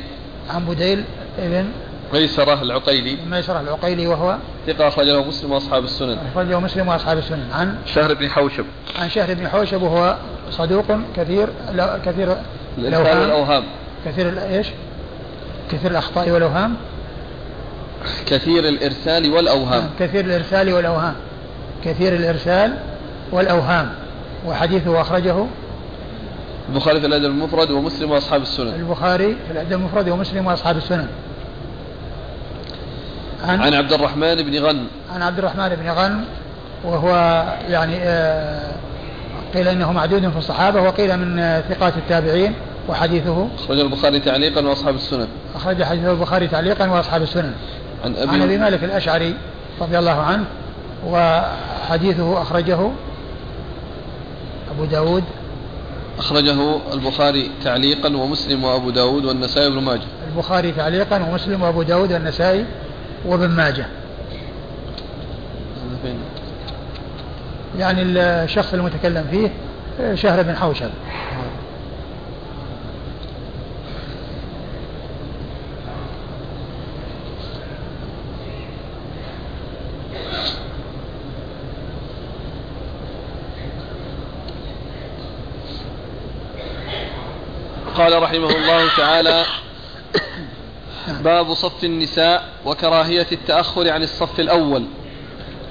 عن 0.51 0.65
بديل 0.65 1.05
ابن 1.39 1.69
ميسرة 2.13 2.63
العقيلي. 2.63 3.17
ميسرة 3.31 3.61
العقيلي 3.61 4.07
وهو 4.07 4.37
ثقة 4.67 4.89
أخرج 4.89 5.07
له 5.07 5.25
مسلم 5.25 5.53
وأصحاب 5.53 5.85
السنن. 5.85 6.19
أخرج 6.33 6.47
له 6.47 6.61
مسلم 6.61 6.89
وأصحاب 6.89 7.19
السنن. 7.19 7.49
عن 7.53 7.77
شهر 7.87 8.15
بن 8.15 8.31
حوشب. 8.31 8.65
عن 8.99 9.11
شهر 9.11 9.35
بن 9.35 9.49
حوشب 9.49 9.83
وهو 9.83 10.17
صدوق 10.51 10.87
كثير 11.17 11.49
لا 11.73 11.99
كثير 12.07 12.37
الأوهام 12.79 13.23
الأوهام. 13.23 13.65
كثير 14.07 14.43
إيش؟ 14.43 14.67
كثير 15.73 15.91
الأخطاء 15.91 16.31
والأوهام. 16.31 16.77
كثير 18.27 18.69
الإرسال 18.69 19.33
والأوهام. 19.33 19.91
كثير 19.99 20.25
الإرسال 20.25 20.73
والأوهام. 20.73 21.15
كثير 21.85 22.15
الإرسال 22.15 22.75
والأوهام 23.33 23.91
وحديثه 24.47 25.01
أخرجه 25.01 25.47
البخاري 26.69 27.01
في 27.01 27.07
الأدب 27.07 27.25
المفرد 27.25 27.71
ومسلم 27.71 28.11
وأصحاب 28.11 28.43
السنن. 28.43 28.75
البخاري 28.75 29.37
في 29.47 29.53
الأدب 29.53 29.73
المفرد 29.73 30.09
ومسلم 30.09 30.47
وأصحاب 30.47 30.77
السنن. 30.77 31.07
عن, 33.45 33.61
عن 33.61 33.75
عبد 33.75 33.93
الرحمن 33.93 34.35
بن 34.35 34.59
غنم 34.59 34.87
عن 35.15 35.23
عبد 35.23 35.39
الرحمن 35.39 35.69
بن 35.69 35.91
غنم 35.91 36.25
وهو 36.85 37.09
يعني 37.69 37.97
آه 38.03 38.73
قيل 39.55 39.69
إنه 39.69 39.93
معدود 39.93 40.29
في 40.29 40.39
الصحابة 40.39 40.83
وقيل 40.83 41.17
من 41.17 41.63
ثقات 41.69 41.97
التابعين 41.97 42.55
وحديثه. 42.89 43.49
أخرج 43.65 43.79
البخاري 43.81 44.21
تعليقا 44.21 44.67
وأصحاب 44.67 44.95
السنن. 44.95 45.29
أخرج 45.55 45.83
حديثه 45.83 46.11
البخاري 46.11 46.49
تعليقا 46.49 46.91
وأصحاب 46.91 47.23
السنن. 47.23 47.53
عن 48.05 48.17
أبي, 48.17 48.31
عن 48.31 48.43
أبي 48.43 48.59
مالك 48.59 48.85
الأشعري 48.85 49.35
رضي 49.81 49.99
الله 49.99 50.21
عنه 50.21 50.45
وحديثه 51.07 52.43
أخرجه 52.43 52.91
أبو 54.71 54.85
داود. 54.85 55.25
أخرجه 56.19 56.77
البخاري 56.93 57.51
تعليقا 57.65 58.17
ومسلم 58.17 58.65
وأبو 58.65 58.91
داود 58.91 59.25
والنسائي 59.25 59.67
وابن 59.67 59.85
ماجه. 59.85 60.07
البخاري 60.33 60.73
تعليقا 60.73 61.17
ومسلم 61.17 61.63
وأبو 61.63 61.83
داود 61.83 62.13
والنسائي 62.13 62.65
وابن 63.27 63.49
ماجه. 63.49 63.87
يعني 67.79 68.03
الشخص 68.03 68.75
المتكلم 68.75 69.27
فيه 69.31 69.51
شهر 70.15 70.43
بن 70.43 70.57
حوشب. 70.57 70.91
قال 88.01 88.23
رحمه 88.23 88.51
الله 88.57 88.89
تعالى 88.97 89.45
باب 91.09 91.55
صف 91.55 91.85
النساء 91.85 92.49
وكراهية 92.67 93.27
التأخر 93.33 93.91
عن 93.91 94.03
الصف 94.03 94.41
الأول. 94.41 94.85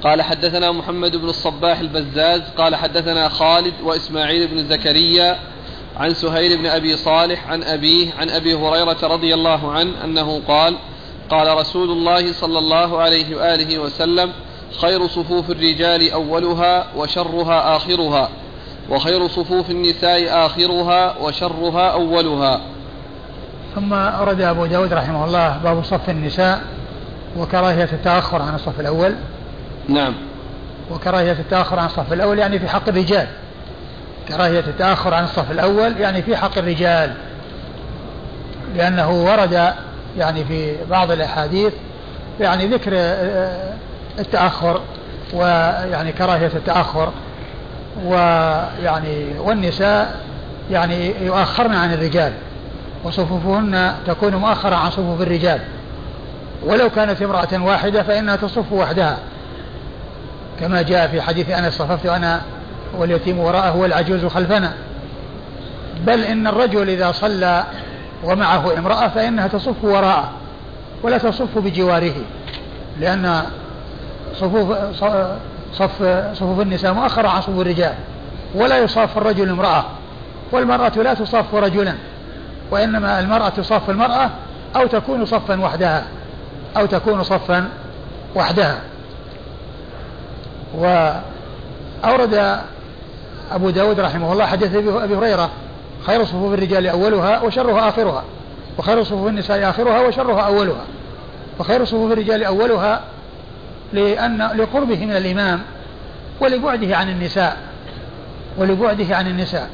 قال 0.04 0.22
حدثنا 0.22 0.72
محمد 0.72 1.16
بن 1.16 1.30
الصباح 1.30 1.80
البزاز 1.80 2.42
قال 2.58 2.76
حدثنا 2.76 3.30
خالد 3.30 3.74
وإسماعيل 3.84 4.48
بن 4.48 4.68
زكريا 4.68 5.40
عن 5.98 6.14
سهيل 6.14 6.58
بن 6.58 6.66
أبي 6.66 6.98
صالح 6.98 7.48
عن 7.48 7.64
أبيه 7.64 8.14
عن 8.20 8.30
أبي 8.30 8.54
هريرة 8.54 8.98
رضي 9.04 9.34
الله 9.34 9.72
عنه 9.72 10.04
أنه 10.04 10.42
قال 10.48 10.76
قال 11.30 11.58
رسول 11.58 11.92
الله 11.92 12.34
صلى 12.34 12.60
الله 12.60 13.02
عليه 13.02 13.36
وآله 13.36 13.80
وسلم 13.80 14.32
خير 14.82 15.08
صفوف 15.08 15.52
الرجال 15.52 16.12
أولها 16.12 16.88
وشرها 16.96 17.76
آخرها. 17.76 18.30
وخير 18.90 19.28
صفوف 19.28 19.70
النساء 19.70 20.46
آخرها 20.46 21.18
وشرها 21.18 21.92
أولها. 21.92 22.62
ثم 23.76 23.94
أرد 23.94 24.42
أبو 24.42 24.66
داود 24.66 24.94
رحمه 24.94 25.26
الله 25.26 25.58
باب 25.64 25.84
صف 25.84 26.10
النساء 26.10 26.62
وكراهية 27.38 27.90
التأخر 27.94 28.42
عن 28.42 28.56
الصف 28.56 28.80
الأول. 28.80 29.16
نعم. 29.88 30.14
وكراهية 30.92 31.32
التأخر 31.32 31.80
عن 31.80 31.86
الصف 31.86 32.14
الأول 32.14 32.40
يعني 32.40 32.60
في 32.60 32.68
حق 32.68 32.90
الرجال. 32.90 33.28
كراهية 34.28 34.60
التأخر 34.60 35.14
عن 35.14 35.24
الصف 35.24 35.52
الأول 35.52 35.98
يعني 35.98 36.22
في 36.22 36.38
حق 36.38 36.58
الرجال. 36.58 37.14
لأنه 38.76 39.10
ورد 39.12 39.74
يعني 40.18 40.46
في 40.46 40.76
بعض 40.90 41.12
الأحاديث 41.12 41.74
يعني 42.40 42.68
ذكر 42.68 42.92
آه، 42.96 43.74
التأخر 44.20 44.82
ويعني 45.34 46.12
كراهية 46.12 46.52
التأخر. 46.56 47.12
ويعني 48.06 49.40
والنساء 49.40 50.22
يعني 50.72 51.26
يؤخرن 51.26 51.74
عن 51.74 51.94
الرجال 51.94 52.34
وصفوفهن 53.04 53.94
تكون 54.08 54.36
مؤخرة 54.36 54.76
عن 54.76 54.92
صفوف 54.92 55.22
الرجال. 55.22 55.60
ولو 56.66 56.90
كانت 56.90 57.22
امرأة 57.22 57.64
واحدة 57.64 58.04
فإنها 58.04 58.36
تصف 58.36 58.72
وحدها. 58.72 59.18
كما 60.60 60.82
جاء 60.82 61.08
في 61.08 61.22
حديث 61.22 61.50
أنس 61.50 61.74
صففت 61.74 62.06
أنا 62.06 62.42
واليتيم 62.98 63.40
وراءه 63.40 63.78
والعجوز 63.78 64.26
خلفنا. 64.26 64.74
بل 66.06 66.24
إن 66.24 66.48
الرجل 66.48 66.90
إذا 66.90 67.12
صلى 67.12 67.64
ومعه 68.24 68.78
امرأة 68.78 69.08
فإنها 69.08 69.48
تصف 69.48 69.84
وراءه 69.84 70.32
ولا 71.04 71.18
تصف 71.18 71.58
بجواره 71.58 72.16
لأن 73.00 73.42
صفوف 74.36 74.78
صف 75.74 76.04
صفوف 76.34 76.60
النساء 76.60 76.94
مؤخرة 76.94 77.28
عن 77.28 77.42
صفوف 77.42 77.62
الرجال 77.62 77.94
ولا 78.56 78.78
يصاف 78.78 79.18
الرجل 79.18 79.50
امرأة 79.50 79.86
والمرأة 80.52 80.90
لا 80.90 81.14
تصف 81.14 81.56
رجلا 81.56 81.96
وإنما 82.72 83.20
المرأة 83.20 83.50
تصف 83.50 83.90
المرأة 83.90 84.30
أو 84.76 84.88
تكون 84.88 85.26
صفا 85.26 85.62
وحدها 85.62 86.04
أو 86.78 86.86
تكون 86.86 87.24
صفا 87.24 87.70
وحدها. 88.36 88.82
وأورد 90.74 92.60
أبو 93.52 93.70
داود 93.70 94.00
رحمه 94.00 94.34
الله 94.34 94.46
حديث 94.46 94.76
أبي 94.76 95.16
هريرة 95.16 95.50
خير 96.06 96.26
صفوف 96.26 96.54
الرجال 96.54 96.88
أولها 96.88 97.42
وشرها 97.42 97.90
آخرها 97.90 98.24
وخير 98.78 99.04
صفوف 99.04 99.28
النساء 99.28 99.70
آخرها 99.70 100.08
وشرها 100.08 100.42
أولها 100.42 100.86
وخير 101.60 101.86
صفوف 101.86 102.12
الرجال 102.12 102.44
أولها 102.44 103.02
لأن 103.94 104.50
لقربه 104.56 105.06
من 105.06 105.16
الإمام 105.16 105.62
ولبعده 106.40 106.98
عن 106.98 107.10
النساء 107.10 107.58
ولبعده 108.58 109.16
عن 109.16 109.28
النساء. 109.28 109.70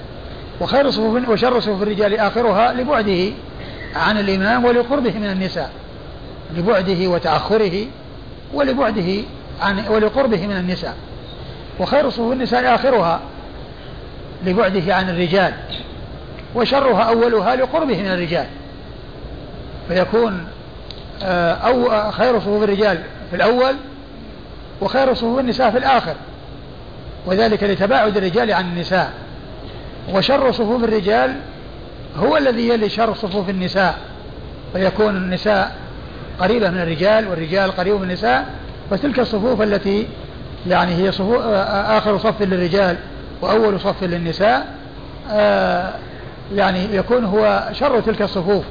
وخير 0.61 0.89
صفوف 0.91 1.29
وشر 1.29 1.59
صفوف 1.59 1.81
الرجال 1.81 2.19
آخرها 2.19 2.73
لبعده 2.73 3.31
عن 3.95 4.17
الإمام 4.17 4.65
ولقربه 4.65 5.11
من 5.19 5.29
النساء. 5.29 5.71
لبعده 6.57 7.07
وتأخره 7.07 7.85
ولبعده 8.53 9.23
عن 9.61 9.87
ولقربه 9.89 10.47
من 10.47 10.57
النساء. 10.57 10.95
وخير 11.79 12.09
صفوف 12.09 12.33
النساء 12.33 12.75
آخرها 12.75 13.19
لبعده 14.45 14.95
عن 14.95 15.09
الرجال 15.09 15.53
وشرها 16.55 17.03
أولها 17.03 17.55
لقربه 17.55 18.01
من 18.01 18.11
الرجال. 18.11 18.45
فيكون 19.87 20.47
آه، 21.23 21.53
أو 21.53 22.11
خير 22.11 22.39
صفوف 22.39 22.63
الرجال 22.63 22.99
في 23.29 23.35
الأول 23.35 23.75
وخير 24.81 25.13
صفوف 25.13 25.39
النساء 25.39 25.71
في 25.71 25.77
الآخر 25.77 26.15
وذلك 27.25 27.63
لتباعد 27.63 28.17
الرجال 28.17 28.51
عن 28.51 28.65
النساء. 28.65 29.13
وشر 30.13 30.51
صفوف 30.51 30.83
الرجال 30.83 31.35
هو 32.17 32.37
الذي 32.37 32.69
يلي 32.69 32.89
شر 32.89 33.13
صفوف 33.13 33.49
النساء 33.49 33.97
فيكون 34.73 35.17
النساء 35.17 35.75
قريبة 36.39 36.69
من 36.69 36.77
الرجال 36.77 37.27
والرجال 37.27 37.71
قريب 37.71 37.95
من 37.95 38.03
النساء 38.03 38.45
فتلك 38.91 39.19
الصفوف 39.19 39.61
التي 39.61 40.07
يعني 40.67 40.95
هي 40.95 41.11
صفوف 41.11 41.41
آخر 41.67 42.17
صف 42.17 42.41
للرجال 42.41 42.95
وأول 43.41 43.79
صف 43.79 44.03
للنساء 44.03 44.67
آه، 45.31 45.93
يعني 46.55 46.95
يكون 46.95 47.25
هو 47.25 47.69
شر 47.71 47.99
تلك 47.99 48.21
الصفوف. 48.21 48.63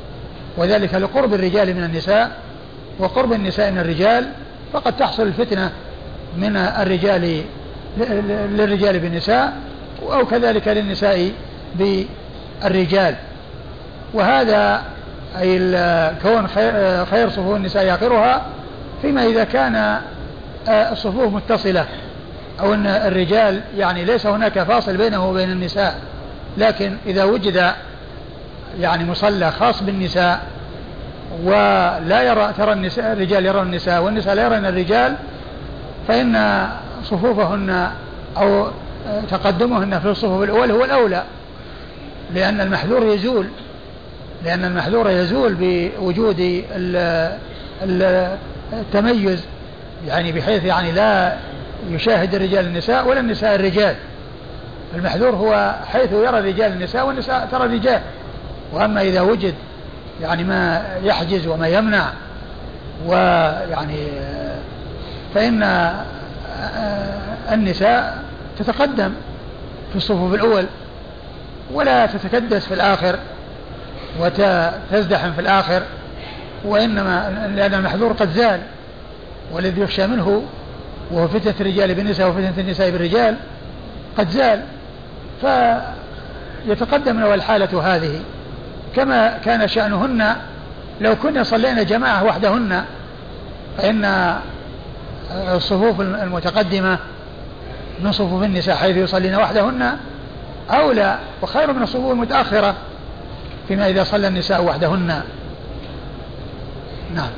وذلك 0.57 0.95
لقرب 0.95 1.35
الرجال 1.35 1.75
من 1.75 1.85
النساء 1.85 2.31
وقرب 2.99 3.33
النساء 3.33 3.71
من 3.71 3.79
الرجال 3.79 4.29
فقد 4.73 4.97
تحصل 4.97 5.23
الفتنة 5.23 5.73
من 6.39 6.57
الرجال 6.57 7.43
للرجال 8.51 8.99
بالنساء 8.99 9.53
أو 10.03 10.27
كذلك 10.27 10.69
للنساء 10.69 11.33
بالرجال. 11.75 13.15
وهذا 14.15 14.83
أي 15.41 15.59
كون 16.23 16.47
خير 17.07 17.31
صفوف 17.31 17.57
النساء 17.57 17.95
آخرها 17.95 18.43
فيما 19.03 19.27
إذا 19.27 19.45
كان 19.45 20.01
آه، 20.69 20.93
الصفوف 20.93 21.35
متصلة 21.35 21.87
أو 22.61 22.75
أن 22.75 22.87
الرجال 22.87 23.61
يعني 23.77 24.05
ليس 24.05 24.27
هناك 24.27 24.63
فاصل 24.63 24.97
بينه 24.97 25.31
وبين 25.31 25.51
النساء 25.51 25.95
لكن 26.59 26.97
إذا 27.07 27.25
وجد 27.25 27.73
يعني 28.81 29.05
مصلى 29.05 29.51
خاص 29.53 29.83
بالنساء 29.83 30.41
ولا 31.45 32.23
يرى 32.23 32.53
ترى 32.59 32.73
النساء 32.73 33.13
الرجال 33.13 33.47
يرون 33.47 33.63
النساء 33.63 34.03
والنساء 34.03 34.35
لا 34.35 34.45
يرون 34.45 34.67
الرجال 34.67 35.17
فإن 36.09 36.67
صفوفهن 37.05 37.91
أو 38.37 38.67
تقدمهن 39.31 40.01
في 40.01 40.09
الصفوف 40.09 40.43
الأول 40.43 40.71
هو 40.71 40.85
الأولى 40.85 41.23
لأن 42.35 42.61
المحذور 42.61 43.07
يزول 43.07 43.47
لأن 44.45 44.65
المحذور 44.65 45.11
يزول 45.11 45.57
بوجود 45.61 46.65
التميز 48.73 49.45
يعني 50.07 50.33
بحيث 50.33 50.65
يعني 50.65 50.93
لا 50.93 51.37
يشاهد 51.91 52.35
الرجال 52.35 52.67
النساء 52.67 53.09
ولا 53.09 53.21
النساء 53.21 53.55
الرجال. 53.55 53.95
المحذور 54.95 55.31
هو 55.31 55.75
حيث 55.93 56.13
يرى 56.13 56.39
الرجال 56.39 56.73
النساء 56.73 57.07
والنساء 57.07 57.49
ترى 57.53 57.65
الرجال. 57.65 58.01
وأما 58.73 59.03
إذا 59.03 59.21
وجد 59.21 59.55
يعني 60.23 60.45
ما 60.45 60.83
يحجز 61.03 61.47
وما 61.47 61.69
يمنع 61.69 62.13
ويعني 63.07 64.09
فإن 65.35 65.93
النساء 67.53 68.19
تتقدم 68.59 69.13
في 69.91 69.97
الصفوف 69.97 70.35
الأول 70.35 70.67
ولا 71.73 72.07
تتكدس 72.07 72.67
في 72.67 72.75
الآخر 72.75 73.19
وتزدحم 74.21 75.33
في 75.33 75.41
الآخر 75.41 75.83
وإنما 76.65 77.51
لأن 77.57 77.75
المحذور 77.75 78.13
قد 78.13 78.33
زال 78.33 78.61
والذي 79.53 79.81
يخشى 79.81 80.07
منه 80.07 80.43
وهو 81.11 81.29
فتنة 81.29 81.55
الرجال 81.61 81.95
بالنساء 81.95 82.29
وفتنة 82.29 82.55
النساء 82.59 82.91
بالرجال 82.91 83.37
قد 84.19 84.29
زال. 84.31 84.63
فيتقدم 85.41 87.21
له 87.21 87.35
الحالة 87.35 87.95
هذه 87.95 88.21
كما 88.97 89.39
كان 89.45 89.69
شأنهن 89.69 90.37
لو 91.01 91.17
كنا 91.17 91.43
صلينا 91.43 91.83
جماعة 91.83 92.25
وحدهن 92.25 92.85
فإن 93.79 94.35
الصفوف 95.35 96.01
المتقدمة 96.01 96.99
من 98.01 98.13
صفوف 98.13 98.43
النساء 98.43 98.77
حيث 98.77 98.97
يصلين 98.97 99.35
وحدهن 99.35 99.97
أولى 100.71 101.19
وخير 101.43 101.73
من 101.73 101.83
الصفوف 101.83 102.13
المتأخرة 102.13 102.75
فيما 103.69 103.89
إذا 103.89 104.05
صلى 104.05 104.29
النساء 104.29 104.65
وحدهن. 104.65 105.23
نعم. 107.15 107.31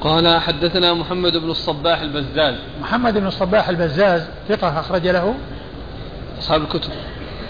قال 0.00 0.40
حدثنا 0.40 0.94
محمد 0.94 1.36
بن 1.36 1.50
الصباح 1.50 2.00
البزاز. 2.00 2.54
محمد 2.80 3.18
بن 3.18 3.26
الصباح 3.26 3.68
البزاز 3.68 4.22
ثقة 4.48 4.80
أخرج 4.80 5.08
له 5.08 5.34
أصحاب 6.38 6.62
الكتب. 6.62 6.90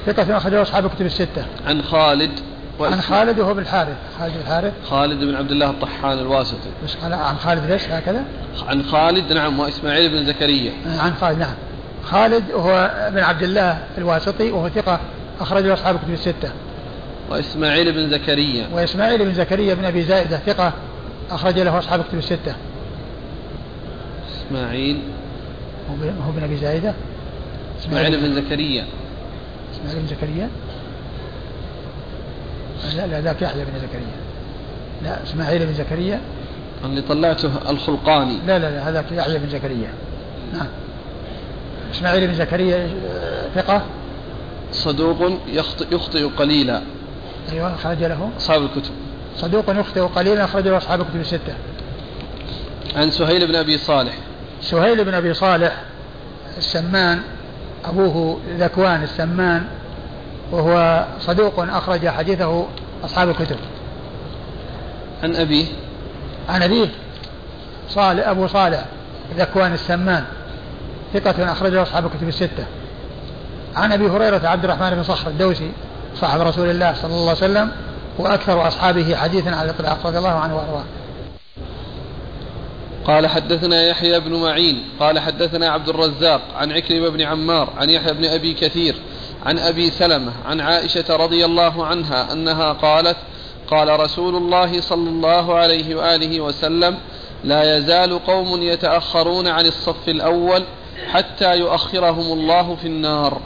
ثقة 0.06 0.36
أخرج 0.36 0.52
له 0.52 0.62
أصحاب 0.62 0.86
الكتب 0.86 1.06
الستة. 1.06 1.44
عن 1.66 1.82
خالد 1.82 2.30
عن 2.84 3.00
خالد 3.00 3.38
وهو 3.38 3.54
بالحارث. 3.54 3.96
خالد 4.18 4.36
الحارث. 4.36 4.72
خالد 4.90 5.20
بن 5.20 5.34
عبد 5.34 5.50
الله 5.50 5.70
الطحان 5.70 6.18
الواسطي. 6.18 6.70
بس 6.84 6.96
عن 7.02 7.36
خالد 7.36 7.70
ليش 7.70 7.88
هكذا؟ 7.88 8.24
عن 8.68 8.82
خالد 8.82 9.32
نعم 9.32 9.60
وإسماعيل 9.60 10.10
بن 10.10 10.26
زكريا. 10.26 10.72
عن 10.98 11.14
خالد 11.14 11.38
نعم. 11.38 11.54
خالد 12.04 12.50
وهو 12.50 13.10
بن 13.12 13.18
عبد 13.18 13.42
الله 13.42 13.78
الواسطي 13.98 14.50
وهو 14.50 14.68
ثقة 14.68 15.00
أخرج 15.40 15.64
له 15.64 15.74
أصحاب 15.74 15.94
الكتب 15.94 16.12
الستة. 16.12 16.50
وإسماعيل 17.30 17.92
بن 17.92 18.10
زكريا. 18.10 18.68
وإسماعيل 18.72 19.24
بن 19.24 19.34
زكريا 19.34 19.74
بن 19.74 19.84
أبي 19.84 20.02
زائدة 20.02 20.36
ثقة 20.36 20.72
أخرج 21.30 21.58
له 21.58 21.78
أصحاب 21.78 22.00
الكتب 22.00 22.18
الستة. 22.18 22.54
إسماعيل. 24.36 25.02
هو 26.26 26.32
بن 26.32 26.44
أبي 26.44 26.56
زائدة. 26.56 26.94
إسماعيل 27.80 28.20
بن 28.20 28.34
زكريا. 28.34 28.84
إسماعيل 29.74 30.00
بن 30.00 30.06
زكريا. 30.06 30.48
لا 32.96 33.06
لا 33.06 33.20
ذاك 33.20 33.42
يحيى 33.42 33.64
بن 33.64 33.72
زكريا. 33.82 34.16
لا 35.02 35.22
إسماعيل 35.22 35.66
بن 35.66 35.74
زكريا. 35.74 36.20
اللي 36.84 37.02
طلعته 37.02 37.50
الخلقاني. 37.70 38.38
لا 38.46 38.58
لا 38.58 38.70
لا 38.70 38.88
هذاك 38.88 39.12
يحيى 39.12 39.38
بن 39.38 39.48
زكريا. 39.50 39.88
نعم. 40.52 40.66
إسماعيل 41.94 42.26
بن 42.26 42.34
زكريا 42.34 42.88
ثقة؟ 43.54 43.82
صدوق 44.72 45.40
يخطئ, 45.48 45.94
يخطئ 45.94 46.24
قليلا. 46.24 46.82
أيوة 47.52 47.76
خرج 47.76 48.04
له. 48.04 48.30
أصحاب 48.36 48.62
الكتب. 48.62 48.92
صدوق 49.36 49.64
يخطئ 49.70 50.00
قليلا 50.00 50.44
أخرج 50.44 50.68
له 50.68 50.76
أصحاب 50.76 51.00
الكتب 51.00 51.20
الستة. 51.20 51.54
عن 52.96 53.10
سهيل 53.10 53.46
بن 53.46 53.54
أبي 53.54 53.78
صالح. 53.78 54.14
سهيل 54.62 55.04
بن 55.04 55.14
أبي 55.14 55.34
صالح 55.34 55.76
السمان 56.58 57.20
أبوه 57.84 58.40
ذكوان 58.58 59.02
السمان. 59.02 59.64
وهو 60.52 61.06
صدوق 61.20 61.54
أخرج 61.58 62.08
حديثه 62.08 62.66
أصحاب 63.04 63.28
الكتب. 63.28 63.56
عن 65.22 65.36
أبيه؟ 65.36 65.66
عن 66.48 66.62
أبيه 66.62 66.88
صالح 67.88 68.28
أبو 68.28 68.46
صالح 68.46 68.84
ذكوان 69.36 69.72
السمان 69.72 70.24
ثقة 71.14 71.52
أخرجه 71.52 71.82
أصحاب 71.82 72.06
الكتب 72.06 72.28
الستة. 72.28 72.66
عن 73.76 73.92
أبي 73.92 74.06
هريرة 74.06 74.48
عبد 74.48 74.64
الرحمن 74.64 74.90
بن 74.90 75.02
صخر 75.02 75.30
الدوسي 75.30 75.70
صاحب 76.14 76.40
رسول 76.40 76.70
الله 76.70 76.94
صلى 76.94 77.10
الله 77.14 77.28
عليه 77.28 77.32
وسلم 77.32 77.72
وأكثر 78.18 78.68
أصحابه 78.68 79.16
حديثا 79.16 79.50
على 79.50 79.70
الإطلاق 79.70 80.06
رضي 80.06 80.18
الله 80.18 80.30
عنه 80.30 80.56
وأرضاه. 80.56 80.84
قال 83.04 83.26
حدثنا 83.26 83.82
يحيى 83.82 84.20
بن 84.20 84.34
معين 84.34 84.82
قال 85.00 85.18
حدثنا 85.18 85.68
عبد 85.68 85.88
الرزاق 85.88 86.40
عن 86.56 86.72
عكرمة 86.72 87.08
بن 87.08 87.20
عمار 87.20 87.72
عن 87.76 87.90
يحيى 87.90 88.12
بن 88.12 88.24
أبي 88.24 88.54
كثير 88.54 88.94
عن 89.46 89.58
أبي 89.58 89.90
سلمة 89.90 90.32
عن 90.46 90.60
عائشة 90.60 91.16
رضي 91.16 91.44
الله 91.44 91.86
عنها 91.86 92.32
أنها 92.32 92.72
قالت 92.72 93.16
قال 93.68 94.00
رسول 94.00 94.36
الله 94.36 94.80
صلى 94.80 95.08
الله 95.10 95.54
عليه 95.54 95.94
وآله 95.94 96.40
وسلم 96.40 96.98
لا 97.44 97.76
يزال 97.76 98.26
قوم 98.26 98.62
يتأخرون 98.62 99.48
عن 99.48 99.66
الصف 99.66 100.08
الأول 100.08 100.64
حتى 101.12 101.58
يؤخرهم 101.58 102.32
الله 102.32 102.76
في 102.76 102.86
النار. 102.88 103.40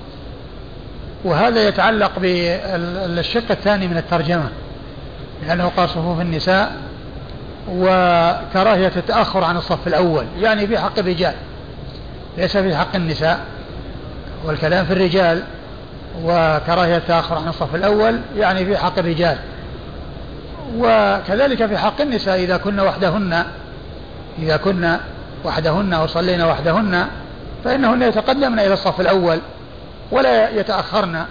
وهذا 1.24 1.68
يتعلق 1.68 2.18
بالشق 2.18 3.51
الثاني 3.51 3.88
من 3.88 3.97
الترجمة 3.97 4.49
لأنه 5.47 5.72
قال 5.76 5.88
صفوف 5.88 6.20
النساء 6.20 6.76
وكراهية 7.68 8.92
التأخر 8.97 9.44
عن 9.44 9.57
الصف 9.57 9.86
الأول 9.86 10.26
يعني 10.40 10.66
في 10.66 10.78
حق 10.78 10.99
الرجال 10.99 11.34
ليس 12.38 12.57
في 12.57 12.76
حق 12.76 12.97
النساء 12.97 13.40
والكلام 14.44 14.84
في 14.84 14.92
الرجال 14.92 15.42
وكراهية 16.24 16.96
التأخر 16.96 17.38
عن 17.38 17.48
الصف 17.48 17.74
الأول 17.74 18.20
يعني 18.36 18.64
في 18.64 18.76
حق 18.76 18.98
الرجال. 18.98 19.38
وكذلك 20.76 21.66
في 21.66 21.78
حق 21.78 22.00
النساء 22.00 22.42
إذا 22.42 22.56
كنا 22.56 22.82
وحدهن 22.82 23.44
إذا 24.38 24.56
كنا 24.56 25.00
وحدهن 25.44 25.94
وصلينا 25.94 26.46
وحدهن 26.46 27.06
فإنهن 27.64 28.02
يتقدمن 28.02 28.58
إلى 28.58 28.72
الصف 28.72 29.00
الأول 29.00 29.38
ولا 30.10 30.50
يتأخرن. 30.50 31.24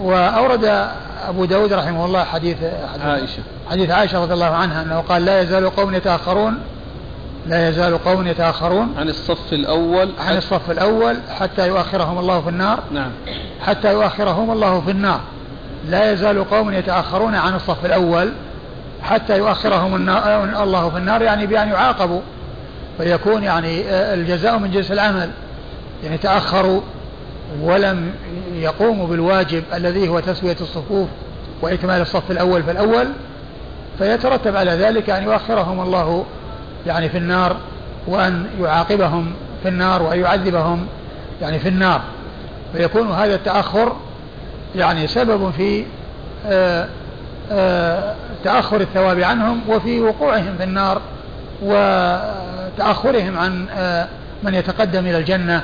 وأورد 0.00 0.88
أبو 1.28 1.44
داود 1.44 1.72
رحمه 1.72 2.04
الله 2.04 2.24
حديث, 2.24 2.56
حديث 2.92 3.06
عائشة. 3.06 3.42
حديث 3.70 3.90
عائشة 3.90 4.22
رضي 4.22 4.34
الله 4.34 4.54
عنها 4.54 4.82
أنه 4.82 5.00
قال 5.00 5.24
لا 5.24 5.40
يزال 5.40 5.76
قوم 5.76 5.94
يتأخرون 5.94 6.58
لا 7.46 7.68
يزال 7.68 8.04
قوم 8.04 8.26
يتأخرون 8.26 8.94
عن 8.98 9.08
الصف 9.08 9.52
الأول 9.52 10.10
عن 10.18 10.36
الصف 10.36 10.70
الأول 10.70 11.16
حتى 11.38 11.68
يؤخرهم 11.68 12.18
الله 12.18 12.40
في 12.40 12.48
النار. 12.48 12.78
نعم. 12.92 13.10
حتى 13.60 13.92
يؤخرهم 13.92 14.50
الله 14.50 14.80
في 14.80 14.90
النار. 14.90 15.20
لا 15.88 16.12
يزال 16.12 16.50
قوم 16.50 16.72
يتأخرون 16.72 17.34
عن 17.34 17.54
الصف 17.54 17.84
الأول 17.84 18.32
حتى 19.02 19.38
يؤخرهم 19.38 19.94
الله 20.62 20.90
في 20.90 20.98
النار 20.98 21.22
يعني 21.22 21.46
بأن 21.46 21.68
يعاقبوا. 21.68 22.20
فيكون 22.98 23.42
يعني 23.42 23.82
الجزاء 23.90 24.58
من 24.58 24.70
جنس 24.70 24.92
العمل. 24.92 25.30
يعني 26.04 26.18
تأخروا 26.18 26.80
ولم 27.62 28.12
يقوموا 28.54 29.06
بالواجب 29.06 29.62
الذي 29.74 30.08
هو 30.08 30.20
تسوية 30.20 30.56
الصفوف 30.60 31.08
وإكمال 31.62 32.00
الصف 32.00 32.30
الأول 32.30 32.62
فالأول 32.62 33.08
فيترتب 33.98 34.56
على 34.56 34.70
ذلك 34.70 35.10
أن 35.10 35.22
يؤخرهم 35.22 35.80
الله 35.80 36.24
يعني 36.86 37.08
في 37.08 37.18
النار 37.18 37.56
وأن 38.06 38.46
يعاقبهم 38.60 39.32
في 39.62 39.68
النار 39.68 40.02
وأن 40.02 40.20
يعذبهم 40.20 40.86
يعني 41.42 41.58
في 41.58 41.68
النار. 41.68 42.00
فيكون 42.72 43.12
هذا 43.12 43.34
التأخر 43.34 43.96
يعني 44.76 45.06
سبب 45.06 45.50
في 45.50 45.84
آآ 46.46 46.88
آآ 47.52 48.14
تأخر 48.44 48.80
الثواب 48.80 49.20
عنهم 49.20 49.60
وفي 49.68 50.00
وقوعهم 50.00 50.54
في 50.58 50.64
النار 50.64 51.00
وتأخرهم 51.62 53.38
عن 53.38 53.66
من 54.42 54.54
يتقدم 54.54 55.06
إلى 55.06 55.18
الجنة. 55.18 55.62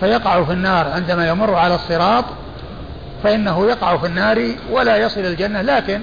فيقع 0.00 0.44
في 0.44 0.52
النار 0.52 0.88
عندما 0.88 1.28
يمر 1.28 1.54
على 1.54 1.74
الصراط 1.74 2.24
فإنه 3.22 3.66
يقع 3.66 3.96
في 3.96 4.06
النار 4.06 4.48
ولا 4.70 4.96
يصل 4.96 5.20
الجنة. 5.20 5.62
لكن 5.62 6.00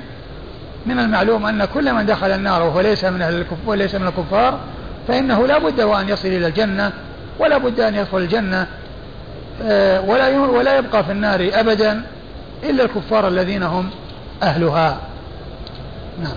من 0.86 1.00
المعلوم 1.00 1.46
أن 1.46 1.66
كل 1.66 1.94
من 1.94 2.06
دخل 2.06 2.32
النار 2.32 2.62
وهو 2.62 2.82
ليس 2.82 3.06
من 3.06 3.22
أهل 3.22 3.46
وليس 3.66 3.96
من 3.96 4.08
الكفار 4.08 4.60
فإنه 5.08 5.48
لا 5.48 5.58
بد 5.58 5.82
وأن 5.82 6.10
يصل 6.10 6.28
إلى 6.28 6.48
الجنة 6.48 6.92
ولا 7.40 7.58
بد 7.58 7.80
أن 7.80 7.96
يدخل 7.96 8.18
الجنة 8.18 8.68
آه، 9.62 10.02
ولا 10.02 10.40
ولا 10.40 10.78
يبقى 10.78 11.04
في 11.04 11.12
النار 11.12 11.50
أبدا 11.54 12.04
إلا 12.64 12.84
الكفار 12.84 13.28
الذين 13.28 13.64
هم 13.64 13.90
أهلها. 14.44 15.00
نعم. 16.24 16.36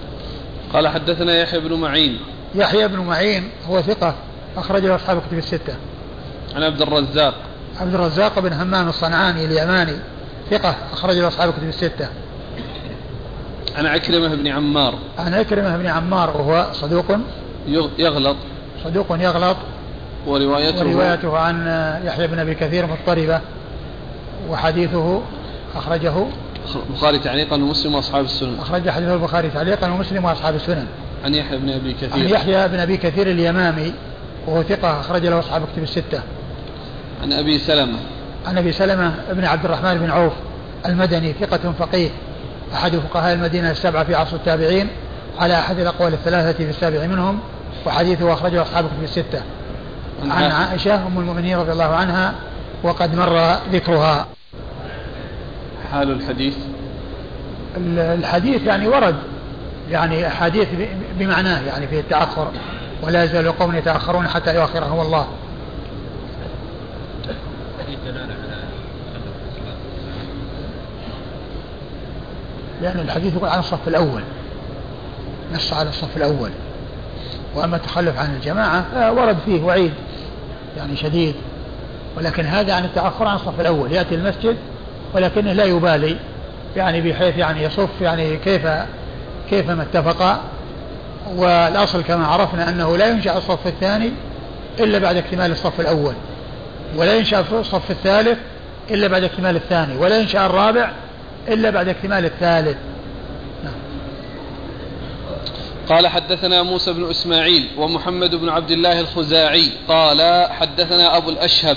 قال 0.72 0.88
حدثنا 0.88 1.36
يحيى 1.36 1.60
بن 1.60 1.74
معين. 1.74 2.18
يحيى 2.54 2.88
بن 2.88 2.98
معين 2.98 3.50
هو 3.68 3.82
ثقة 3.82 4.14
أخرج 4.56 4.84
له 4.84 4.94
أصحاب 4.94 5.22
كتب 5.28 5.38
الستة. 5.38 5.74
عن 6.56 6.62
عبد 6.62 6.82
الرزاق. 6.82 7.34
عبد 7.80 7.94
الرزاق 7.94 8.38
بن 8.38 8.52
همام 8.52 8.88
الصنعاني 8.88 9.44
اليماني 9.44 9.96
ثقة 10.50 10.74
أخرج 10.92 11.18
له 11.18 11.28
أصحاب 11.28 11.52
كتب 11.52 11.68
الستة. 11.68 12.08
عن 13.76 13.86
عكرمة 13.86 14.34
بن 14.34 14.48
عمار. 14.48 14.94
عن 15.18 15.34
عكرمة 15.34 15.76
بن 15.76 15.86
عمار 15.86 16.36
وهو 16.36 16.66
صدوق. 16.72 17.16
يغلط. 17.98 18.36
صدوق 18.84 19.06
يغلط. 19.20 19.56
وروايته 20.26 20.86
وروايته 20.86 21.38
عن 21.38 21.66
يحيى 22.04 22.26
بن 22.26 22.38
أبي 22.38 22.54
كثير 22.54 22.86
مضطربة. 22.86 23.40
وحديثه 24.50 25.22
اخرجه 25.76 26.26
البخاري 26.90 27.18
تعليقا 27.18 27.56
ومسلم 27.56 27.94
وأصحاب 27.94 28.24
السنن. 28.24 28.58
أخرج 28.60 28.90
حديثه 28.90 29.14
البخاري 29.14 29.50
تعليقا 29.50 29.90
ومسلم 29.90 30.24
وأصحاب 30.24 30.54
السنن. 30.54 30.86
عن 31.24 31.34
يحيى 31.34 31.58
بن 31.58 31.70
أبي 31.70 31.92
كثير. 31.92 32.12
عن 32.12 32.28
يحيى 32.28 32.68
بن 32.68 32.78
أبي 32.78 32.96
كثير 32.96 33.26
اليمامي. 33.30 33.92
وهو 34.46 34.62
ثقة 34.62 35.00
أخرج 35.00 35.26
له 35.26 35.38
أصحاب 35.38 35.62
كتب 35.72 35.82
الستة. 35.82 36.20
عن 37.22 37.32
أبي 37.32 37.58
سلمة. 37.58 37.98
عن 38.46 38.58
أبي 38.58 38.72
سلمة 38.72 39.14
بن 39.32 39.44
عبد 39.44 39.64
الرحمن 39.64 39.98
بن 39.98 40.10
عوف 40.10 40.32
المدني 40.86 41.32
ثقة 41.32 41.72
فقيه. 41.78 42.10
أحد 42.74 42.96
فقهاء 42.96 43.34
المدينة 43.34 43.70
السبعة 43.70 44.04
في 44.04 44.14
عصر 44.14 44.36
التابعين 44.36 44.88
على 45.38 45.58
أحد 45.58 45.78
الأقوال 45.78 46.12
الثلاثة 46.12 46.64
في 46.64 46.70
السابع 46.70 47.06
منهم 47.06 47.40
وحديثه 47.86 48.32
أخرجه 48.32 48.62
أصحاب 48.62 48.84
كتب 48.84 49.02
الستة. 49.02 49.42
عن 50.30 50.50
عائشة 50.50 51.06
أم 51.06 51.18
المؤمنين 51.18 51.58
رضي 51.58 51.72
الله 51.72 51.84
عنها 51.84 52.34
وقد 52.82 53.14
مر 53.14 53.56
ذكرها. 53.72 54.26
حال 55.92 56.10
الحديث؟ 56.10 56.54
الحديث 57.96 58.62
يعني 58.62 58.88
ورد 58.88 59.16
يعني 59.90 60.26
أحاديث 60.26 60.68
بمعناه 61.18 61.60
يعني 61.60 61.86
في 61.86 62.00
التأخر 62.00 62.48
ولا 63.02 63.24
يزال 63.24 63.58
قوم 63.58 63.76
يتأخرون 63.76 64.28
حتى 64.28 64.54
يؤخرهم 64.54 65.00
الله. 65.00 65.26
لأن 72.82 73.00
الحديث 73.00 73.34
يقول 73.34 73.48
عن 73.48 73.58
الصف 73.58 73.88
الأول. 73.88 74.22
نص 75.54 75.72
على 75.72 75.88
الصف 75.88 76.16
الأول. 76.16 76.50
وأما 77.54 77.76
التخلف 77.76 78.18
عن 78.18 78.34
الجماعة 78.34 79.12
ورد 79.12 79.36
فيه 79.44 79.62
وعيد 79.62 79.92
يعني 80.76 80.96
شديد. 80.96 81.34
ولكن 82.16 82.44
هذا 82.44 82.74
عن 82.74 82.84
التأخر 82.84 83.26
عن 83.26 83.36
الصف 83.36 83.60
الأول. 83.60 83.92
يأتي 83.92 84.14
المسجد 84.14 84.56
ولكنه 85.14 85.52
لا 85.52 85.64
يبالي 85.64 86.16
يعني 86.76 87.00
بحيث 87.00 87.36
يعني 87.36 87.62
يصف 87.62 88.00
يعني 88.00 88.36
كيف 88.36 88.66
كيفما 89.50 89.82
اتفق. 89.82 90.40
والأصل 91.36 92.02
كما 92.02 92.26
عرفنا 92.26 92.68
أنه 92.68 92.96
لا 92.96 93.08
ينشأ 93.08 93.38
الصف 93.38 93.66
الثاني 93.66 94.12
إلا 94.80 94.98
بعد 94.98 95.16
اكتمال 95.16 95.50
الصف 95.52 95.80
الأول. 95.80 96.14
ولا 96.96 97.14
ينشأ 97.14 97.44
الصف 97.60 97.90
الثالث 97.90 98.38
إلا 98.90 99.06
بعد 99.08 99.24
اكتمال 99.24 99.56
الثاني. 99.56 99.96
ولا 99.96 100.18
ينشأ 100.18 100.46
الرابع 100.46 100.90
إلا 101.48 101.70
بعد 101.70 101.88
اكتمال 101.88 102.24
الثالث. 102.24 102.76
قال 105.88 106.06
حدثنا 106.06 106.62
موسى 106.62 106.92
بن 106.92 107.10
إسماعيل 107.10 107.68
ومحمد 107.78 108.34
بن 108.34 108.48
عبد 108.48 108.70
الله 108.70 109.00
الخزاعي 109.00 109.70
قال 109.88 110.48
حدثنا 110.52 111.16
أبو 111.16 111.30
الأشهب 111.30 111.76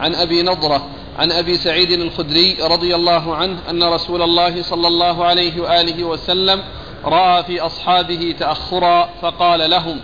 عن 0.00 0.14
أبي 0.14 0.42
نضرة 0.42 0.86
عن 1.18 1.32
أبي 1.32 1.56
سعيد 1.56 1.90
الخدري 1.90 2.56
رضي 2.62 2.94
الله 2.94 3.36
عنه 3.36 3.58
أن 3.70 3.82
رسول 3.82 4.22
الله 4.22 4.62
صلى 4.62 4.88
الله 4.88 5.24
عليه 5.24 5.60
وآله 5.60 6.04
وسلم 6.04 6.62
رأى 7.04 7.42
في 7.42 7.60
أصحابه 7.60 8.34
تأخرا 8.38 9.08
فقال 9.22 9.70
لهم 9.70 10.00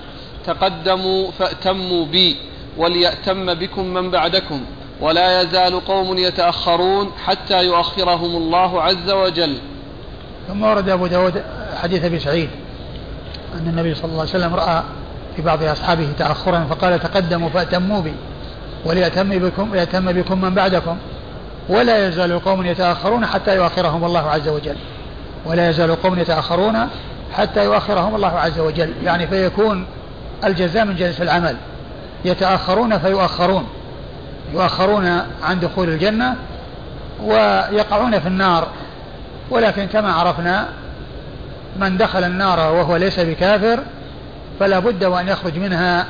تقدموا 0.47 1.31
فأتموا 1.31 2.07
بي 2.07 2.37
وليأتم 2.77 3.55
بكم 3.55 3.87
من 3.87 4.11
بعدكم 4.11 4.65
ولا 5.01 5.43
يزال 5.43 5.85
قوم 5.85 6.19
يتأخرون 6.19 7.11
حتى 7.27 7.65
يؤخرهم 7.65 8.37
الله 8.37 8.83
عز 8.83 9.11
وجل. 9.11 9.59
ثم 10.49 10.63
ورد 10.63 10.89
أبو 10.89 11.07
داود 11.07 11.43
حديث 11.83 12.05
أبي 12.05 12.19
سعيد 12.19 12.51
أن 13.55 13.69
النبي 13.69 13.95
صلى 13.95 14.05
الله 14.05 14.21
عليه 14.21 14.31
وسلم 14.31 14.55
رأى 14.55 14.83
في 15.37 15.43
بعض 15.43 15.63
أصحابه 15.63 16.09
تأخرا 16.19 16.67
فقال 16.71 17.01
تقدموا 17.01 17.49
فأتموا 17.49 18.01
بي 18.01 18.15
وليأتم 18.85 19.39
بكم 19.39 19.75
يأتم 19.75 20.13
بكم 20.13 20.41
من 20.41 20.55
بعدكم. 20.55 20.97
ولا 21.69 22.09
يزال 22.09 22.45
قوم 22.45 22.67
يتأخرون 22.67 23.27
حتى 23.27 23.57
يؤخرهم 23.57 24.05
الله 24.05 24.31
عز 24.31 24.49
وجل. 24.49 24.77
ولا 25.47 25.71
يزال 25.71 26.03
قوم 26.03 26.19
يتأخرون 26.19 26.89
حتى 27.37 27.65
يؤخرهم 27.65 28.15
الله 28.15 28.39
عز 28.39 28.59
وجل. 28.59 28.93
يعني 29.05 29.27
فيكون 29.27 29.87
الجزاء 30.45 30.85
من 30.85 30.97
جنس 30.97 31.21
العمل. 31.21 31.57
يتأخرون 32.25 32.99
فيؤخرون. 32.99 33.67
يؤخرون 34.55 35.07
عن 35.43 35.61
دخول 35.61 35.89
الجنة 35.89 36.37
ويقعون 37.23 38.21
في 38.21 38.29
النار. 38.29 38.69
ولكن 39.51 39.87
كما 39.87 40.13
عرفنا 40.13 40.69
من 41.81 41.97
دخل 41.97 42.25
النار 42.25 42.59
وهو 42.59 42.97
ليس 42.97 43.21
بكافر 43.21 43.81
فلا 44.61 44.79
بد 44.79 45.05
وأن 45.05 45.29
يخرج 45.29 45.59
منها 45.59 46.07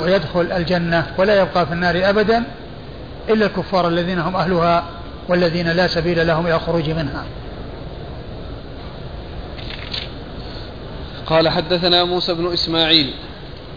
ويدخل 0.00 0.52
الجنة 0.52 1.06
ولا 1.18 1.40
يبقى 1.40 1.66
في 1.66 1.72
النار 1.72 2.00
أبدا 2.04 2.44
إلا 3.28 3.46
الكفار 3.46 3.88
الذين 3.88 4.18
هم 4.18 4.36
أهلها 4.36 4.84
والذين 5.28 5.68
لا 5.68 5.86
سبيل 5.86 6.26
لهم 6.26 6.46
إلى 6.46 6.54
الخروج 6.54 6.90
منها. 6.90 7.24
قال 11.26 11.48
حدثنا 11.48 12.04
موسى 12.04 12.34
بن 12.34 12.52
إسماعيل. 12.52 13.14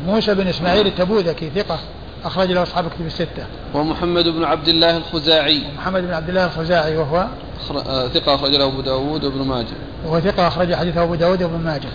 موسى 0.06 0.34
بن 0.36 0.48
إسماعيل 0.48 0.88
التبوذكي 0.88 1.52
ثقة. 1.56 1.80
أخرج 2.28 2.52
له 2.52 2.64
أصحاب 2.64 2.90
كتب 2.90 3.06
الستة. 3.06 3.46
ومحمد 3.74 4.28
بن 4.28 4.44
عبد 4.44 4.68
الله 4.68 4.98
الخزاعي. 4.98 5.64
محمد 5.78 6.02
بن 6.02 6.14
عبد 6.14 6.30
الله 6.30 6.46
الخزاعي 6.46 6.98
وهو 6.98 7.28
آه، 7.72 8.08
ثقة 8.08 8.36
أخرج 8.36 8.56
له 8.56 8.66
أبو 8.66 8.82
داود 8.82 9.24
وابن 9.24 9.42
ماجه. 9.48 9.76
وهو 10.06 10.20
ثقة 10.20 10.48
أخرج 10.48 10.76
حديثه 10.76 11.04
أبو 11.04 11.16
داود 11.16 11.44
وابن 11.44 11.64
ماجه. 11.64 11.90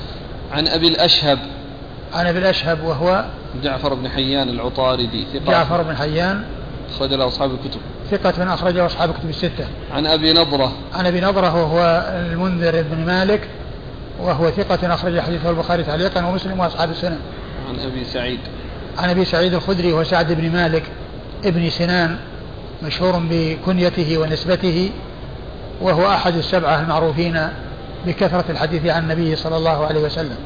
عن 0.53 0.68
أبي 0.68 0.89
الأشهب. 0.89 1.39
عن 2.14 2.26
أبي 2.26 2.39
الأشهب 2.39 2.85
وهو 2.85 3.24
جعفر 3.62 3.95
بن 3.95 4.09
حيان 4.09 4.49
العطاردي 4.49 5.26
ثقة. 5.33 5.51
جعفر 5.51 5.83
بن 5.83 5.97
حيان. 5.97 6.45
أخرج 6.97 7.14
له 7.14 7.26
أصحاب 7.26 7.51
الكتب. 7.51 7.80
ثقة 8.11 8.45
من 8.45 8.49
أخرجه 8.49 8.87
أصحاب 8.87 9.11
الكتب 9.11 9.28
الستة. 9.28 9.66
عن 9.93 10.07
أبي 10.07 10.33
نضرة. 10.33 10.72
عن 10.95 11.07
أبي 11.07 11.20
نضرة 11.20 11.57
وهو 11.57 12.05
المنذر 12.33 12.83
بن 12.83 13.07
مالك 13.07 13.49
وهو 14.20 14.51
ثقة 14.51 14.95
أخرج 14.95 15.20
حديثه 15.20 15.51
البخاري 15.51 15.83
تعليقا 15.83 16.26
ومسلم 16.26 16.61
وأصحاب 16.61 16.91
السنة 16.91 17.18
عن 17.68 17.80
أبي 17.80 18.05
سعيد. 18.05 18.41
عن 18.99 19.11
أبي 19.11 19.24
سعيد 19.24 19.55
الخدري 19.55 19.93
وسعد 19.93 20.32
بن 20.32 20.51
مالك 20.51 20.82
ابن 21.45 21.70
سنان 21.70 22.18
مشهور 22.82 23.22
بكنيته 23.30 24.18
ونسبته 24.18 24.90
وهو 25.80 26.07
أحد 26.07 26.36
السبعة 26.36 26.80
المعروفين 26.80 27.49
بكثرة 28.07 28.45
الحديث 28.51 28.86
عن 28.86 29.03
النبي 29.03 29.36
صلى 29.36 29.57
الله 29.57 29.86
عليه 29.86 30.01
وسلم. 30.01 30.36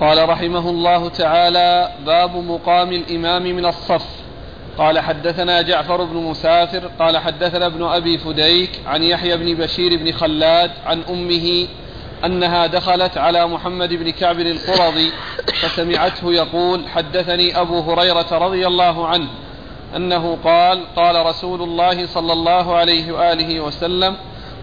قال 0.00 0.28
رحمه 0.28 0.70
الله 0.70 1.08
تعالى 1.08 1.88
باب 2.06 2.36
مقام 2.36 2.92
الإمام 2.92 3.42
من 3.42 3.66
الصف. 3.66 4.06
قال 4.78 5.00
حدثنا 5.00 5.62
جعفر 5.62 6.04
بن 6.04 6.16
مسافر 6.16 6.90
قال 6.98 7.18
حدثنا 7.18 7.66
ابن 7.66 7.82
أبي 7.82 8.18
فديك 8.18 8.70
عن 8.86 9.02
يحيى 9.02 9.36
بن 9.36 9.54
بشير 9.54 9.96
بن 9.96 10.12
خلاد 10.12 10.70
عن 10.86 11.02
أمه 11.10 11.66
أنها 12.24 12.66
دخلت 12.66 13.18
على 13.18 13.46
محمد 13.46 13.88
بن 13.88 14.10
كعب 14.10 14.40
القرظي 14.40 15.12
فسمعته 15.60 16.32
يقول 16.32 16.88
حدثني 16.88 17.60
أبو 17.60 17.80
هريرة 17.80 18.38
رضي 18.38 18.66
الله 18.66 19.08
عنه 19.08 19.28
أنه 19.96 20.38
قال 20.44 20.94
قال 20.96 21.26
رسول 21.26 21.62
الله 21.62 22.06
صلى 22.06 22.32
الله 22.32 22.76
عليه 22.76 23.12
وآله 23.12 23.60
وسلم 23.60 24.16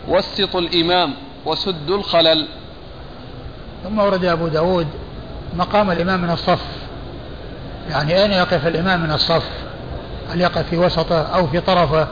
وسطوا 0.07 0.59
الإمام 0.59 1.13
وسدوا 1.45 1.97
الخلل. 1.97 2.47
ثم 3.83 3.99
ورد 3.99 4.25
أبو 4.25 4.47
داود 4.47 4.87
مقام 5.55 5.91
الإمام 5.91 6.21
من 6.21 6.29
الصف. 6.29 6.65
يعني 7.89 8.21
أين 8.21 8.31
يقف 8.31 8.67
الإمام 8.67 9.03
من 9.03 9.11
الصف؟ 9.11 9.49
هل 10.29 10.41
يقف 10.41 10.69
في 10.69 10.77
وسطه 10.77 11.21
أو 11.21 11.47
في 11.47 11.59
طرفه؟ 11.59 12.07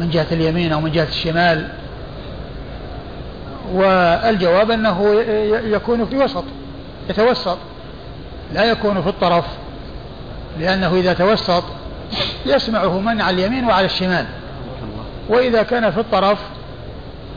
من 0.00 0.10
جهة 0.10 0.26
اليمين 0.32 0.72
أو 0.72 0.80
من 0.80 0.92
جهة 0.92 1.08
الشمال؟ 1.08 1.68
والجواب 3.72 4.70
أنه 4.70 5.14
يكون 5.64 6.06
في 6.06 6.18
وسط 6.18 6.44
يتوسط 7.10 7.58
لا 8.54 8.64
يكون 8.64 9.02
في 9.02 9.08
الطرف 9.08 9.44
لأنه 10.60 10.94
إذا 10.94 11.12
توسط 11.12 11.64
يسمعه 12.46 12.98
من 13.00 13.20
على 13.20 13.36
اليمين 13.36 13.64
وعلى 13.64 13.86
الشمال. 13.86 14.26
وإذا 15.28 15.62
كان 15.62 15.90
في 15.90 16.00
الطرف 16.00 16.38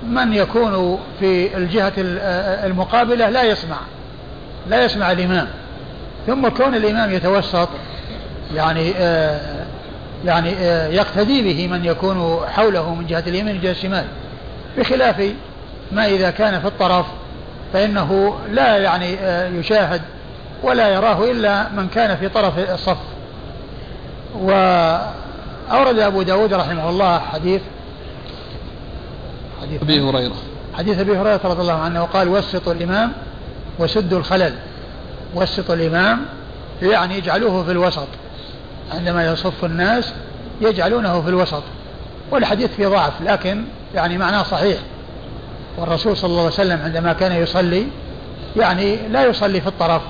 من 0.07 0.34
يكون 0.34 0.99
في 1.19 1.57
الجهة 1.57 1.93
المقابلة 2.65 3.29
لا 3.29 3.43
يسمع 3.43 3.77
لا 4.69 4.86
يسمع 4.86 5.11
الإمام. 5.11 5.47
ثم 6.27 6.47
كون 6.47 6.75
الإمام 6.75 7.13
يتوسط 7.13 7.69
يعني 8.55 8.93
آه 8.97 9.65
يعني 10.25 10.53
آه 10.57 10.88
يقتدي 10.88 11.41
به 11.41 11.67
من 11.67 11.86
يكون 11.86 12.39
حوله 12.47 12.95
من 12.95 13.07
جهة 13.07 13.23
اليمين 13.27 13.57
وجهة 13.57 13.71
الشمال 13.71 14.05
بخلاف 14.77 15.32
ما 15.91 16.05
إذا 16.05 16.31
كان 16.31 16.59
في 16.59 16.67
الطرف 16.67 17.05
فإنه 17.73 18.39
لا 18.51 18.77
يعني 18.77 19.19
آه 19.19 19.47
يشاهد 19.47 20.01
ولا 20.63 20.89
يراه 20.89 21.31
إلا 21.31 21.69
من 21.69 21.87
كان 21.87 22.17
في 22.17 22.29
طرف 22.29 22.59
الصف. 22.59 22.97
وأورد 24.35 25.99
أبو 25.99 26.21
داود 26.21 26.53
رحمه 26.53 26.89
الله 26.89 27.19
حديث 27.19 27.61
حديث 29.61 29.81
أبي 29.81 30.01
هريرة. 30.01 30.35
حديث 30.77 30.99
أبي 30.99 31.17
هريرة 31.17 31.39
رضي 31.43 31.61
الله 31.61 31.73
عنه 31.73 32.03
وقال 32.03 32.29
وسطوا 32.29 32.73
الإمام 32.73 33.11
وسدوا 33.79 34.19
الخلل. 34.19 34.53
وسطوا 35.35 35.75
الإمام 35.75 36.25
يعني 36.81 37.17
يجعلوه 37.17 37.63
في 37.63 37.71
الوسط. 37.71 38.07
عندما 38.91 39.31
يصف 39.31 39.65
الناس 39.65 40.13
يجعلونه 40.61 41.21
في 41.21 41.29
الوسط. 41.29 41.63
والحديث 42.31 42.75
فيه 42.75 42.87
ضعف 42.87 43.13
لكن 43.21 43.63
يعني 43.95 44.17
معناه 44.17 44.43
صحيح. 44.43 44.77
والرسول 45.78 46.17
صلى 46.17 46.30
الله 46.30 46.41
عليه 46.41 46.53
وسلم 46.53 46.82
عندما 46.82 47.13
كان 47.13 47.32
يصلي 47.32 47.88
يعني 48.55 48.95
لا 49.07 49.26
يصلي 49.26 49.61
في 49.61 49.67
الطرف 49.67 50.01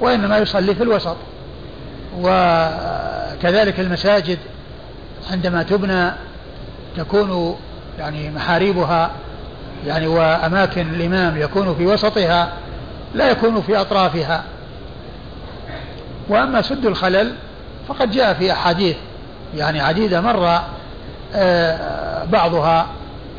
وإنما 0.00 0.38
يصلي 0.38 0.74
في 0.74 0.82
الوسط. 0.82 1.16
وكذلك 2.18 3.80
المساجد 3.80 4.38
عندما 5.30 5.62
تبنى 5.62 6.10
تكون 6.96 7.56
يعني 7.98 8.30
محاريبها 8.30 9.10
يعني 9.86 10.06
وأماكن 10.06 10.94
الإمام 10.94 11.40
يكون 11.40 11.74
في 11.74 11.86
وسطها 11.86 12.52
لا 13.14 13.30
يكون 13.30 13.62
في 13.62 13.80
أطرافها. 13.80 14.44
وأما 16.28 16.62
سد 16.62 16.86
الخلل 16.86 17.34
فقد 17.88 18.10
جاء 18.10 18.34
في 18.34 18.52
أحاديث 18.52 18.96
يعني 19.56 19.80
عديدة 19.80 20.20
مر 20.20 20.60
آه، 21.34 22.24
بعضها 22.24 22.86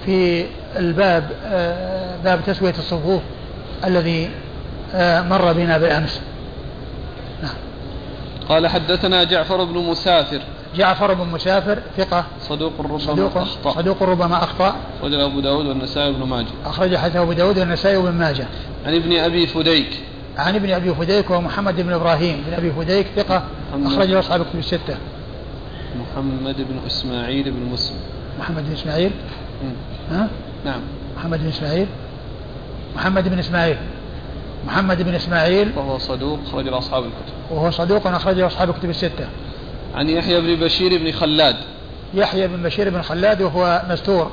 في 0.05 0.45
الباب 0.77 1.31
آه، 1.45 2.17
باب 2.23 2.39
تسوية 2.45 2.73
الصفوف 2.77 3.21
الذي 3.85 4.29
آه، 4.93 5.21
مر 5.21 5.53
بنا 5.53 5.77
بالأمس. 5.77 6.21
نعم. 7.43 7.53
قال 8.49 8.67
حدثنا 8.67 9.23
جعفر 9.23 9.63
بن 9.63 9.77
مسافر. 9.77 10.41
جعفر 10.75 11.13
بن 11.13 11.27
مسافر 11.27 11.79
ثقة. 11.97 12.25
صدوق 12.41 12.73
ربما 12.79 12.97
صدوق 12.97 13.37
أخطأ. 13.37 13.71
صدوق 13.71 14.03
ربما 14.03 14.43
أخطأ. 14.43 14.75
أخرج 14.99 15.13
أبو 15.13 15.39
داود 15.39 15.65
والنسائي 15.65 16.13
بن 16.13 16.23
ماجه. 16.23 16.47
أخرج 16.65 16.95
حديث 16.95 17.15
أبو 17.15 17.33
داود 17.33 17.59
والنسائي 17.59 17.97
بن 17.97 18.11
ماجه. 18.11 18.45
عن 18.85 18.95
ابن 18.95 19.17
أبي 19.17 19.47
فديك. 19.47 20.01
عن 20.37 20.55
ابن 20.55 20.69
أبي 20.69 20.95
فديك 20.95 21.29
ومحمد 21.31 21.81
بن 21.81 21.93
إبراهيم. 21.93 22.43
بن 22.47 22.53
أبي 22.53 22.71
فديك 22.71 23.07
ثقة. 23.15 23.43
أخرج 23.85 24.11
له 24.11 24.19
أصحاب 24.19 24.41
الكتب 24.41 24.59
الستة. 24.59 24.97
محمد 25.95 26.55
بن 26.57 26.79
إسماعيل 26.87 27.51
بن 27.51 27.69
مسلم. 27.73 27.97
محمد 28.39 28.65
بن 28.67 28.73
إسماعيل. 28.73 29.11
ها؟ 30.11 30.27
نعم. 30.65 30.81
محمد 31.17 31.39
بن 31.39 31.47
إسماعيل؟ 31.47 31.87
محمد 32.95 33.29
بن 33.29 33.39
إسماعيل. 33.39 33.77
محمد 34.67 35.01
بن 35.01 35.15
إسماعيل. 35.15 35.71
وهو 35.75 35.97
صدوق 35.97 36.39
أخرج 36.47 36.67
له 36.67 36.77
أصحاب 36.77 37.03
الكتب. 37.03 37.51
وهو 37.51 37.71
صدوق 37.71 38.07
أخرج 38.07 38.39
له 38.39 38.47
أصحاب 38.47 38.69
الكتب 38.69 38.89
الستة. 38.89 39.27
عن 39.95 40.09
يحيى 40.09 40.41
بن 40.41 40.65
بشير 40.65 40.97
بن 40.97 41.11
خلاد. 41.11 41.55
يحيى 42.13 42.47
بن 42.47 42.63
بشير 42.63 42.89
بن 42.89 43.01
خلاد 43.01 43.41
وهو 43.41 43.81
مستور. 43.89 44.31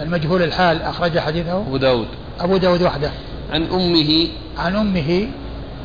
المجهول 0.00 0.42
الحال 0.42 0.82
أخرج 0.82 1.18
حديثه. 1.18 1.56
أبو 1.56 1.76
داود. 1.76 2.06
أبو 2.40 2.56
داود 2.56 2.82
وحده. 2.82 3.10
عن 3.52 3.62
أمه. 3.62 4.28
عن 4.58 4.76
أمه 4.76 5.28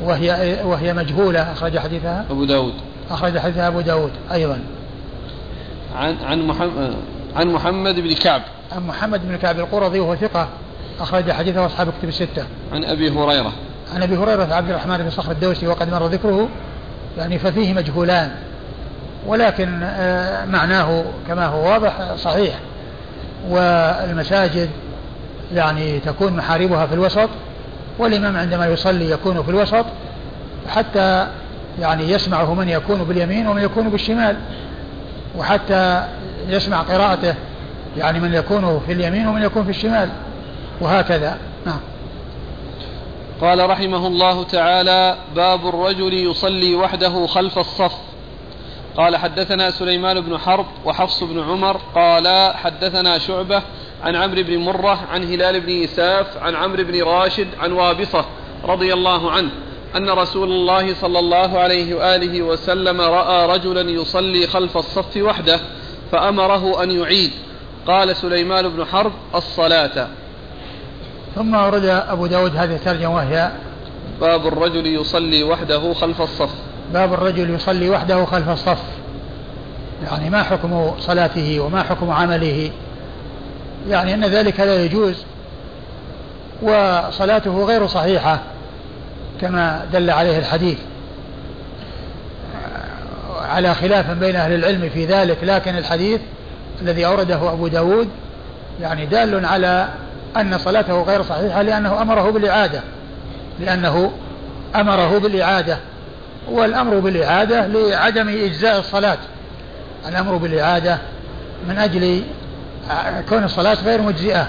وهي 0.02 0.60
وهي 0.64 0.94
مجهولة 0.94 1.52
أخرج 1.52 1.78
حديثها. 1.78 2.26
أبو 2.30 2.44
داود. 2.44 2.74
أخرج 3.10 3.38
حديثها 3.38 3.68
أبو 3.68 3.80
داود 3.80 4.12
أيضا. 4.32 4.60
عن 5.96 6.16
عن 6.24 6.46
محمد 6.46 6.94
عن 7.36 7.46
محمد 7.46 8.00
بن 8.00 8.14
كعب. 8.14 8.42
عن 8.72 8.86
محمد 8.86 9.28
بن 9.28 9.36
كعب 9.36 9.58
القرظي 9.58 10.00
وهو 10.00 10.16
ثقة 10.16 10.48
أخرج 11.00 11.30
حديثه 11.30 11.66
أصحاب 11.66 11.88
الكتب 11.88 12.08
الستة. 12.08 12.44
عن 12.72 12.84
أبي 12.84 13.10
هريرة. 13.10 13.52
عن 13.94 14.02
أبي 14.02 14.16
هريرة 14.16 14.54
عبد 14.54 14.70
الرحمن 14.70 14.98
بن 14.98 15.10
صخر 15.10 15.32
الدوسي 15.32 15.66
وقد 15.66 15.90
مر 15.90 16.06
ذكره 16.06 16.48
يعني 17.18 17.38
ففيه 17.38 17.74
مجهولان 17.74 18.30
ولكن 19.26 19.82
آه، 19.82 20.44
معناه 20.44 21.04
كما 21.28 21.46
هو 21.46 21.72
واضح 21.72 22.14
صحيح. 22.14 22.54
والمساجد 23.48 24.70
يعني 25.54 25.98
تكون 25.98 26.36
محاربها 26.36 26.86
في 26.86 26.94
الوسط 26.94 27.28
والإمام 27.98 28.36
عندما 28.36 28.66
يصلي 28.66 29.10
يكون 29.10 29.42
في 29.42 29.48
الوسط 29.50 29.84
حتى 30.68 31.26
يعني 31.80 32.10
يسمعه 32.10 32.54
من 32.54 32.68
يكون 32.68 33.04
باليمين 33.04 33.48
ومن 33.48 33.62
يكون 33.62 33.88
بالشمال 33.88 34.36
وحتى 35.38 36.04
يسمع 36.48 36.80
قراءته. 36.80 37.34
يعني 37.96 38.20
من 38.20 38.34
يكون 38.34 38.80
في 38.86 38.92
اليمين 38.92 39.26
ومن 39.26 39.42
يكون 39.42 39.64
في 39.64 39.70
الشمال. 39.70 40.08
وهكذا. 40.80 41.38
نعم. 41.66 41.80
قال 43.40 43.70
رحمه 43.70 44.06
الله 44.06 44.44
تعالى 44.44 45.16
باب 45.36 45.66
الرجل 45.66 46.14
يصلي 46.14 46.74
وحده 46.74 47.26
خلف 47.26 47.58
الصف. 47.58 47.92
قال 48.96 49.16
حدثنا 49.16 49.70
سليمان 49.70 50.20
بن 50.20 50.38
حرب 50.38 50.66
وحفص 50.84 51.22
بن 51.22 51.40
عمر 51.40 51.80
قال 51.94 52.54
حدثنا 52.56 53.18
شعبة 53.18 53.62
عن 54.02 54.16
عمرو 54.16 54.42
بن 54.42 54.58
مرة 54.58 55.00
عن 55.12 55.24
هلال 55.24 55.60
بن 55.60 55.82
إساف 55.82 56.36
عن 56.36 56.54
عمرو 56.56 56.84
بن 56.84 57.02
راشد 57.02 57.48
عن 57.60 57.72
وابصة 57.72 58.24
رضي 58.64 58.92
الله 58.92 59.30
عنه 59.30 59.50
أن 59.96 60.10
رسول 60.10 60.52
الله 60.52 60.94
صلى 60.94 61.18
الله 61.18 61.58
عليه 61.58 61.94
وآله 61.94 62.42
وسلم 62.42 63.00
رأى 63.00 63.46
رجلا 63.46 63.90
يصلي 63.90 64.46
خلف 64.46 64.76
الصف 64.76 65.16
وحده 65.16 65.60
فأمره 66.12 66.82
أن 66.82 66.90
يعيد. 66.90 67.30
قال 67.86 68.16
سليمان 68.16 68.68
بن 68.68 68.84
حرب 68.84 69.12
الصلاة. 69.34 70.08
ثم 71.34 71.54
ورد 71.54 71.84
أبو 71.84 72.26
داود 72.26 72.56
هذه 72.56 72.74
الترجمة 72.74 73.14
وهي 73.14 73.50
باب 74.20 74.46
الرجل 74.46 74.86
يصلي 74.86 75.42
وحده 75.42 75.94
خلف 75.94 76.22
الصف. 76.22 76.50
باب 76.92 77.12
الرجل 77.12 77.50
يصلي 77.50 77.90
وحده 77.90 78.24
خلف 78.24 78.48
الصف. 78.48 78.82
يعني 80.04 80.30
ما 80.30 80.42
حكم 80.42 80.92
صلاته 80.98 81.60
وما 81.60 81.82
حكم 81.82 82.10
عمله. 82.10 82.70
يعني 83.88 84.14
أن 84.14 84.24
ذلك 84.24 84.60
لا 84.60 84.84
يجوز 84.84 85.24
وصلاته 86.62 87.64
غير 87.64 87.86
صحيحة 87.86 88.40
كما 89.40 89.86
دل 89.92 90.10
عليه 90.10 90.38
الحديث. 90.38 90.78
على 93.40 93.74
خلاف 93.74 94.10
بين 94.10 94.36
أهل 94.36 94.52
العلم 94.52 94.90
في 94.94 95.04
ذلك 95.04 95.38
لكن 95.42 95.76
الحديث 95.76 96.20
الذي 96.82 97.06
أورده 97.06 97.52
أبو 97.52 97.68
داود 97.68 98.08
يعني 98.80 99.06
دال 99.06 99.46
على 99.46 99.88
أن 100.36 100.58
صلاته 100.58 101.02
غير 101.02 101.22
صحيحة 101.22 101.62
لأنه 101.62 102.02
أمره 102.02 102.30
بالإعادة 102.30 102.80
لأنه 103.60 104.12
أمره 104.74 105.18
بالإعادة 105.18 105.78
والأمر 106.48 106.98
بالإعادة 106.98 107.66
لعدم 107.66 108.28
إجزاء 108.28 108.78
الصلاة. 108.78 109.18
الأمر 110.08 110.36
بالإعادة 110.36 110.98
من 111.68 111.78
أجل 111.78 112.22
كون 113.28 113.44
الصلاة 113.44 113.74
غير 113.84 114.02
مجزئة 114.02 114.46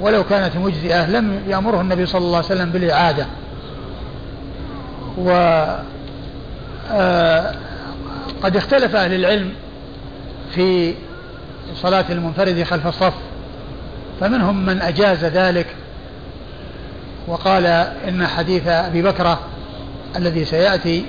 ولو 0.00 0.24
كانت 0.24 0.56
مجزئة 0.56 1.06
لم 1.06 1.40
يأمره 1.48 1.80
النبي 1.80 2.06
صلى 2.06 2.24
الله 2.24 2.36
عليه 2.36 2.46
وسلم 2.46 2.70
بالإعادة. 2.70 3.26
و 5.18 5.30
آه، 6.92 7.54
قد 8.42 8.56
اختلف 8.56 8.96
أهل 8.96 9.14
العلم 9.14 9.52
في 10.54 10.94
صلاة 11.76 12.04
المنفرد 12.10 12.62
خلف 12.62 12.86
الصف 12.86 13.14
فمنهم 14.20 14.66
من 14.66 14.82
أجاز 14.82 15.24
ذلك 15.24 15.66
وقال 17.26 17.66
إن 18.08 18.26
حديث 18.26 18.66
أبي 18.66 19.02
بكرة 19.02 19.40
الذي 20.16 20.44
سيأتي 20.44 21.04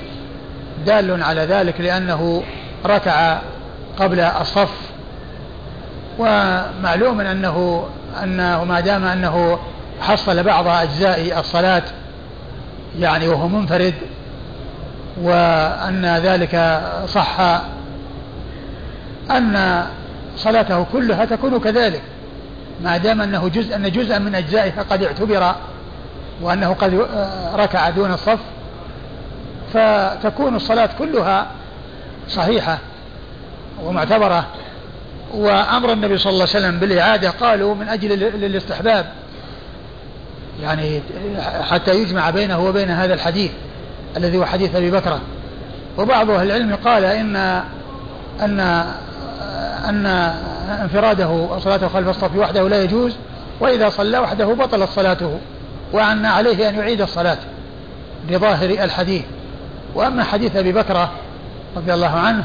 دال 0.86 1.24
على 1.24 1.42
ذلك 1.42 1.82
لأنه 1.82 2.44
ركع 2.86 3.40
قبل 4.00 4.20
الصف 4.20 4.72
ومعلوم 6.20 7.22
أنه 7.22 7.88
أنه 8.24 8.64
ما 8.64 8.80
دام 8.80 9.04
أنه 9.06 9.60
حصل 10.02 10.44
بعض 10.44 10.68
أجزاء 10.68 11.40
الصلاة 11.40 11.84
يعني 13.00 13.28
وهو 13.28 13.48
منفرد 13.48 13.94
وأن 15.22 16.06
ذلك 16.06 16.82
صح 17.08 17.62
أن 19.32 19.86
صلاته 20.38 20.86
كلها 20.94 21.26
تكون 21.26 21.60
كذلك. 21.60 22.02
ما 22.84 22.98
دام 22.98 23.22
أنه 23.22 23.48
جزء 23.48 23.76
أن 23.76 23.92
جزءا 23.92 24.20
من 24.20 24.36
أجزائها 24.36 24.86
قد 24.90 25.04
اعتبر 25.04 25.56
وأنه 26.42 26.74
قد 26.74 27.08
ركع 27.54 27.90
دون 27.90 28.12
الصف 28.14 28.40
فتكون 29.74 30.56
الصلاة 30.56 30.90
كلها 31.00 31.48
صحيحة 32.30 32.78
ومعتبرة. 33.84 34.46
وأمر 35.34 35.94
النبي 35.94 36.18
صلى 36.18 36.30
الله 36.30 36.48
عليه 36.56 36.66
وسلم 36.66 36.80
بالإعادة 36.80 37.30
قالوا 37.30 37.76
من 37.76 37.90
أجل 37.90 38.24
الاستحباب 38.24 39.06
يعني 40.62 41.02
حتى 41.62 41.96
يجمع 41.96 42.30
بينه 42.30 42.66
وبين 42.66 42.90
هذا 42.90 43.14
الحديث 43.14 43.52
الذي 44.18 44.38
هو 44.38 44.46
حديث 44.46 44.76
أبي 44.76 44.92
بكرة 44.92 45.22
وبعض 45.98 46.30
أهل 46.30 46.52
العلم 46.52 46.76
قال 46.76 47.06
إن 47.06 47.36
أن 48.42 48.86
أن 49.90 50.06
انفراده 50.82 51.30
وصلاته 51.30 51.88
خلف 51.88 52.10
الصف 52.10 52.36
وحده 52.36 52.70
لا 52.70 52.84
يجوز 52.84 53.16
وإذا 53.60 53.90
صلى 53.90 54.20
وحده 54.20 54.46
بطلت 54.46 54.90
صلاته 54.90 55.40
وأن 55.92 56.26
عليه 56.26 56.70
أن 56.70 56.76
يعيد 56.76 57.02
الصلاة 57.02 57.38
لظاهر 58.30 58.70
الحديث. 58.70 59.24
وأما 59.96 60.24
حديث 60.24 60.56
أبي 60.56 60.72
بكرة 60.72 61.12
رضي 61.78 61.94
الله 61.94 62.10
عنه 62.10 62.44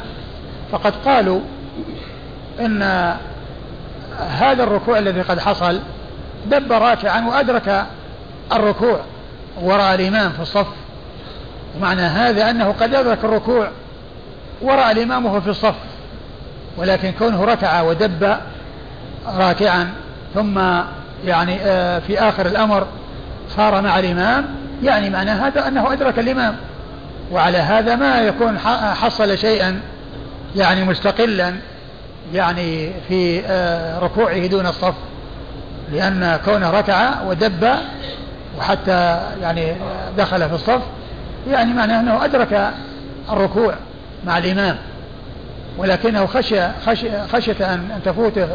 فقد 0.71 0.93
قالوا 1.05 1.39
إن 2.59 2.81
هذا 4.29 4.63
الركوع 4.63 4.97
الذي 4.97 5.21
قد 5.21 5.39
حصل 5.39 5.79
دب 6.45 6.71
راكعا 6.71 7.27
وأدرك 7.27 7.85
الركوع 8.53 8.99
وراء 9.61 9.95
الإمام 9.95 10.31
في 10.31 10.41
الصف. 10.41 10.67
ومعنى 11.77 12.01
هذا 12.01 12.49
أنه 12.49 12.75
قد 12.79 12.95
أدرك 12.95 13.23
الركوع 13.23 13.67
وراء 14.61 14.91
الإمام 14.91 15.25
وهو 15.25 15.41
في 15.41 15.49
الصف. 15.49 15.75
ولكن 16.77 17.11
كونه 17.11 17.43
ركع 17.43 17.81
ودب 17.81 18.37
راكعا 19.27 19.89
ثم 20.33 20.59
يعني 21.25 21.59
آه، 21.61 21.99
في 21.99 22.19
آخر 22.19 22.45
الأمر 22.45 22.87
صار 23.49 23.81
مع 23.81 23.99
الإمام 23.99 24.45
يعني 24.83 25.09
معنى 25.09 25.31
هذا 25.31 25.67
أنه 25.67 25.93
أدرك 25.93 26.19
الإمام. 26.19 26.55
وعلى 27.31 27.57
هذا 27.57 27.95
ما 27.95 28.21
يكون 28.21 28.59
حصل 28.93 29.37
شيئا 29.37 29.81
يعني 30.55 30.83
مستقلا 30.83 31.53
يعني 32.33 32.91
في 33.07 33.41
آه، 33.45 33.99
ركوعه 33.99 34.47
دون 34.47 34.65
الصف 34.65 34.93
لأن 35.91 36.39
كونه 36.45 36.71
ركع 36.71 37.21
ودب 37.21 37.69
وحتى 38.59 39.19
يعني 39.41 39.73
دخل 40.17 40.49
في 40.49 40.55
الصف 40.55 40.81
يعني 41.49 41.73
معناه 41.73 41.99
أنه 41.99 42.25
أدرك 42.25 42.71
الركوع 43.31 43.73
مع 44.25 44.37
الإمام. 44.37 44.77
ولكنه 45.77 46.25
خشي 46.25 46.61
خشي 46.85 47.27
خشية 47.33 47.73
أن 47.73 47.99
تفوته 48.05 48.47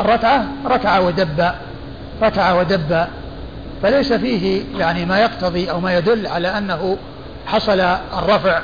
الركعة 0.00 0.46
ركع 0.66 0.98
ودب 0.98 1.50
ركع 2.22 2.52
ودب. 2.52 3.06
فليس 3.82 4.12
فيه 4.12 4.62
يعني 4.78 5.04
ما 5.04 5.18
يقتضي 5.18 5.70
أو 5.70 5.80
ما 5.80 5.98
يدل 5.98 6.26
على 6.26 6.58
أنه 6.58 6.96
حصل 7.46 7.80
الرفع 8.18 8.60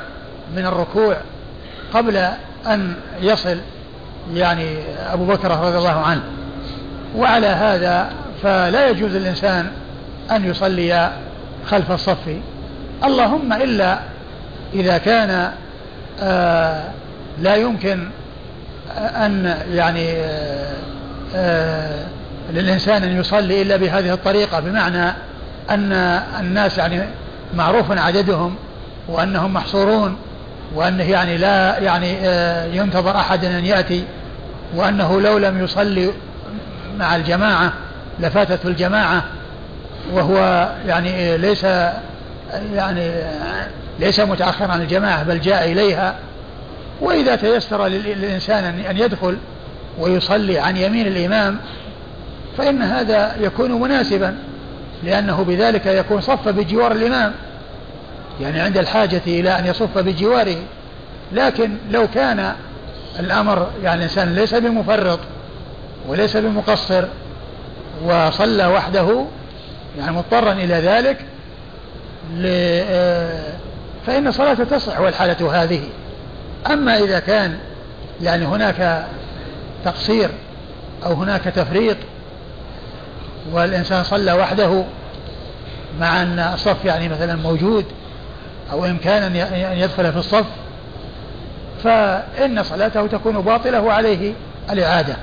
من 0.55 0.65
الركوع 0.65 1.17
قبل 1.93 2.17
أن 2.67 2.93
يصل 3.21 3.57
يعني 4.33 4.77
أبو 5.13 5.25
بكر 5.25 5.51
رضي 5.51 5.77
الله 5.77 5.99
عنه. 5.99 6.23
وعلى 7.15 7.47
هذا 7.47 8.09
فلا 8.43 8.89
يجوز 8.89 9.15
للإنسان 9.15 9.71
أن 10.31 10.45
يصلي 10.49 11.11
خلف 11.65 11.91
الصف. 11.91 12.37
اللهم 13.03 13.53
إلا 13.53 13.99
إذا 14.73 14.97
كان 14.97 15.51
آه 16.21 16.83
لا 17.41 17.55
يمكن 17.55 18.09
أن 18.97 19.57
يعني 19.73 20.11
آه 20.11 20.75
آه 21.35 22.05
للإنسان 22.53 23.03
أن 23.03 23.19
يصلي 23.19 23.61
إلا 23.61 23.77
بهذه 23.77 24.13
الطريقة 24.13 24.59
بمعنى 24.59 25.13
أن 25.69 25.93
الناس 26.39 26.77
يعني 26.77 27.01
معروف 27.53 27.91
عددهم 27.91 28.55
وأنهم 29.07 29.53
محصورون 29.53 30.17
وأنه 30.75 31.03
يعني 31.03 31.37
لا 31.37 31.79
يعني 31.79 32.17
آه 32.21 32.65
ينتظر 32.65 33.15
أحد 33.15 33.45
أن 33.45 33.65
يأتي 33.65 34.03
وأنه 34.75 35.21
لو 35.21 35.37
لم 35.37 35.63
يصلي 35.63 36.11
مع 36.99 37.15
الجماعة 37.15 37.73
لفاتته 38.19 38.67
الجماعة 38.67 39.23
وهو 40.13 40.69
يعني 40.87 41.37
ليس 41.37 41.63
يعني 42.73 43.11
ليس 43.99 44.19
متأخرا 44.19 44.71
عن 44.71 44.81
الجماعة 44.81 45.23
بل 45.23 45.41
جاء 45.41 45.71
إليها 45.71 46.15
وإذا 47.01 47.35
تيسر 47.35 47.87
للإنسان 47.87 48.63
أن 48.63 48.97
يدخل 48.97 49.37
ويصلي 49.99 50.59
عن 50.59 50.77
يمين 50.77 51.07
الإمام 51.07 51.59
فإن 52.57 52.81
هذا 52.81 53.35
يكون 53.39 53.71
مناسبا 53.71 54.37
لأنه 55.03 55.43
بذلك 55.43 55.85
يكون 55.85 56.21
صف 56.21 56.47
بجوار 56.47 56.91
الإمام. 56.91 57.33
يعني 58.41 58.59
عند 58.59 58.77
الحاجة 58.77 59.21
إلى 59.27 59.59
أن 59.59 59.65
يصف 59.65 59.97
بجواره. 59.97 60.57
لكن 61.31 61.77
لو 61.91 62.07
كان 62.07 62.53
الأمر 63.19 63.67
يعني 63.83 63.97
الإنسان 63.97 64.35
ليس 64.35 64.53
بمفرط 64.53 65.19
وليس 66.07 66.37
بمقصر 66.37 67.05
وصلى 68.05 68.67
وحده 68.67 69.25
يعني 69.97 70.11
مضطرا 70.11 70.51
إلى 70.51 70.73
ذلك 70.73 71.25
آه، 72.45 73.53
فإن 74.07 74.31
صلاته 74.31 74.63
تصح 74.63 74.99
والحالة 74.99 75.63
هذه. 75.63 75.81
أما 76.73 76.97
إذا 76.97 77.19
كان 77.19 77.57
يعني 78.21 78.45
هناك 78.45 79.07
تقصير 79.85 80.29
أو 81.05 81.13
هناك 81.13 81.43
تفريط 81.43 81.97
والإنسان 83.51 84.03
صلى 84.03 84.33
وحده 84.33 84.83
مع 85.99 86.21
أن 86.21 86.39
الصف 86.39 86.85
يعني 86.85 87.09
مثلا 87.09 87.35
موجود 87.35 87.85
أو 88.71 88.85
إمكان 88.85 89.35
أن 89.35 89.77
يدخل 89.77 90.11
في 90.11 90.17
الصف 90.19 90.45
فإن 91.83 92.63
صلاته 92.63 93.07
تكون 93.07 93.41
باطلة 93.41 93.81
وعليه 93.81 94.33
الإعادة. 94.69 95.15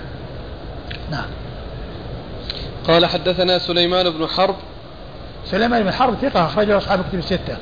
نعم. 1.10 1.26
قال 2.88 3.06
حدثنا 3.06 3.58
سليمان 3.58 4.10
بن 4.10 4.26
حرب. 4.26 4.56
سليمان 5.50 5.82
بن 5.82 5.92
حرب 5.92 6.14
ثقة 6.22 6.46
أخرجه 6.46 6.78
أصحاب 6.78 7.04
كتب 7.08 7.18
الستة. 7.18 7.56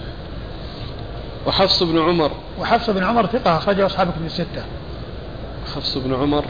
وحفص 1.47 1.83
بن 1.83 1.99
عمر. 1.99 2.31
وحفص 2.61 2.91
بن 2.91 3.05
عمر 3.05 3.27
ثقة 3.27 3.57
أخرجه 3.57 3.87
أصحاب 3.87 4.11
كتب 4.11 4.27
الستة. 4.27 4.63
حفص 5.77 5.99
بن 5.99 6.15
عمر. 6.15 6.45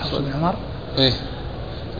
حفص 0.00 0.18
بن 0.18 0.32
عمر. 0.32 0.54
إيه. 0.98 1.12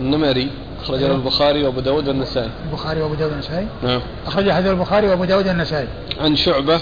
النمري 0.00 0.50
أخرج 0.82 0.98
له 0.98 1.14
البخاري 1.14 1.64
وأبو 1.64 1.80
داود 1.80 2.08
والنسائي. 2.08 2.50
البخاري 2.66 3.00
وأبو 3.00 3.14
داود 3.14 3.32
والنسائي. 3.32 3.66
نعم. 3.82 4.00
أخرج 4.26 4.50
حديث 4.50 4.70
البخاري 4.70 5.08
وأبو 5.08 5.24
داود 5.24 5.48
والنسائي. 5.48 5.88
عن 6.20 6.36
شعبة. 6.36 6.80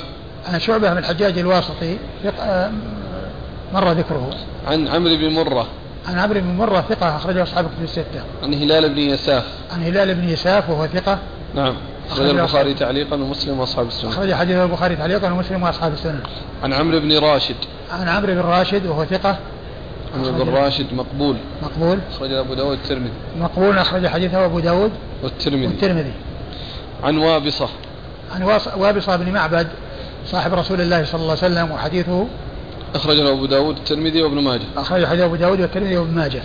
عن 0.48 0.60
شعبة 0.60 0.90
بن 0.90 0.98
الحجاج 0.98 1.38
الواسطي. 1.38 1.96
آه، 2.40 2.72
مر 3.74 3.92
ذكره. 3.92 4.30
عن 4.66 4.88
عمرو 4.88 5.16
بن 5.16 5.28
مرة. 5.28 5.66
عن 6.08 6.18
عمرو 6.18 6.40
بن 6.40 6.56
مرة 6.56 6.80
ثقة 6.88 7.16
أخرجه 7.16 7.42
أصحاب 7.42 7.64
كتب 7.64 7.84
الستة. 7.84 8.22
عن 8.42 8.54
هلال 8.54 8.88
بن 8.94 8.98
يساف. 8.98 9.44
عن 9.72 9.82
هلال 9.82 10.14
بن 10.14 10.28
يساف 10.28 10.70
وهو 10.70 10.86
ثقة. 10.86 11.18
نعم. 11.54 11.74
أخرج 12.10 12.28
البخاري 12.28 12.74
تعليقا 12.74 13.16
ومسلم 13.16 13.60
وأصحاب 13.60 13.86
السنة. 13.86 14.10
أخرج 14.10 14.34
حديث 14.34 14.56
البخاري 14.56 14.96
تعليقا 14.96 15.32
ومسلم 15.32 15.62
وأصحاب 15.62 15.92
السنة. 15.92 16.20
عن 16.62 16.72
عمرو 16.72 17.00
بن 17.00 17.18
راشد. 17.18 17.56
عن 17.92 18.08
عمرو 18.08 18.34
بن 18.34 18.40
راشد 18.40 18.86
وهو 18.86 19.04
ثقة. 19.04 19.38
عمرو 20.14 20.44
بن 20.44 20.50
راشد 20.50 20.94
مقبول. 20.94 21.36
مقبول. 21.62 21.98
أخرج 22.10 22.32
أبو 22.32 22.54
داود 22.54 22.78
الترمذي. 22.78 23.12
مقبول. 23.40 23.78
أخرج 23.78 24.06
حديثه 24.06 24.44
أبو 24.44 24.60
داود 24.60 24.92
والترمذي. 25.22 25.66
والترمذي. 25.66 26.12
عن 27.04 27.18
وابصة. 27.18 27.68
عن 28.34 28.42
وابصة 28.76 29.16
بن 29.16 29.32
معبد 29.32 29.68
صاحب 30.26 30.54
رسول 30.54 30.80
الله 30.80 31.04
صلى 31.04 31.20
الله 31.20 31.36
عليه 31.42 31.54
وسلم 31.54 31.70
وحديثه. 31.70 32.26
أخرج 32.94 33.16
له 33.16 33.32
أبو 33.32 33.46
داود 33.46 33.76
الترمذي 33.76 34.22
وابن 34.22 34.40
ماجه. 34.42 34.66
أخرج 34.76 35.04
حديث 35.04 35.20
أبو 35.20 35.36
داود 35.36 35.60
والترمذي 35.60 35.96
وابن 35.96 36.14
ماجه. 36.14 36.42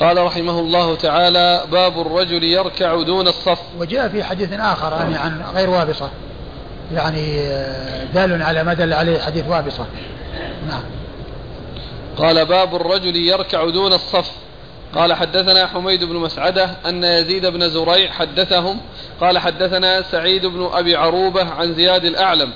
قال 0.00 0.24
رحمه 0.24 0.60
الله 0.60 0.94
تعالى 0.94 1.64
باب 1.72 2.00
الرجل 2.00 2.44
يركع 2.44 3.02
دون 3.02 3.28
الصف. 3.28 3.58
وجاء 3.78 4.08
في 4.08 4.24
حديث 4.24 4.52
آخر 4.52 4.92
يعني 4.92 5.16
عن 5.16 5.42
غير 5.54 5.70
وابصة. 5.70 6.10
يعني 6.94 7.40
آه، 7.40 8.04
دال 8.04 8.42
على 8.42 8.64
ما 8.64 8.74
دل 8.74 8.92
عليه 8.92 9.20
حديث 9.20 9.44
وابصة. 9.48 9.86
نعم. 10.68 10.82
قال 12.16 12.46
باب 12.46 12.74
الرجل 12.74 13.16
يركع 13.16 13.70
دون 13.70 13.92
الصف. 13.92 14.30
قال 14.94 15.12
حدثنا 15.12 15.66
حميد 15.66 16.04
بن 16.04 16.16
مسعدة 16.16 16.70
أن 16.86 17.04
يزيد 17.04 17.46
بن 17.46 17.68
زريع 17.68 18.10
حدثهم. 18.10 18.80
قال 19.20 19.38
حدثنا 19.38 20.02
سعيد 20.02 20.46
بن 20.46 20.70
أبي 20.72 20.96
عروبة 20.96 21.44
عن 21.44 21.74
زياد 21.74 22.04
الأعلم. 22.04 22.52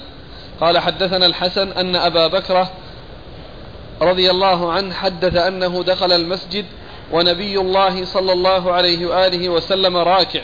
قال 0.60 0.78
حدثنا 0.78 1.26
الحسن 1.26 1.72
أن 1.72 1.96
أبا 1.96 2.26
بكرة 2.26 2.70
رضي 4.02 4.30
الله 4.30 4.72
عنه 4.72 4.94
حدث 4.94 5.36
أنه 5.36 5.82
دخل 5.82 6.12
المسجد 6.12 6.64
ونبي 7.12 7.60
الله 7.60 8.04
صلى 8.04 8.32
الله 8.32 8.72
عليه 8.72 9.06
وآله 9.06 9.48
وسلم 9.48 9.96
راكع. 9.96 10.40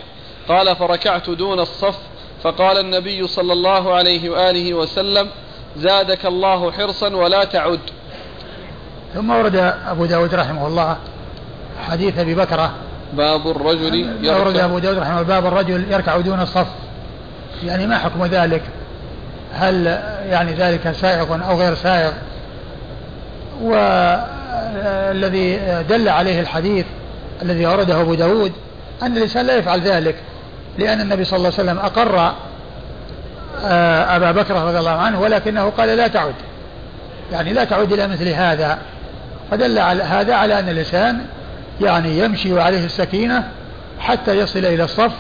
قال 0.49 0.77
فركعت 0.77 1.31
دون 1.31 1.61
الصف. 1.61 1.99
فقال 2.43 2.79
النبي 2.79 3.27
صلى 3.27 3.53
الله 3.53 3.95
عليه 3.95 4.31
وآله 4.31 4.75
وسلم 4.75 5.29
زادك 5.77 6.27
الله 6.27 6.73
حرصا 6.73 7.17
ولا 7.17 7.45
تعد. 7.45 7.81
ثم 9.15 9.31
ورد 9.31 9.57
أبو 9.87 10.07
داود 10.07 10.35
رحمه 10.35 10.67
الله 10.67 10.97
حديث 11.89 12.19
أبي 12.19 12.35
بكرة. 12.35 12.73
باب 13.13 13.51
الرجل 13.51 13.95
يركع. 14.25 14.37
ورد 14.37 14.57
أبو 14.57 14.79
داود 14.79 14.99
رحمه 14.99 15.21
الله 15.21 15.23
باب 15.23 15.47
الرجل 15.47 15.93
يركع 15.93 16.17
دون 16.17 16.41
الصف. 16.41 16.67
يعني 17.65 17.87
ما 17.87 17.99
حكم 17.99 18.25
ذلك؟ 18.25 18.63
هل 19.53 19.87
يعني 20.31 20.53
ذلك 20.53 20.93
سائغ 20.93 21.51
أو 21.51 21.59
غير 21.59 21.75
سائغ 21.75 22.13
والذي 23.63 25.61
دل 25.89 26.09
عليه 26.09 26.41
الحديث 26.41 26.87
الذي 27.43 27.67
أورده 27.67 28.01
أبو 28.01 28.15
داود 28.15 28.53
أن 29.03 29.17
الإنسان 29.17 29.47
لا 29.47 29.57
يفعل 29.57 29.81
ذلك 29.81 30.15
لأن 30.79 31.01
النبي 31.01 31.25
صلى 31.25 31.37
الله 31.37 31.53
عليه 31.59 31.71
وسلم 31.71 31.79
أقر 31.79 32.35
آه، 33.65 34.17
أبا 34.17 34.33
بكر 34.33 34.55
رضي 34.55 34.79
الله 34.79 34.91
عنه 34.91 35.21
ولكنه 35.21 35.71
قال 35.71 35.89
لا 35.89 36.09
تعد. 36.09 36.35
يعني 37.33 37.53
لا 37.53 37.65
تعود 37.65 37.93
إلى 37.93 38.09
مثل 38.09 38.29
هذا. 38.29 38.79
فدل 39.51 39.79
على 39.79 40.03
هذا 40.03 40.35
على 40.35 40.59
أن 40.59 40.69
الإنسان 40.69 41.21
يعني 41.81 42.19
يمشي 42.19 42.53
وعليه 42.53 42.85
السكينة 42.85 43.49
حتى 44.01 44.39
يصل 44.39 44.59
إلى 44.59 44.85
الصف 44.85 45.13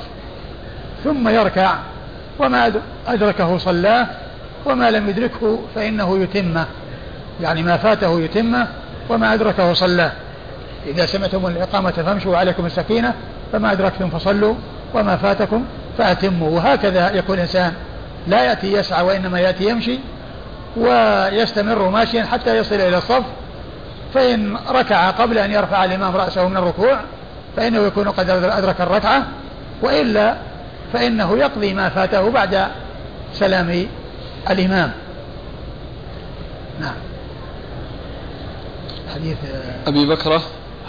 ثم 1.04 1.28
يركع 1.28 1.74
وما 2.38 2.72
أدركه 3.06 3.58
صلاه 3.58 4.06
وما 4.66 4.90
لم 4.90 5.08
يدركه 5.08 5.58
فإنه 5.74 6.18
يتمه. 6.18 6.66
يعني 7.40 7.62
ما 7.62 7.76
فاته 7.76 8.20
يتمه 8.20 8.66
وما 9.08 9.34
أدركه 9.34 9.72
صلاه. 9.72 10.12
إذا 10.86 11.06
سمعتم 11.06 11.46
الإقامة 11.46 11.90
فامشوا 11.90 12.36
عليكم 12.36 12.66
السكينة 12.66 13.14
فما 13.52 13.72
أدركتم 13.72 14.10
فصلوا 14.10 14.54
وما 14.94 15.16
فاتكم 15.16 15.64
فأتموا. 15.98 16.50
وهكذا 16.50 17.10
يكون 17.14 17.36
الإنسان 17.36 17.72
لا 18.26 18.44
يأتي 18.44 18.72
يسعى 18.72 19.02
وإنما 19.02 19.40
يأتي 19.40 19.68
يمشي 19.68 19.98
ويستمر 20.76 21.88
ماشيا 21.88 22.24
حتى 22.24 22.56
يصل 22.56 22.74
إلى 22.74 22.98
الصف 22.98 23.22
فإن 24.14 24.56
ركع 24.70 25.10
قبل 25.10 25.38
أن 25.38 25.50
يرفع 25.50 25.84
الإمام 25.84 26.16
رأسه 26.16 26.48
من 26.48 26.56
الركوع 26.56 27.00
فإنه 27.56 27.86
يكون 27.86 28.08
قد 28.08 28.30
أدرك 28.30 28.80
الركعة 28.80 29.26
وإلا 29.82 30.34
فإنه 30.92 31.38
يقضي 31.38 31.74
ما 31.74 31.88
فاته 31.88 32.30
بعد 32.30 32.66
سلام 33.34 33.86
الإمام. 34.50 34.92
نعم. 36.80 36.94
حديث 39.14 39.36
أبي 39.86 40.06
بكرة. 40.06 40.42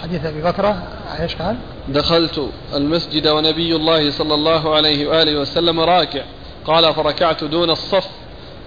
حديث 0.04 0.26
أبي 0.26 0.42
بكرة 0.42 0.84
إيش 1.20 1.36
قال؟ 1.36 1.56
دخلت 1.88 2.50
المسجد 2.76 3.28
ونبي 3.28 3.76
الله 3.76 4.12
صلى 4.12 4.34
الله 4.34 4.76
عليه 4.76 5.08
وآله 5.08 5.40
وسلم 5.40 5.80
راكع. 5.80 6.22
قال 6.66 6.94
فركعت 6.94 7.44
دون 7.44 7.70
الصف. 7.70 8.08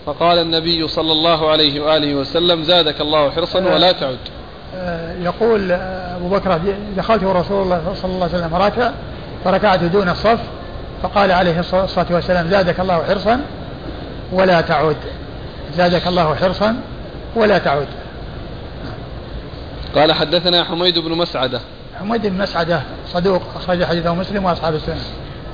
فقال 0.06 0.38
النبي 0.38 0.88
صلى 0.88 1.12
الله 1.12 1.50
عليه 1.50 1.80
وآله 1.80 2.14
وسلم 2.14 2.62
زادك 2.62 3.00
الله 3.00 3.30
حرصا 3.30 3.58
ولا 3.58 3.92
تعد. 3.92 4.18
آه، 4.76 5.22
يقول 5.22 5.72
أبو 5.72 6.28
بكر 6.28 6.60
دخلت 6.96 7.24
رسول 7.24 7.62
الله 7.62 7.94
صلى 7.94 8.12
الله 8.12 8.28
عليه 8.32 8.38
وسلم 8.38 8.54
راكع 8.54 8.90
فركعت 9.44 9.84
دون 9.84 10.08
الصف. 10.08 10.40
فقال 11.02 11.32
عليه 11.32 11.60
الصلاة 11.60 12.06
والسلام 12.10 12.48
زادك 12.48 12.80
الله 12.80 13.04
حرصا 13.04 13.40
ولا 14.32 14.60
تعد. 14.60 14.96
زادك 15.76 16.06
الله 16.06 16.34
حرصا 16.34 16.76
ولا 17.36 17.58
تعد. 17.58 17.86
قال 19.94 20.12
حدثنا 20.12 20.64
حميد 20.64 20.98
بن 20.98 21.10
مسعدة. 21.10 21.60
حميد 21.98 22.26
بن 22.26 22.38
مسعدة 22.38 22.82
صدوق 23.12 23.42
أخرج 23.56 23.84
حديثه 23.84 24.14
مسلم 24.14 24.44
وأصحاب 24.44 24.74
السنة. 24.74 25.00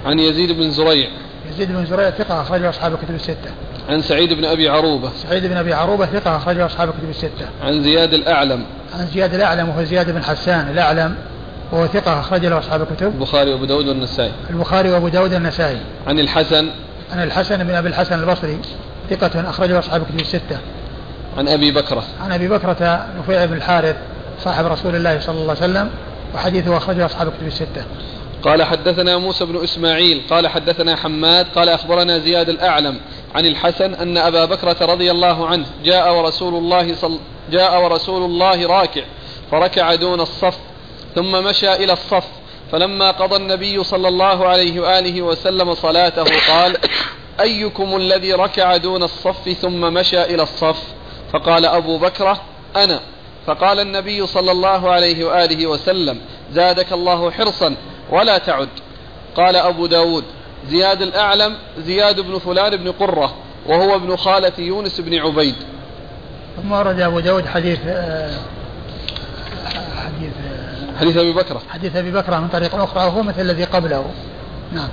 عن 0.06 0.18
يزيد 0.18 0.52
بن 0.52 0.70
زريع. 0.70 1.08
يزيد 1.50 1.72
بن 1.72 1.86
زريع 1.86 2.10
ثقة 2.10 2.42
أخرج 2.42 2.64
أصحاب 2.64 2.92
الكتب 2.92 3.14
الستة. 3.14 3.50
عن 3.88 4.02
سعيد 4.02 4.32
بن 4.32 4.44
أبي 4.44 4.68
عروبة. 4.68 5.10
سعيد 5.28 5.46
بن 5.46 5.56
أبي 5.56 5.74
عروبة 5.74 6.06
ثقة 6.06 6.36
أخرج 6.36 6.58
أصحاب 6.58 6.88
الكتب 6.88 7.10
الستة. 7.10 7.48
عن 7.62 7.82
زياد 7.82 8.14
الأعلم. 8.14 8.64
عن 8.98 9.06
زياد 9.06 9.34
الأعلم 9.34 9.68
وهو 9.68 9.84
زياد 9.84 10.10
بن 10.10 10.24
حسان 10.24 10.68
الأعلم 10.68 11.16
وهو 11.72 11.86
ثقة 11.86 12.20
أخرج 12.20 12.46
له 12.46 12.58
أصحاب 12.58 12.82
الكتب. 12.82 13.06
البخاري 13.06 13.52
وأبو 13.52 13.64
داود 13.64 13.88
والنسائي. 13.88 14.32
البخاري 14.50 14.90
وأبو 14.90 15.08
داود 15.08 15.34
والنسائي. 15.34 15.80
عن 16.06 16.18
الحسن. 16.18 16.68
عن 17.12 17.22
الحسن 17.22 17.64
بن 17.64 17.74
أبي 17.74 17.88
الحسن 17.88 18.20
البصري 18.20 18.58
ثقة 19.10 19.50
أخرجه 19.50 19.78
أصحاب 19.78 20.02
الكتب 20.02 20.20
الستة. 20.20 20.58
عن 21.38 21.48
أبي 21.48 21.70
بكرة. 21.70 22.04
عن 22.20 22.32
أبي 22.32 22.48
بكرة 22.48 23.06
نفيع 23.18 23.44
بن 23.44 23.56
الحارث 23.56 23.96
صاحب 24.44 24.66
رسول 24.66 24.96
الله 24.96 25.20
صلى 25.20 25.34
الله 25.34 25.50
عليه 25.50 25.60
وسلم 25.60 25.90
وحديثه 26.34 26.76
أخرجه 26.76 27.06
أصحاب 27.06 27.28
الكتب 27.28 27.46
الستة. 27.46 27.84
قال 28.42 28.62
حدثنا 28.62 29.18
موسى 29.18 29.44
بن 29.44 29.64
إسماعيل 29.64 30.22
قال 30.30 30.48
حدثنا 30.48 30.96
حماد 30.96 31.46
قال 31.54 31.68
أخبرنا 31.68 32.18
زياد 32.18 32.48
الأعلم 32.48 33.00
عن 33.34 33.46
الحسن 33.46 33.94
أن 33.94 34.16
أبا 34.16 34.44
بكرة 34.44 34.76
رضي 34.80 35.10
الله 35.10 35.46
عنه 35.46 35.66
جاء 35.84 36.14
ورسول 36.14 36.54
الله 36.54 36.94
صل 36.94 37.18
جاء 37.50 37.84
ورسول 37.84 38.22
الله 38.22 38.66
راكع 38.66 39.02
فركع 39.50 39.94
دون 39.94 40.20
الصف 40.20 40.58
ثم 41.14 41.44
مشى 41.44 41.72
إلى 41.72 41.92
الصف 41.92 42.24
فلما 42.72 43.10
قضى 43.10 43.36
النبي 43.36 43.84
صلى 43.84 44.08
الله 44.08 44.46
عليه 44.46 44.80
وآله 44.80 45.22
وسلم 45.22 45.74
صلاته 45.74 46.24
قال 46.48 46.76
أيكم 47.40 47.96
الذي 47.96 48.32
ركع 48.32 48.76
دون 48.76 49.02
الصف 49.02 49.48
ثم 49.48 49.80
مشى 49.80 50.22
إلى 50.22 50.42
الصف؟ 50.42 50.82
فقال 51.32 51.66
أبو 51.66 51.98
بكرة 51.98 52.40
أنا. 52.76 53.00
فقال 53.48 53.80
النبي 53.80 54.26
صلى 54.26 54.52
الله 54.52 54.90
عليه 54.90 55.24
وآله 55.24 55.66
وسلم 55.66 56.20
زادك 56.52 56.92
الله 56.92 57.30
حرصا 57.30 57.76
ولا 58.10 58.38
تعد. 58.38 58.68
قال 59.36 59.56
أبو 59.56 59.86
داود 59.86 60.24
زياد 60.68 61.02
الأعلم 61.02 61.56
زياد 61.78 62.20
بن 62.20 62.38
فلان 62.38 62.76
بن 62.76 62.92
قرة 62.92 63.34
وهو 63.66 63.94
ابن 63.94 64.16
خالة 64.16 64.52
يونس 64.58 65.00
بن 65.00 65.18
عبيد. 65.18 65.54
ثم 66.56 66.72
ورد 66.72 67.00
أبو 67.00 67.20
داود 67.20 67.46
حديث 67.46 67.78
آه، 67.86 68.38
حديث 69.96 70.32
حديث 71.00 71.16
أبي 71.16 71.32
بكرة. 71.32 71.62
حديث 71.70 71.96
أبي 71.96 72.10
بكرة 72.10 72.36
من 72.36 72.48
طريق 72.48 72.74
أخرى 72.74 73.04
وهو 73.04 73.22
مثل 73.22 73.40
الذي 73.40 73.64
قبله. 73.64 74.10
نعم. 74.72 74.88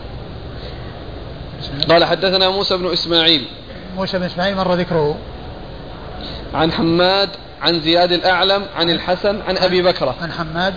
قال 1.90 2.06
حدثنا 2.06 2.50
موسى 2.50 2.78
بن 2.78 2.92
إسماعيل. 2.92 3.48
موسى 3.96 4.18
بن 4.18 4.24
إسماعيل 4.24 4.56
مر 4.56 4.74
ذكره. 4.74 5.18
عن 6.54 6.72
حماد 6.72 7.30
عن 7.66 7.82
زياد 7.82 8.12
الأعلم 8.12 8.66
عن 8.76 8.90
الحسن 8.90 9.42
عن 9.42 9.58
أبي 9.58 9.82
بكرة. 9.82 10.16
عن 10.22 10.32
حماد 10.32 10.74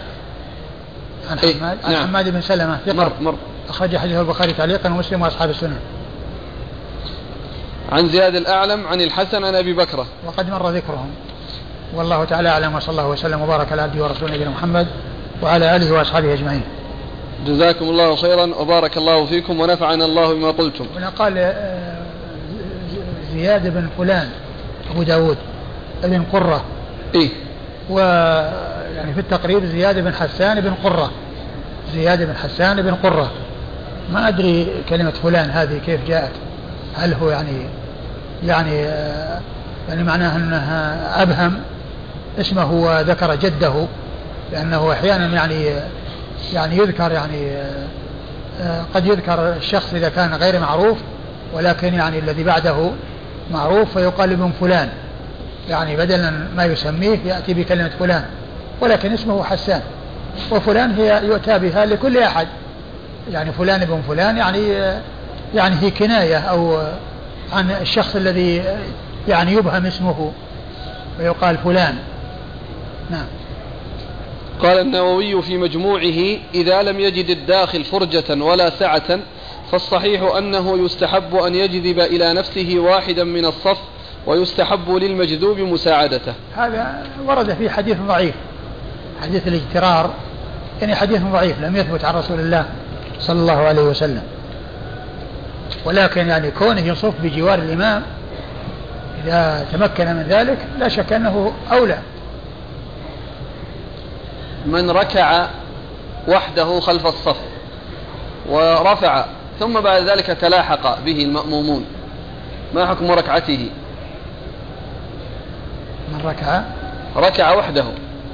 عن 1.30 1.38
إيه، 1.38 1.54
حماد 1.54 1.78
عن 1.84 1.92
نعم. 1.92 2.06
حماد 2.06 2.28
بن 2.28 2.40
سلمة. 2.40 2.78
ثقة. 2.86 2.94
مر 2.94 3.12
مر. 3.20 3.34
أخرج 3.68 3.96
حديثه 3.96 4.20
البخاري 4.20 4.52
تعليقا 4.52 4.90
ومسلم 4.90 5.22
وأصحاب 5.22 5.50
السنن 5.50 5.78
عن 7.92 8.08
زياد 8.08 8.34
الأعلم 8.34 8.86
عن 8.86 9.00
الحسن 9.00 9.44
عن 9.44 9.54
أبي 9.54 9.72
بكرة. 9.72 10.06
وقد 10.26 10.50
مر 10.50 10.70
ذكرهم. 10.70 11.10
والله 11.94 12.24
تعالى 12.24 12.48
أعلم 12.48 12.74
وصلى 12.74 12.90
الله 12.90 13.08
وسلم 13.08 13.42
وبارك 13.42 13.72
على 13.72 13.82
عبده 13.82 14.02
ورسوله 14.02 14.34
نبينا 14.34 14.50
محمد 14.50 14.86
وعلى 15.42 15.76
آله 15.76 15.92
وأصحابه 15.92 16.32
أجمعين. 16.32 16.62
جزاكم 17.46 17.84
الله 17.84 18.16
خيرا 18.16 18.54
وبارك 18.54 18.96
الله 18.96 19.26
فيكم 19.26 19.60
ونفعنا 19.60 20.04
الله 20.04 20.34
بما 20.34 20.50
قلتم. 20.50 20.86
هنا 20.96 21.08
قال 21.08 21.38
آه، 21.38 21.98
زياد 23.32 23.74
بن 23.74 23.88
فلان 23.98 24.28
أبو 24.90 25.02
داود 25.02 25.36
ابن 26.04 26.22
قرة. 26.32 26.64
إيه. 27.14 27.30
و 27.90 27.98
يعني 28.96 29.14
في 29.14 29.20
التقريب 29.20 29.64
زياد 29.64 29.98
بن 29.98 30.14
حسان 30.14 30.60
بن 30.60 30.74
قرة. 30.74 31.10
زياد 31.94 32.22
بن 32.22 32.36
حسان 32.36 32.82
بن 32.82 32.94
قرة. 32.94 33.30
ما 34.12 34.28
أدري 34.28 34.66
كلمة 34.88 35.10
فلان 35.10 35.50
هذه 35.50 35.78
كيف 35.86 36.00
جاءت. 36.08 36.32
هل 36.96 37.14
هو 37.14 37.30
يعني 37.30 37.66
يعني 38.44 38.76
يعني 39.88 40.04
معناها 40.04 40.36
أنها 40.36 41.22
أبهم؟ 41.22 41.60
اسمه 42.40 42.72
وذكر 42.72 43.34
جده 43.34 43.86
لأنه 44.52 44.92
أحيانا 44.92 45.26
يعني 45.26 45.66
يعني 46.52 46.76
يذكر 46.76 47.12
يعني 47.12 47.56
قد 48.94 49.06
يذكر 49.06 49.56
الشخص 49.56 49.94
إذا 49.94 50.08
كان 50.08 50.34
غير 50.34 50.60
معروف 50.60 50.98
ولكن 51.54 51.94
يعني 51.94 52.18
الذي 52.18 52.44
بعده 52.44 52.90
معروف 53.52 53.98
فيقال 53.98 54.32
ابن 54.32 54.52
فلان. 54.60 54.88
يعني 55.68 55.96
بدلا 55.96 56.30
ما 56.56 56.64
يسميه 56.64 57.18
يأتي 57.26 57.54
بكلمة 57.54 57.90
فلان 57.98 58.24
ولكن 58.80 59.12
اسمه 59.12 59.44
حسان 59.44 59.80
وفلان 60.50 60.94
هي 60.94 61.20
يؤتى 61.24 61.58
بها 61.58 61.86
لكل 61.86 62.18
أحد. 62.18 62.48
يعني 63.30 63.52
فلان 63.52 63.82
ابن 63.82 64.02
فلان 64.08 64.36
يعني 64.36 64.68
يعني 65.54 65.76
هي 65.80 65.90
كناية 65.90 66.38
أو 66.38 66.82
عن 67.52 67.70
الشخص 67.70 68.16
الذي 68.16 68.62
يعني 69.28 69.52
يبهم 69.52 69.86
اسمه 69.86 70.32
ويقال 71.20 71.58
فلان. 71.58 71.94
نعم. 73.10 73.26
قال 74.62 74.78
النووي 74.78 75.42
في 75.42 75.56
مجموعه 75.56 76.38
إذا 76.54 76.82
لم 76.82 77.00
يجد 77.00 77.30
الداخل 77.30 77.84
فرجة 77.84 78.44
ولا 78.44 78.70
سعة 78.70 79.20
فالصحيح 79.72 80.22
أنه 80.36 80.84
يستحب 80.84 81.36
أن 81.36 81.54
يجذب 81.54 82.00
إلى 82.00 82.32
نفسه 82.32 82.74
واحدا 82.78 83.24
من 83.24 83.44
الصف 83.44 83.78
ويستحب 84.28 84.90
للمجذوب 84.90 85.58
مساعدته. 85.58 86.34
هذا 86.56 87.02
ورد 87.26 87.54
في 87.54 87.70
حديث 87.70 87.96
ضعيف 88.08 88.34
حديث 89.22 89.48
الاجترار. 89.48 90.10
يعني 90.80 90.94
حديث 90.94 91.22
ضعيف 91.22 91.60
لم 91.60 91.76
يثبت 91.76 92.04
عن 92.04 92.14
رسول 92.14 92.40
الله 92.40 92.66
صلى 93.20 93.40
الله 93.40 93.56
عليه 93.56 93.82
وسلم. 93.82 94.22
ولكن 95.84 96.28
يعني 96.28 96.50
كونه 96.50 96.80
يصف 96.80 97.14
بجوار 97.22 97.58
الإمام 97.58 98.02
إذا 99.24 99.66
تمكن 99.72 100.06
من 100.06 100.22
ذلك 100.28 100.58
لا 100.78 100.88
شك 100.88 101.12
أنه 101.12 101.52
أولى. 101.72 101.98
من 104.66 104.90
ركع 104.90 105.46
وحده 106.28 106.80
خلف 106.80 107.06
الصف 107.06 107.36
ورفع 108.48 109.24
ثم 109.60 109.80
بعد 109.80 110.02
ذلك 110.02 110.26
تلاحق 110.26 111.00
به 111.00 111.24
المأمومون 111.24 111.84
ما 112.74 112.86
حكم 112.86 113.10
ركعته؟ 113.10 113.70
من 116.12 116.20
ركع؟ 116.24 116.62
ركع 117.16 117.54
وحده 117.54 117.84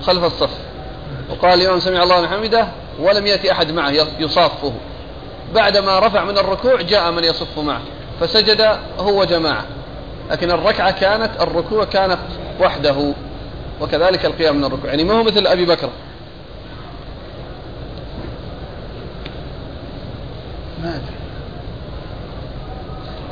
خلف 0.03 0.25
الصف. 0.25 0.51
وقال 1.31 1.61
الإمام 1.61 1.81
سمع 1.81 2.03
الله 2.03 2.21
من 2.21 2.29
حمده 2.29 2.69
ولم 2.99 3.27
يأتي 3.27 3.53
أحد 3.53 3.73
معه 3.73 3.91
يصافه. 4.19 4.73
بعدما 5.55 5.99
رفع 5.99 6.25
من 6.25 6.39
الركوع 6.39 6.83
جاء 6.83 7.11
من 7.11 7.25
يصف 7.25 7.59
معه 7.59 7.81
فسجد 8.21 8.79
هو 8.99 9.25
جماعة 9.25 9.65
لكن 10.31 10.51
الركعة 10.51 10.91
كانت 10.91 11.31
الركوع 11.41 11.85
كانت 11.85 12.19
وحده 12.61 13.15
وكذلك 13.81 14.25
القيام 14.25 14.57
من 14.57 14.65
الركوع. 14.65 14.91
يعني 14.91 15.05
ما 15.05 15.15
هو 15.15 15.23
مثل 15.23 15.47
أبي 15.47 15.65
بكر. 15.67 15.91
ما 20.83 20.89
أدري. 20.89 21.14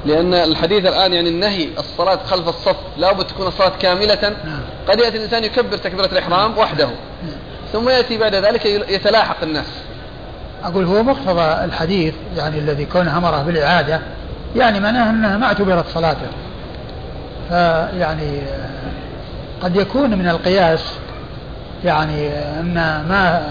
لأن 0.07 0.35
الحديث 0.35 0.87
الآن 0.87 1.13
يعني 1.13 1.29
النهي 1.29 1.69
الصلاة 1.79 2.19
خلف 2.27 2.49
الصف 2.49 2.77
لابد 2.99 3.27
تكون 3.27 3.47
الصلاة 3.47 3.73
كاملة. 3.81 4.19
نعم. 4.45 4.61
قد 4.89 5.01
يأتي 5.01 5.17
الإنسان 5.17 5.45
يكبر 5.45 5.77
تكبيرة 5.77 6.07
الإحرام 6.07 6.59
وحده. 6.59 6.89
ثم 7.73 7.89
يأتي 7.89 8.19
بعد 8.19 8.35
ذلك 8.35 8.67
يتلاحق 8.67 9.37
الناس. 9.43 9.67
أقول 10.65 10.85
هو 10.85 11.03
مقتضى 11.03 11.65
الحديث 11.65 12.15
يعني 12.37 12.59
الذي 12.59 12.85
كون 12.85 13.09
أمره 13.09 13.43
بالإعادة 13.43 14.01
يعني 14.57 14.81
معناه 14.81 15.11
أنها 15.11 15.37
ما 15.37 15.47
اعتبرت 15.47 15.85
صلاته. 15.95 16.27
فيعني 17.49 18.41
قد 19.63 19.77
يكون 19.77 20.19
من 20.19 20.29
القياس 20.29 20.85
يعني 21.85 22.29
أن 22.61 22.75
ما 23.09 23.43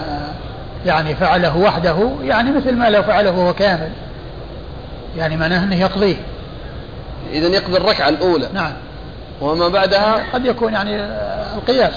يعني 0.86 1.14
فعله 1.14 1.56
وحده 1.56 2.10
يعني 2.22 2.52
مثل 2.52 2.76
ما 2.76 2.90
لو 2.90 3.02
فعله 3.02 3.30
وهو 3.30 3.54
كامل. 3.54 3.90
يعني 5.16 5.36
معناه 5.36 5.64
أنه 5.64 5.80
يقضيه. 5.80 6.16
إذا 7.32 7.48
يقضي 7.48 7.76
الركعة 7.76 8.08
الأولى. 8.08 8.48
نعم. 8.54 8.72
وما 9.40 9.68
بعدها؟ 9.68 10.24
قد 10.32 10.46
يكون 10.46 10.72
يعني 10.72 10.96
آه، 11.00 11.54
القياس. 11.54 11.94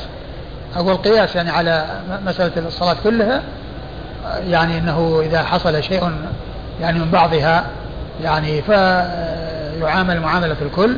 أقول 0.75 0.91
القياس 0.91 1.35
يعني 1.35 1.49
على 1.49 1.85
مسألة 2.25 2.67
الصلاة 2.67 2.95
كلها. 3.03 3.43
آه، 4.25 4.37
يعني 4.37 4.77
أنه 4.77 5.21
إذا 5.25 5.43
حصل 5.43 5.83
شيء 5.83 6.11
يعني 6.81 6.99
من 6.99 7.11
بعضها 7.11 7.65
يعني 8.23 8.61
فيعامل 8.61 10.19
معاملة 10.19 10.55
الكل. 10.61 10.97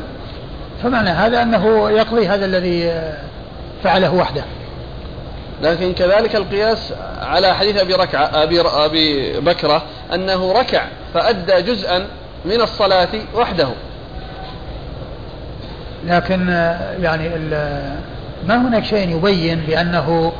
فمعنى 0.83 1.09
هذا 1.09 1.41
أنه 1.41 1.89
يقضي 1.89 2.27
هذا 2.27 2.45
الذي 2.45 2.89
آه، 2.89 3.17
فعله 3.83 4.13
وحده. 4.13 4.43
لكن 5.61 5.93
كذلك 5.93 6.35
القياس 6.35 6.93
على 7.21 7.55
حديث 7.55 7.77
أبي 7.77 7.93
ركعة 7.93 8.43
أبي, 8.43 8.61
أبي 8.61 9.39
بكرة 9.39 9.83
أنه 10.13 10.51
ركع 10.51 10.85
فأدى 11.13 11.61
جزءا 11.61 12.05
من 12.45 12.61
الصلاة 12.61 13.09
وحده. 13.35 13.67
لكن 16.07 16.49
آه، 16.49 16.93
يعني 17.01 17.29
ما 18.47 18.67
هناك 18.67 18.83
شيء 18.83 19.17
يبين 19.17 19.59
بأنه 19.67 20.31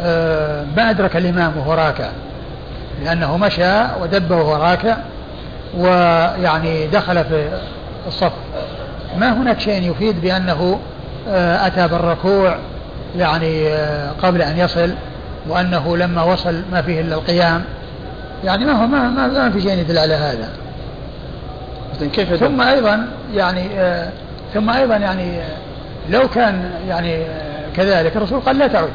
آه، 0.00 0.64
ما 0.76 0.90
أدرك 0.90 1.16
الإمام 1.16 1.56
وهو 1.56 1.74
راكع. 1.74 2.08
لأنه 3.04 3.36
مشى 3.36 3.82
ودب 4.00 4.30
وهو 4.30 4.56
راكع 4.56 4.96
ويعني 5.76 6.86
دخل 6.86 7.24
في 7.24 7.48
الصف. 8.06 8.32
ما 9.18 9.32
هناك 9.32 9.60
شيء 9.60 9.90
يفيد 9.90 10.20
بأنه 10.20 10.80
آه، 11.28 11.66
أتى 11.66 11.88
بالركوع 11.88 12.56
يعني 13.16 13.68
قبل 14.22 14.42
أن 14.42 14.58
يصل 14.58 14.90
وأنه 15.48 15.96
لما 15.96 16.22
وصل 16.22 16.62
ما 16.72 16.82
فيه 16.82 17.00
إلا 17.00 17.14
القيام. 17.14 17.64
يعني 18.44 18.64
ما 18.64 18.72
هو 18.72 18.86
ما, 18.86 19.08
ما, 19.08 19.26
ما 19.26 19.50
في 19.50 19.60
شيء 19.60 19.78
يدل 19.78 19.98
على 19.98 20.14
هذا. 20.14 20.48
كيف؟ 22.06 22.34
ثم 22.34 22.60
أيضا 22.60 23.06
يعني 23.34 23.80
آه، 23.80 24.08
ثم 24.54 24.70
أيضا 24.70 24.96
يعني 24.96 25.40
لو 26.10 26.28
كان 26.28 26.70
يعني 26.88 27.24
كذلك 27.76 28.16
الرسول 28.16 28.40
قال 28.40 28.58
لا 28.58 28.66
تعد 28.66 28.90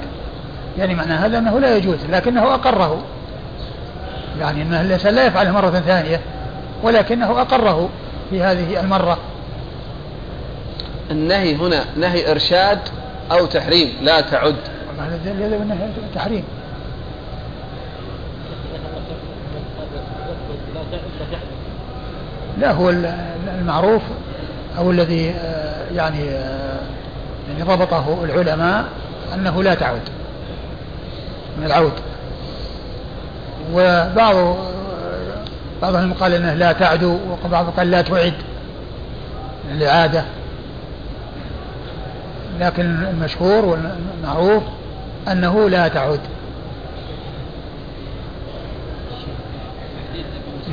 يعني 0.77 0.95
معنى 0.95 1.13
هذا 1.13 1.37
أنه 1.37 1.59
لا 1.59 1.77
يجوز 1.77 1.97
لكنه 2.09 2.53
أقره. 2.53 3.03
يعني 4.39 4.61
ان 4.61 4.73
الانسان 4.73 5.15
لا 5.15 5.25
يفعله 5.25 5.51
مرة 5.51 5.69
ثانية 5.69 6.19
ولكنه 6.83 7.41
أقره 7.41 7.89
في 8.29 8.41
هذه 8.43 8.79
المرة. 8.79 9.17
النهي 11.11 11.55
هنا 11.55 11.83
نهي 11.97 12.31
إرشاد 12.31 12.79
أو 13.31 13.45
تحريم 13.45 13.93
لا 14.01 14.21
تعد. 14.21 14.55
هذا 14.99 15.31
انه 15.63 15.91
تحريم. 16.15 16.43
لا 22.57 22.71
هو 22.71 22.89
ال- 22.89 23.15
المعروف 23.59 24.01
أو 24.77 24.91
الذي 24.91 25.29
آه، 25.29 25.91
يعني 25.95 26.29
آه، 26.29 26.79
يعني 27.49 27.63
ضبطه 27.63 28.23
العلماء 28.23 28.85
أنه 29.33 29.63
لا 29.63 29.73
تعود 29.73 30.01
من 31.57 31.65
العود. 31.65 31.93
وبعض 33.73 34.57
بعضهم 35.81 36.13
قال 36.13 36.33
أنه 36.33 36.53
لا 36.53 36.71
تعدو 36.71 37.17
وبعضهم 37.45 37.71
قال 37.71 37.91
لا 37.91 38.01
تعد 38.01 38.33
من 39.69 39.77
الاعاده 39.77 40.23
لكن 42.59 42.81
المشهور 42.81 43.65
والمعروف 43.65 44.63
أنه 45.31 45.69
لا 45.69 45.87
تعد 45.87 46.19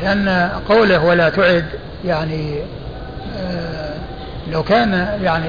لأن 0.03 0.51
قوله 0.69 1.05
ولا 1.05 1.29
تعد 1.29 1.65
يعني 2.05 2.59
آه، 2.59 2.80
لو 4.51 4.63
كان 4.63 5.19
يعني 5.23 5.49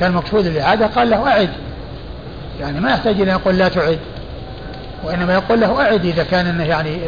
كان 0.00 0.10
المقصود 0.10 0.46
الإعادة 0.46 0.86
قال 0.86 1.10
له 1.10 1.28
أعد. 1.28 1.50
يعني 2.60 2.80
ما 2.80 2.90
يحتاج 2.90 3.20
إلى 3.20 3.30
يقول 3.30 3.58
لا 3.58 3.68
تعد. 3.68 3.98
وإنما 5.04 5.34
يقول 5.34 5.60
له 5.60 5.82
أعد 5.82 6.04
إذا 6.04 6.24
كان 6.24 6.46
إنه 6.46 6.64
يعني 6.64 6.98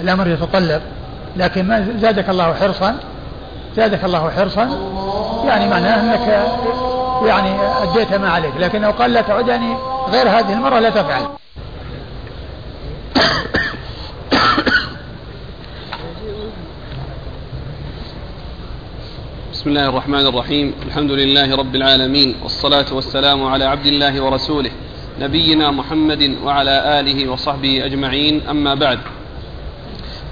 الأمر 0.00 0.28
يتطلب. 0.28 0.82
لكن 1.36 1.68
ما 1.68 1.86
زادك 2.00 2.30
الله 2.30 2.54
حرصا؟ 2.54 2.96
زادك 3.76 4.04
الله 4.04 4.30
حرصا؟ 4.30 4.68
يعني 5.46 5.68
معناه 5.68 6.00
أنك 6.00 6.46
يعني 7.26 7.50
أديت 7.82 8.14
ما 8.14 8.30
عليك. 8.30 8.52
لكن 8.58 8.82
لو 8.82 8.90
قال 8.90 9.12
لا 9.12 9.20
تعد 9.20 9.48
يعني 9.48 9.76
غير 10.08 10.28
هذه 10.28 10.52
المرة 10.52 10.78
لا 10.78 10.90
تفعل. 10.90 11.22
بسم 19.66 19.76
الله 19.76 19.88
الرحمن 19.88 20.26
الرحيم. 20.26 20.74
الحمد 20.86 21.10
لله 21.10 21.56
رب 21.56 21.74
العالمين 21.74 22.34
والصلاة 22.42 22.86
والسلام 22.92 23.44
على 23.44 23.64
عبد 23.64 23.86
الله 23.86 24.20
ورسوله 24.20 24.70
نبينا 25.20 25.70
محمد 25.70 26.36
وعلى 26.44 27.00
آله 27.00 27.30
وصحبه 27.32 27.84
أجمعين. 27.84 28.48
أما 28.48 28.74
بعد 28.74 28.98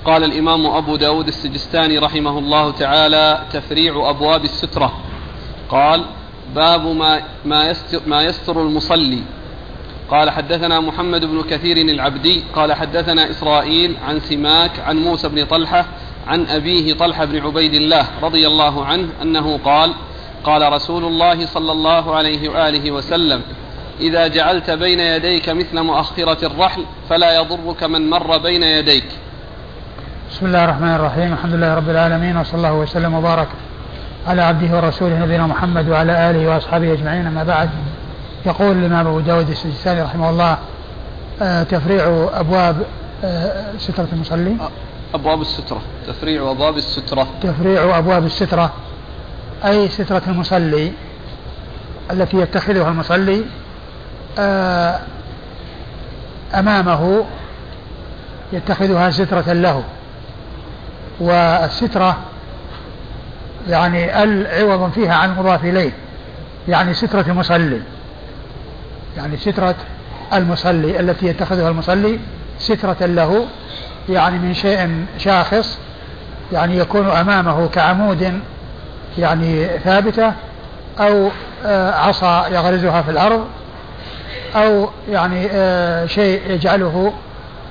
قال 0.04 0.24
الإمام 0.24 0.66
أبو 0.66 0.96
داود 0.96 1.28
السجستاني 1.28 1.98
رحمه 1.98 2.38
الله 2.38 2.70
تعالى 2.70 3.42
تفريع 3.52 4.10
أبواب 4.10 4.44
السترة. 4.44 4.92
قال 5.68 6.04
باب 6.54 6.86
ما, 6.86 7.22
ما, 7.44 7.70
يستر, 7.70 8.00
ما 8.06 8.22
يستر 8.22 8.62
المصلي. 8.62 9.22
قال 10.10 10.30
حدثنا 10.30 10.80
محمد 10.80 11.24
بن 11.24 11.42
كثير 11.42 11.76
العبدي 11.76 12.42
قال 12.54 12.72
حدثنا 12.72 13.30
إسرائيل 13.30 13.96
عن 14.06 14.20
سماك 14.20 14.80
عن 14.80 14.96
موسى 14.96 15.28
بن 15.28 15.44
طلحة 15.44 15.86
عن 16.26 16.46
أبيه 16.46 16.94
طلحة 16.94 17.24
بن 17.24 17.38
عبيد 17.38 17.74
الله 17.74 18.06
رضي 18.22 18.46
الله 18.46 18.84
عنه 18.84 19.08
أنه 19.22 19.58
قال 19.64 19.94
قال 20.44 20.72
رسول 20.72 21.04
الله 21.04 21.46
صلى 21.46 21.72
الله 21.72 22.16
عليه 22.16 22.48
وآله 22.48 22.90
وسلم 22.90 23.42
إذا 24.00 24.26
جعلت 24.26 24.70
بين 24.70 25.00
يديك 25.00 25.48
مثل 25.48 25.80
مؤخرة 25.80 26.46
الرحل 26.46 26.84
فلا 27.10 27.36
يضرك 27.36 27.82
من 27.82 28.10
مر 28.10 28.38
بين 28.38 28.62
يديك. 28.62 29.04
بسم 30.30 30.46
الله 30.46 30.64
الرحمن 30.64 30.94
الرحيم. 30.94 31.32
الحمد 31.32 31.54
لله 31.54 31.74
رب 31.74 31.90
العالمين 31.90 32.36
وصلى 32.36 32.56
الله 32.56 32.74
وسلم 32.74 33.14
وبارك 33.14 33.48
على 34.26 34.42
عبده 34.42 34.76
ورسوله 34.76 35.18
نبينا 35.18 35.46
محمد 35.46 35.88
وعلى 35.88 36.30
آله 36.30 36.48
وأصحابه 36.48 36.92
أجمعين 36.92 37.26
أما 37.26 37.44
بعد. 37.44 37.70
يقول 38.46 38.76
الإمام 38.76 39.06
أبو 39.06 39.20
داود 39.20 39.50
السجستاني 39.50 40.02
رحمه 40.02 40.30
الله 40.30 40.58
آه، 41.42 41.62
تفريع 41.62 42.28
أبواب 42.34 42.76
آه، 43.24 43.64
سترة 43.78 44.08
المصلي 44.12 44.56
أبواب 45.14 45.40
السترة. 45.40 45.80
تفريع 46.06 46.50
أبواب 46.50 46.76
السترة. 46.76 47.26
تفريع 47.42 47.98
أبواب 47.98 48.26
السترة. 48.26 48.72
أي 49.64 49.88
سترة 49.88 50.22
المصلي 50.26 50.92
التي 52.10 52.36
يتخذها 52.36 52.88
المصلي 52.88 53.44
آه، 54.38 55.00
أمامه 56.54 57.24
يتخذها 58.52 59.10
سترة 59.10 59.52
له. 59.52 59.84
والسترة 61.20 62.16
يعني 63.68 64.22
العوض 64.22 64.90
فيها 64.92 65.14
عن 65.14 65.30
المضاف 65.30 65.64
إليه. 65.64 65.92
يعني 66.68 66.94
سترة 66.94 67.24
المصلي. 67.28 67.80
يعني 69.16 69.36
سترة 69.36 69.74
المصلي 70.32 71.00
التي 71.00 71.26
يتخذها 71.26 71.68
المصلي 71.70 72.18
سترة 72.58 73.06
له. 73.06 73.46
يعني 74.08 74.38
من 74.38 74.54
شيء 74.54 75.06
شاخص 75.18 75.78
يعني 76.52 76.78
يكون 76.78 77.06
أمامه 77.06 77.68
كعمود 77.68 78.40
يعني 79.18 79.66
ثابتة 79.84 80.32
أو 81.00 81.30
آه، 81.66 81.94
عصا 81.94 82.48
يغرزها 82.48 83.02
في 83.02 83.10
الأرض 83.10 83.44
أو 84.56 84.88
يعني 85.10 85.48
آه، 85.52 86.06
شيء 86.06 86.40
يجعله 86.50 87.12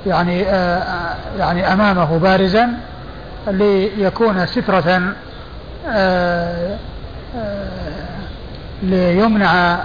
يعني 0.07 0.43
آه، 0.47 1.15
يعني 1.39 1.73
أمامه 1.73 2.17
بارزا 2.17 2.69
ليكون 3.47 4.45
سترة 4.45 5.13
ليمنع 8.83 9.77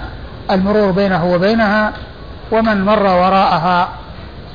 المرور 0.50 0.90
بينه 0.90 1.26
وبينها 1.26 1.92
ومن 2.52 2.84
مر 2.84 3.02
وراءها 3.02 3.88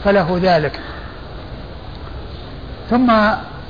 فله 0.06 0.40
ذلك. 0.44 0.80
ثم 2.94 3.12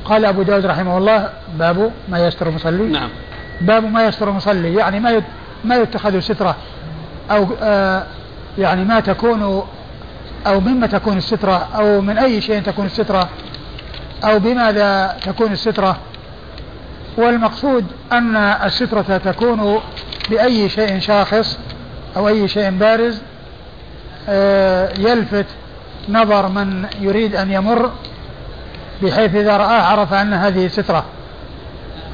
قال 0.06 0.26
أبو 0.26 0.44
داود 0.44 0.66
رحمه 0.66 0.98
الله 0.98 1.30
باب 1.60 1.92
ما 2.10 2.28
يستر 2.28 2.48
المصلي. 2.48 2.84
نعم. 2.84 3.10
باب 3.62 3.84
ما 3.84 4.06
يستر 4.06 4.30
المصلي 4.30 4.76
يعني 4.76 5.00
ما 5.00 5.22
ما 5.64 5.76
يتخذ 5.76 6.20
سترة 6.20 6.56
أو 7.32 7.48
آه 7.62 8.04
يعني 8.58 8.86
ما 8.86 9.00
تكون 9.00 9.64
أو 10.48 10.60
مما 10.60 10.88
تكون 10.88 11.18
السترة 11.18 11.68
أو 11.76 12.02
من 12.02 12.18
أي 12.18 12.42
شيء 12.42 12.62
تكون 12.62 12.86
السترة 12.86 13.30
أو 14.24 14.40
بماذا 14.40 15.18
تكون 15.26 15.52
السترة. 15.52 15.98
والمقصود 17.18 17.86
أن 18.12 18.36
السترة 18.36 19.18
تكون 19.18 19.80
بأي 20.30 20.70
شيء 20.70 21.00
شاخص 21.00 21.60
أو 22.18 22.28
أي 22.28 22.48
شيء 22.48 22.70
بارز 22.70 23.22
آه 24.30 24.90
يلفت 25.00 25.46
نظر 26.10 26.48
من 26.48 26.86
يريد 27.00 27.36
أن 27.36 27.52
يمر 27.52 27.92
بحيث 29.02 29.36
إذا 29.36 29.58
رآه 29.58 29.82
عرف 29.82 30.14
أن 30.14 30.34
هذه 30.34 30.68
سترة. 30.68 31.06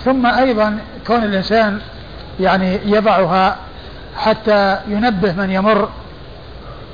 ثم 0.05 0.25
أيضا 0.25 0.77
كون 1.07 1.23
الإنسان 1.23 1.79
يعني 2.39 2.79
يضعها 2.85 3.55
حتى 4.17 4.77
ينبه 4.87 5.33
من 5.33 5.51
يمر 5.51 5.89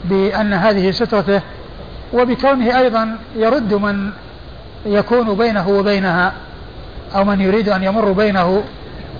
بأن 0.06 0.53
هذه 0.53 0.91
سترته 0.91 1.41
وبكونه 2.14 2.80
أيضا 2.80 3.18
يرد 3.36 3.74
من 3.74 4.12
يكون 4.86 5.36
بينه 5.36 5.70
وبينها 5.70 6.34
أو 7.16 7.24
من 7.24 7.41
يريد 7.41 7.70
أن 7.70 7.84
يمر 7.84 8.12
بينه 8.12 8.64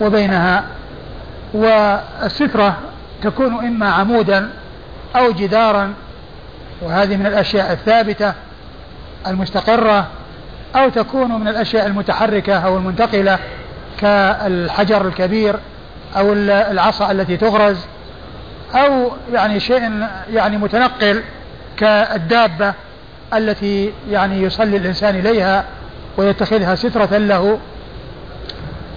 وبينها. 0.02 0.64
والسترة 1.54 2.78
تكون 3.24 3.66
إما 3.66 3.90
عمودا 3.90 4.50
أو 5.16 5.32
جدارا 5.32 5.94
وهذه 6.82 7.18
من 7.18 7.26
الأشياء 7.26 7.74
الثابتة 7.74 8.34
المستقرة. 9.28 10.08
أو 10.76 10.90
تكون 10.90 11.32
من 11.32 11.48
الأشياء 11.48 11.86
المتحركة 11.88 12.54
أو 12.54 12.78
المنتقلة 12.78 13.40
كالحجر 14.00 15.08
الكبير 15.08 15.56
أو 16.18 16.34
العصا 16.34 17.12
التي 17.12 17.38
تغرز 17.38 17.78
أو 18.76 19.12
يعني 19.34 19.60
شيء 19.60 20.08
يعني 20.34 20.58
متنقل 20.58 21.22
كالدابة 21.78 22.74
التي 23.34 23.94
يعني 24.10 24.42
يصلي 24.42 24.78
الإنسان 24.78 25.16
إليها 25.16 25.66
ويتخذها 26.18 26.76
سترة 26.76 27.18
له. 27.18 27.60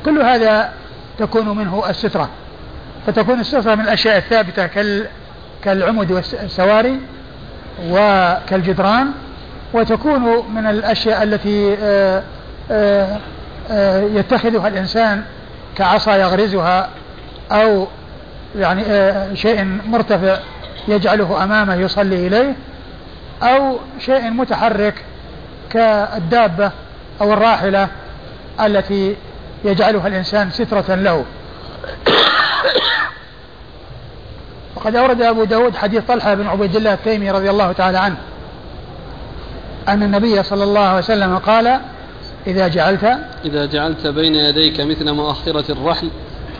كل 0.05 0.23
هذا 0.23 0.73
تكون 1.19 1.49
منه 1.49 1.83
السترة. 1.91 2.29
فتكون 3.07 3.41
السترة 3.41 3.75
من 3.75 3.81
الأشياء 3.81 4.17
الثابتة 4.17 4.67
كالعمد 5.65 6.13
والسواري 6.13 7.01
وكالجدران 7.91 9.13
وتكون 9.73 10.55
من 10.55 10.67
الأشياء 10.67 11.23
التي 11.23 11.77
آه، 11.83 12.23
آه، 12.71 13.19
آه، 13.71 14.01
يتخذها 14.01 14.69
الإنسان 14.69 15.23
كعصا 15.77 16.17
يغرزها 16.17 16.89
أو 17.53 17.87
يعني 18.57 18.83
شيء 19.37 19.65
مرتفع 19.87 20.39
يجعله 20.89 21.45
أمامه 21.45 21.75
يصلي 21.75 22.27
إليه 22.27 22.57
أو 23.43 23.79
شيء 23.99 24.31
متحرك 24.31 24.95
كالدابة 25.71 26.71
أو 27.21 27.33
الراحلة 27.33 27.89
التي 28.61 29.17
يجعلها 29.65 30.09
الإنسان 30.09 30.51
سترة 30.51 30.95
له. 30.95 31.25
وقد 34.77 34.97
أورد 34.97 35.23
أبو 35.23 35.45
داود 35.45 35.77
حديث 35.77 36.03
طلحة 36.09 36.35
بن 36.35 36.47
عبيد 36.47 36.77
الله 36.77 36.95
التيمي 36.95 37.31
رضي 37.31 37.51
الله 37.51 37.73
تعالى 37.73 37.99
عنه. 37.99 38.17
أن 39.89 40.03
النبي 40.03 40.43
صلى 40.43 40.65
الله 40.65 40.81
عليه 40.81 40.99
وسلم 40.99 41.39
قال 41.39 41.81
إذا 42.47 42.69
جعلت 42.69 43.19
إذا 43.45 43.67
جعلت 43.67 44.07
بين 44.07 44.35
يديك 44.35 44.81
مثل 44.81 45.13
مؤخرة 45.13 45.73
الرحل 45.73 46.11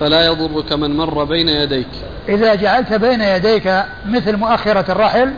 فلا 0.01 0.27
يضرك 0.27 0.73
من 0.73 0.97
مر 0.97 1.25
بين 1.25 1.49
يديك. 1.49 1.89
إذا 2.29 2.55
جعلت 2.55 2.93
بين 2.93 3.21
يديك 3.21 3.85
مثل 4.07 4.37
مؤخرة 4.37 4.93
الرحل 4.93 5.33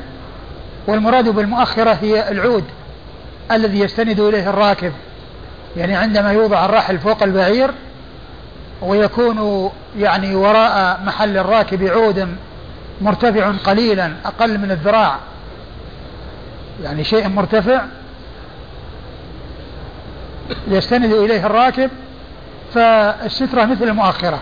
والمراد 0.86 1.28
بالمؤخرة 1.28 1.98
هي 2.02 2.30
العود 2.30 2.64
الذي 3.52 3.80
يستند 3.80 4.20
إليه 4.20 4.50
الراكب. 4.50 4.92
يعني 5.76 5.96
عندما 5.96 6.32
يوضع 6.32 6.64
الرحل 6.64 6.98
فوق 6.98 7.22
البعير 7.22 7.70
ويكون 8.82 9.70
يعني 9.98 10.34
وراء 10.34 11.00
محل 11.04 11.36
الراكب 11.38 11.82
عود 11.82 12.28
مرتفع 13.00 13.50
قليلا 13.50 14.12
أقل 14.24 14.58
من 14.58 14.70
الذراع 14.70 15.16
يعني 16.84 17.04
شيء 17.04 17.28
مرتفع 17.28 17.84
يستند 20.68 21.12
إليه 21.12 21.46
الراكب 21.46 21.90
فالسترة 22.74 23.64
مثل 23.64 23.84
المؤخرة 23.84 24.40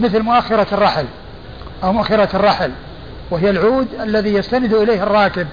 مثل 0.00 0.22
مؤخرة 0.22 0.66
الرحل 0.72 1.06
أو 1.84 1.92
مؤخرة 1.92 2.28
الرحل 2.34 2.70
وهي 3.30 3.50
العود 3.50 3.88
الذي 4.00 4.34
يستند 4.34 4.74
إليه 4.74 5.02
الراكب 5.02 5.46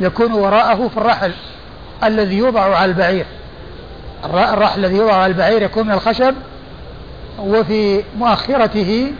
يكون 0.00 0.32
وراءه 0.32 0.88
في 0.88 0.96
الرحل 0.96 1.32
الذي 2.04 2.36
يوضع 2.36 2.76
على 2.76 2.90
البعير. 2.90 3.26
الرحل 4.24 4.84
الذي 4.84 4.96
يوضع 4.96 5.14
على 5.14 5.32
البعير 5.32 5.62
يكون 5.62 5.86
من 5.86 5.92
الخشب 5.92 6.34
وفي 7.38 8.02
مؤخرته 8.18 9.12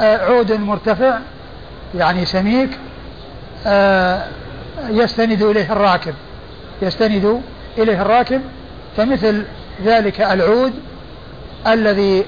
آه، 0.00 0.16
عود 0.16 0.52
مرتفع 0.52 1.18
يعني 1.94 2.26
سميك 2.26 2.70
آه، 3.66 4.26
يستند 4.90 5.42
إليه 5.42 5.72
الراكب. 5.72 6.14
يستند 6.82 7.42
إليه 7.78 8.02
الراكب 8.02 8.40
فمثل 8.96 9.44
ذلك 9.84 10.20
العود 10.20 10.72
الذي 11.66 12.24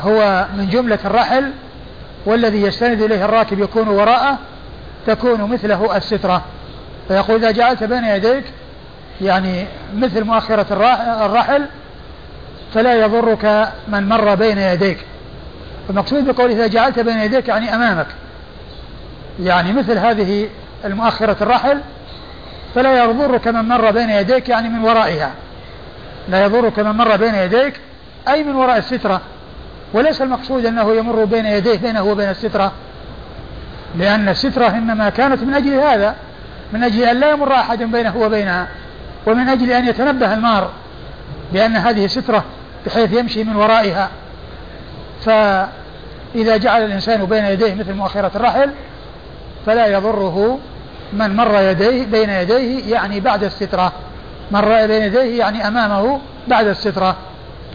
هو 0.00 0.46
من 0.56 0.68
جملة 0.68 0.98
الرحل 1.04 1.50
والذي 2.26 2.62
يستند 2.62 3.02
إليه 3.02 3.24
الراكب 3.24 3.60
يكون 3.60 3.88
وراءه 3.88 4.38
تكون 5.06 5.40
مثله 5.40 5.96
السترة. 5.96 6.42
فيقول 7.08 7.36
إذا 7.36 7.50
جعلت 7.50 7.84
بين 7.84 8.04
يديك 8.04 8.44
يعني 9.20 9.66
مثل 9.96 10.24
مؤخرة 10.24 10.66
الرحل 11.26 11.66
فلا 12.74 12.94
يضرك 13.04 13.72
من 13.88 14.08
مر 14.08 14.34
بين 14.34 14.58
يديك. 14.58 14.98
المقصود 15.90 16.24
بقول 16.24 16.50
إذا 16.50 16.66
جعلت 16.66 16.98
بين 16.98 17.18
يديك 17.18 17.48
يعني 17.48 17.74
أمامك. 17.74 18.06
يعني 19.40 19.72
مثل 19.72 19.98
هذه 19.98 20.48
المؤخرة 20.84 21.36
الرحل 21.40 21.80
فلا 22.74 23.04
يضرك 23.04 23.48
من 23.48 23.68
مر 23.68 23.90
بين 23.90 24.10
يديك 24.10 24.48
يعني 24.48 24.68
من 24.68 24.84
ورائها. 24.84 25.30
لا 26.28 26.44
يضرك 26.44 26.78
من 26.78 26.90
مر 26.90 27.16
بين 27.16 27.34
يديك 27.34 27.80
أي 28.28 28.44
من 28.44 28.54
وراء 28.54 28.78
السترة. 28.78 29.20
وليس 29.92 30.22
المقصود 30.22 30.66
أنه 30.66 30.94
يمر 30.94 31.24
بين 31.24 31.46
يديه 31.46 31.76
بينه 31.76 32.02
وبين 32.02 32.30
السترة. 32.30 32.72
لأن 33.98 34.28
السترة 34.28 34.68
إنما 34.68 35.08
كانت 35.08 35.42
من 35.42 35.54
أجل 35.54 35.74
هذا 35.74 36.14
من 36.72 36.84
أجل 36.84 37.02
أن 37.02 37.20
لا 37.20 37.30
يمر 37.30 37.52
أحد 37.52 37.82
بينه 37.82 38.16
وبينها 38.16 38.68
ومن 39.26 39.48
أجل 39.48 39.70
أن 39.70 39.88
يتنبه 39.88 40.34
المار 40.34 40.70
بأن 41.52 41.76
هذه 41.76 42.06
سترة 42.06 42.44
بحيث 42.86 43.12
يمشي 43.12 43.44
من 43.44 43.56
ورائها. 43.56 44.10
فإذا 45.20 46.56
جعل 46.56 46.84
الإنسان 46.84 47.24
بين 47.24 47.44
يديه 47.44 47.74
مثل 47.74 47.92
مؤخرة 47.92 48.30
الرحل 48.36 48.70
فلا 49.66 49.86
يضره 49.86 50.58
من 51.12 51.36
مر 51.36 51.60
يديه 51.60 52.06
بين 52.06 52.30
يديه 52.30 52.94
يعني 52.94 53.20
بعد 53.20 53.44
السترة. 53.44 53.92
مر 54.50 54.86
بين 54.86 55.02
يديه 55.02 55.38
يعني 55.38 55.68
أمامه 55.68 56.20
بعد 56.48 56.66
السترة. 56.66 57.16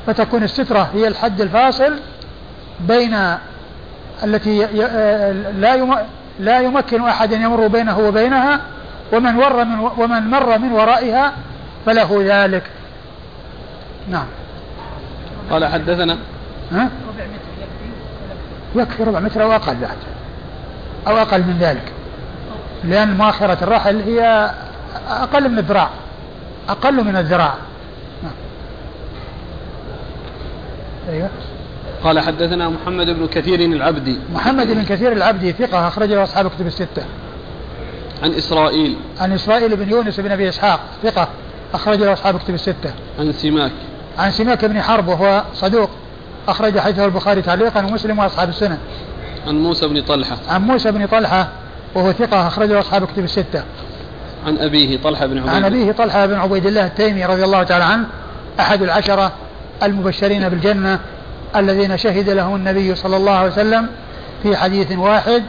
فتكون 0.08 0.44
السترة 0.44 0.90
هي 0.94 1.08
الحد 1.08 1.42
الفاصل 1.42 2.00
بين 2.80 3.18
التي 4.24 4.66
لا 5.56 6.06
لا 6.40 6.60
يمكن 6.60 7.02
أحد 7.02 7.34
أن 7.34 7.42
يمر 7.42 7.68
بينه 7.68 8.00
وبينها 8.00 8.62
ومن 9.14 9.34
مر 9.34 9.66
من 9.66 9.80
ومن 9.98 10.30
مر 10.30 10.58
من 10.58 10.72
ورائها 10.72 11.34
فله 11.86 12.22
ذلك. 12.26 12.64
نعم. 14.10 14.26
قال 15.52 15.66
حدثنا 15.66 16.18
ها؟ 16.72 16.90
يكفي 18.76 19.04
ربع 19.04 19.20
متر 19.20 19.44
أو 19.44 19.52
أقل 19.52 19.76
بعد 19.76 19.98
أو 21.08 21.18
أقل 21.18 21.40
من 21.40 21.58
ذلك. 21.60 21.92
لأن 22.84 23.18
مؤخرة 23.18 23.58
الرحل 23.62 24.02
هي 24.02 24.52
أقل 25.10 25.50
من 25.50 25.58
الذراع 25.58 25.90
أقل 26.70 27.04
من 27.04 27.16
الذراع. 27.16 27.54
أيوه. 31.10 31.30
قال 32.04 32.20
حدثنا 32.20 32.70
محمد 32.70 33.06
بن 33.06 33.28
كثير 33.28 33.60
العبدي. 33.60 34.20
محمد 34.34 34.68
بن 34.68 34.84
كثير 34.84 35.12
العبدي 35.12 35.52
ثقة 35.52 35.88
أخرج 35.88 36.10
له 36.10 36.24
أصحاب 36.24 36.50
كتب 36.50 36.68
الستة. 36.68 37.04
عن 38.24 38.34
إسرائيل. 38.34 38.98
عن 39.20 39.32
إسرائيل 39.32 39.76
بن 39.76 39.90
يونس 39.90 40.20
بن 40.20 40.32
أبي 40.32 40.50
إسحاق 40.50 40.80
ثقة 41.04 41.28
أخرج 41.74 42.00
له 42.00 42.14
أصحاب 42.14 42.40
كتب 42.40 42.54
الستة. 42.54 42.94
عن 43.20 43.32
سماك. 43.32 43.72
عن 44.18 44.32
سماك 44.32 44.66
بن 44.66 44.82
حرب 44.82 45.08
وهو 45.08 45.44
صدوق 45.54 45.90
أخرج 46.48 46.80
حديثه 46.80 47.06
البخاري 47.06 47.42
تعليقا 47.42 47.86
ومسلم 47.86 48.20
وأصحاب 48.20 48.50
السنة. 48.50 48.78
عن 49.48 49.60
موسى 49.60 49.88
بن 49.88 50.02
طلحة. 50.02 50.38
عن 50.50 50.62
موسى 50.62 50.92
بن 50.92 51.06
طلحة 51.06 51.48
وهو 51.96 52.12
ثقة 52.12 52.48
أخرجه 52.48 52.80
أصحاب 52.80 53.06
كتب 53.06 53.24
الستة. 53.24 53.64
عن 54.46 54.58
أبيه 54.58 54.98
طلحة 54.98 55.26
بن 55.26 55.38
عبيد. 55.38 55.50
عن 55.54 55.66
أبيه 55.66 55.92
طلحة 55.92 56.26
بن 56.26 56.36
عبيد 56.36 56.66
الله 56.66 56.86
التيمي 56.86 57.26
رضي 57.26 57.44
الله 57.44 57.64
تعالى 57.64 57.84
عنه 57.84 58.06
أحد 58.60 58.82
العشرة 58.82 59.32
المبشرين 59.84 60.50
بالجنة 60.50 61.00
الذين 61.56 61.98
شهد 61.98 62.30
لهم 62.30 62.56
النبي 62.56 62.96
صلى 62.96 63.18
الله 63.18 63.32
عليه 63.32 63.52
وسلم 63.52 63.88
في 64.44 64.58
حديث 64.58 64.92
واحد 64.92 65.44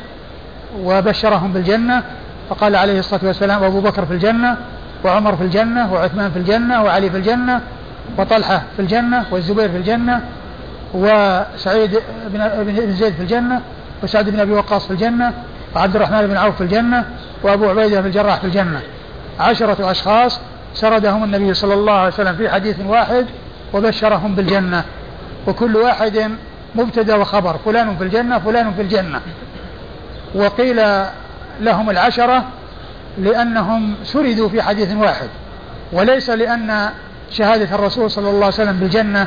وبشرهم 0.83 1.53
بالجنة. 1.53 2.03
فقال 2.51 2.77
عليه 2.77 2.99
الصلاة 2.99 3.21
والسلام 3.25 3.65
أبو 3.65 3.81
بكر 3.81 4.07
في 4.07 4.12
الجنة 4.12 4.57
وعمر 5.05 5.37
في 5.37 5.43
الجنة 5.43 5.93
وعثمان 5.93 6.31
في 6.31 6.39
الجنة 6.39 6.83
وعلي 6.83 7.11
في 7.11 7.17
الجنة 7.17 7.61
وطلحة 8.19 8.62
في 8.77 8.83
الجنة 8.83 9.25
والزبير 9.31 9.69
في 9.69 9.77
الجنة 9.77 10.21
وسعيد 10.95 11.99
بن 12.27 12.93
زيد 12.93 13.15
في 13.15 13.21
الجنة 13.23 13.61
وسعد 14.03 14.31
بن 14.31 14.41
أبي 14.41 14.53
وقاص 14.53 14.87
في 14.87 14.91
الجنة 14.91 15.33
وعبد 15.77 15.97
الرحمن 15.97 16.27
بن 16.27 16.37
عوف 16.37 16.57
في 16.57 16.61
الجنة 16.61 17.05
وأبو 17.43 17.69
عبيدة 17.69 18.01
بن 18.01 18.07
الجراح 18.07 18.37
في 18.37 18.45
الجنة. 18.45 18.81
عشرة 19.41 19.91
أشخاص 19.91 20.41
سردهم 20.75 21.25
النبي 21.25 21.55
صلى 21.55 21.75
الله 21.75 21.93
عليه 21.93 22.09
وسلم 22.09 22.37
في 22.37 22.51
حديث 22.51 22.77
واحد 22.87 23.27
وبشرهم 23.73 24.35
بالجنة. 24.35 24.85
وكل 25.47 25.77
واحد 25.77 26.31
مبتدأ 26.75 27.15
وخبر. 27.15 27.57
فلان 27.65 27.97
في 27.97 28.05
الجنة 28.05 28.39
فلان 28.39 28.73
في 28.75 28.83
الجنة. 28.83 29.21
وقيل 30.35 30.83
لهم 31.61 31.91
العشرة 31.91 32.45
لأنهم 33.19 33.95
سردوا 34.05 34.49
في 34.49 34.63
حديث 34.63 34.95
واحد. 34.95 35.29
وليس 35.93 36.31
لأن 36.31 36.89
شهادة 37.31 37.75
الرسول 37.75 38.11
صلى 38.11 38.31
الله 38.31 38.45
عليه 38.45 38.55
وسلم 38.55 38.77
بالجنة 38.77 39.27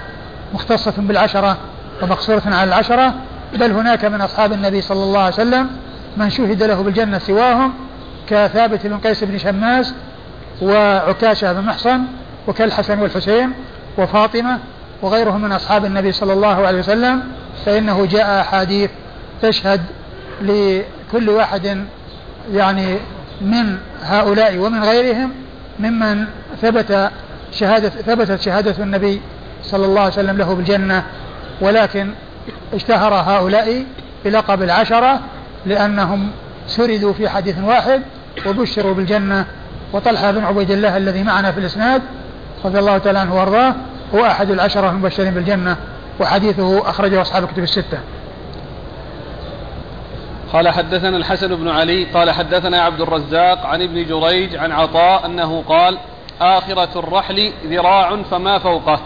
مختصة 0.54 0.94
بالعشرة 0.98 1.58
ومقصورة 2.02 2.42
على 2.46 2.64
العشرة 2.64 3.14
بل 3.54 3.72
هناك 3.72 4.06
من 4.06 4.22
أصحاب 4.22 4.54
النبي 4.54 4.82
صلى 4.82 5.04
الله 5.04 5.20
عليه 5.20 5.34
وسلم 5.34 5.70
من 6.18 6.30
شهد 6.30 6.64
له 6.64 6.82
بالجنة 6.82 7.20
سواهم 7.20 7.74
كثابت 8.30 8.88
بن 8.88 8.98
قيس 8.98 9.24
بن 9.24 9.38
شماس 9.38 9.94
وعكاشة 10.62 11.54
بن 11.54 11.62
محصن 11.62 12.02
وكالحسن 12.48 13.00
والحسين 13.00 13.52
وفاطمة 13.98 14.60
وغيرهم 15.02 15.42
من 15.42 15.52
أصحاب 15.52 15.86
النبي 15.86 16.12
صلى 16.12 16.34
الله 16.34 16.68
عليه 16.68 16.80
وسلم 16.80 17.24
فإنه 17.66 18.06
جاء 18.06 18.42
أحاديث 18.42 18.90
تشهد 19.42 19.82
لكل 20.42 21.30
واحد 21.30 21.86
يعني 22.54 22.98
من 23.42 23.78
هؤلاء 24.04 24.58
ومن 24.58 24.84
غيرهم 24.84 25.32
ممن 25.80 26.26
ثبت 26.62 27.12
شهادة 27.52 27.90
ثبتت 27.90 28.42
شهادة 28.42 28.84
النبي 28.84 29.22
صلى 29.64 29.86
الله 29.86 30.02
عليه 30.02 30.14
وسلم 30.14 30.38
له 30.38 30.54
بالجنة 30.56 31.04
ولكن 31.62 32.10
اشتهر 32.74 33.14
هؤلاء 33.14 33.84
بلقب 34.26 34.64
العشرة 34.64 35.20
لأنهم 35.66 36.32
سردوا 36.68 37.14
في 37.14 37.30
حديث 37.30 37.56
واحد 37.60 38.02
وبشروا 38.46 38.94
بالجنة. 38.94 39.46
وطلحة 39.94 40.32
بن 40.32 40.44
عبيد 40.44 40.72
الله 40.72 40.98
الذي 40.98 41.24
معنا 41.24 41.52
في 41.52 41.60
الإسناد 41.60 42.02
رضي 42.66 42.80
الله 42.80 42.98
تعالى 42.98 43.20
عنه 43.20 43.36
وأرضاه 43.36 43.76
هو 44.16 44.26
أحد 44.26 44.52
العشرة 44.52 44.90
المبشرين 44.90 45.34
بالجنة 45.34 45.78
وحديثه 46.20 46.90
أخرجه 46.90 47.22
أصحاب 47.22 47.44
الكتب 47.44 47.64
الستة. 47.64 48.00
قال 50.54 50.70
حدثنا 50.70 51.18
الحسن 51.18 51.56
بن 51.56 51.70
علي 51.70 52.04
قال 52.04 52.32
حدثنا 52.32 52.82
عبد 52.82 53.02
الرزاق 53.02 53.66
عن 53.66 53.82
ابن 53.82 54.06
جريج 54.06 54.56
عن 54.56 54.72
عطاء 54.72 55.26
أنه 55.26 55.64
قال 55.68 55.98
آخرة 56.42 57.00
الرحل 57.00 57.52
ذراع 57.66 58.22
فما 58.32 58.60
فوقه. 58.60 59.00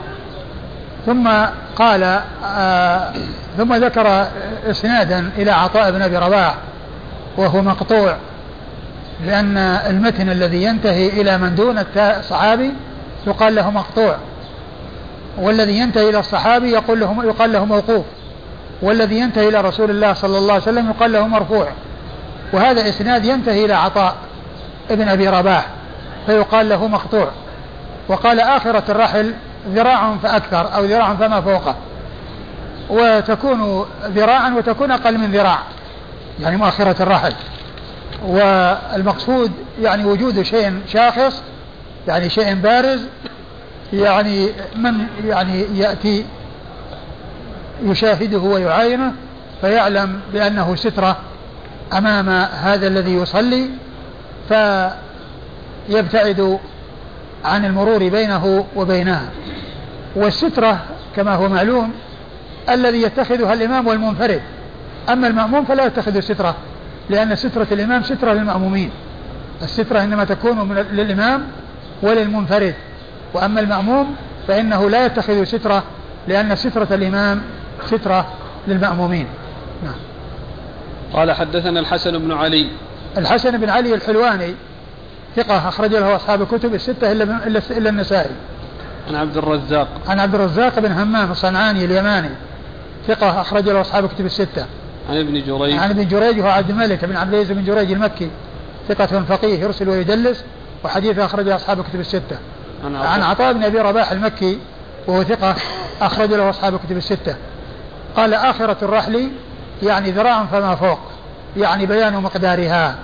ثم 1.08 1.30
قال 1.76 2.22
آه 2.46 3.14
ثم 3.58 3.74
ذكر 3.76 4.28
إسنادا 4.70 5.30
إلى 5.38 5.52
عطاء 5.52 5.92
بن 5.92 6.02
أبي 6.02 6.18
رباح 6.18 6.56
وهو 7.38 7.62
مقطوع 7.62 8.16
لأن 9.26 9.58
المتن 9.58 10.30
الذي 10.30 10.64
ينتهي 10.64 11.08
إلى 11.08 11.38
من 11.38 11.56
دون 11.56 11.84
الصحابي 11.98 12.74
يقال 13.28 13.56
له 13.56 13.72
مقطوع 13.72 14.16
والذي 15.38 15.78
ينتهي 15.78 16.10
إلى 16.10 16.20
الصحابي 16.20 16.72
يقول 16.72 17.00
له 17.00 17.16
يقال 17.24 17.54
له 17.54 17.66
موقوف 17.66 18.06
والذي 18.82 19.20
ينتهي 19.20 19.50
إلى 19.50 19.62
رسول 19.62 19.90
الله 19.90 20.14
صلى 20.14 20.38
الله 20.38 20.54
عليه 20.54 20.64
وسلم 20.64 20.90
يقال 20.90 21.12
له 21.12 21.28
مرفوع 21.28 21.68
وهذا 22.54 22.90
إسناد 22.90 23.26
ينتهي 23.26 23.66
إلى 23.66 23.74
عطاء 23.74 24.16
ابن 24.92 25.08
أبي 25.08 25.30
رباح 25.30 25.68
فيقال 26.26 26.70
له 26.70 26.88
مقطوع 26.88 27.28
وقال 28.08 28.40
آخرة 28.40 28.84
الرحل 28.90 29.34
ذراع 29.74 30.16
فأكثر 30.24 30.76
أو 30.76 30.86
ذراع 30.86 31.16
فما 31.16 31.42
فوقه. 31.42 31.76
وتكون 32.90 33.86
ذراعا 34.06 34.54
وتكون 34.54 34.92
أقل 34.92 35.18
من 35.18 35.32
ذراع 35.32 35.60
يعني 36.40 36.58
مؤخرة 36.58 37.04
الرحل. 37.04 37.34
والمقصود 38.26 39.52
يعني 39.82 40.06
وجود 40.06 40.42
شيء 40.42 40.82
شاخص 40.88 41.42
يعني 42.08 42.30
شيء 42.30 42.54
بارز 42.54 43.02
يعني 43.94 44.50
من 44.76 45.08
يعني 45.26 45.66
يأتي 45.76 46.26
يشاهده 47.84 48.40
ويعاينه 48.40 49.14
فيعلم 49.62 50.20
بأنه 50.34 50.76
سترة 50.76 51.18
أمام 51.94 52.30
هذا 52.64 52.88
الذي 52.88 53.14
يصلي 53.14 53.70
فيبتعد 54.50 56.60
عن 57.46 57.66
المرور 57.66 58.10
بينه 58.10 58.66
وبينها. 58.76 59.30
والسترة 60.16 60.80
كما 61.16 61.36
هو 61.36 61.50
معلوم 61.50 61.92
الذي 62.70 63.02
يتخذها 63.02 63.54
الإمام 63.54 63.88
والمنفرد. 63.88 64.42
أما 65.10 65.28
المأموم 65.28 65.66
فلا 65.66 65.86
يتخذ 65.86 66.20
سترة 66.20 66.56
لأن 67.10 67.36
سترة 67.36 67.68
الإمام 67.72 68.04
سترة 68.04 68.34
للمأمومين. 68.34 68.90
السترة 69.62 70.04
إنما 70.04 70.24
تكون 70.24 70.58
من 70.58 70.76
للإمام 70.76 71.44
وللمنفرد. 72.02 72.76
وأما 73.34 73.60
المأموم 73.60 74.16
فإنه 74.48 74.90
لا 74.90 75.06
يتخذ 75.06 75.44
سترة 75.44 75.84
لأن 76.28 76.56
سترة 76.56 76.88
الإمام 76.92 77.42
سترة 77.86 78.28
للمأمومين. 78.68 79.28
نعم. 79.84 79.96
قال 81.14 81.32
حدثنا 81.32 81.80
الحسن 81.80 82.18
بن 82.18 82.32
علي. 82.32 82.70
الحسن 83.18 83.58
بن 83.58 83.70
علي 83.70 83.94
الحلواني 83.94 84.54
ثقة 85.36 85.68
أخرج 85.68 85.96
له 85.96 86.16
أصحاب 86.16 86.42
الكتب 86.42 86.74
الستة 86.74 87.12
إلا 87.12 87.48
إلا, 87.48 87.62
إلا 87.70 87.90
النسائي. 87.90 88.32
عن 89.08 89.16
عبد 89.16 89.38
الرزاق. 89.38 89.88
عن 90.08 90.20
عبد 90.20 90.36
الرزاق 90.36 90.80
بن 90.80 90.92
همام 90.92 91.32
الصنعاني 91.32 91.86
اليماني 91.86 92.30
ثقة 93.08 93.42
أخرج 93.42 93.70
له 93.70 93.82
أصحاب 93.82 94.06
الكتب 94.06 94.26
الستة. 94.26 94.66
عن 95.10 95.18
ابن 95.18 95.34
جريج. 95.34 95.78
عن 95.78 95.90
ابن 95.90 96.08
جريج 96.08 96.40
وهو 96.40 96.50
عبد 96.50 96.70
الملك 96.70 97.06
بن 97.06 97.16
عبد 97.16 97.34
العزيز 97.34 97.52
بن 97.52 97.64
جريج 97.64 97.92
المكي 97.92 98.30
ثقة 98.90 99.24
فقيه 99.30 99.60
يرسل 99.60 99.90
ويدلس 99.90 100.44
وحديثه 100.84 101.26
أخرج 101.26 101.50
أصحاب 101.50 101.80
الكتب 101.80 102.00
الستة. 102.00 102.38
عن 102.86 102.96
عطاء, 102.96 103.10
عن 103.10 103.22
عطاء 103.22 103.54
بن 103.54 103.64
أبي 103.64 103.80
رباح 103.80 104.12
المكي 104.12 104.60
وهو 105.08 105.24
ثقة 105.24 105.56
أخرج 106.02 106.34
له 106.34 106.50
أصحاب 106.50 106.74
الكتب 106.74 106.98
الستة. 106.98 107.36
قال 108.16 108.34
آخرة 108.34 108.78
الرحل 108.82 109.30
يعني 109.84 110.12
ذراع 110.12 110.46
فما 110.46 110.76
فوق 110.76 111.00
يعني 111.58 111.86
بيان 111.86 112.14
مقدارها 112.14 112.96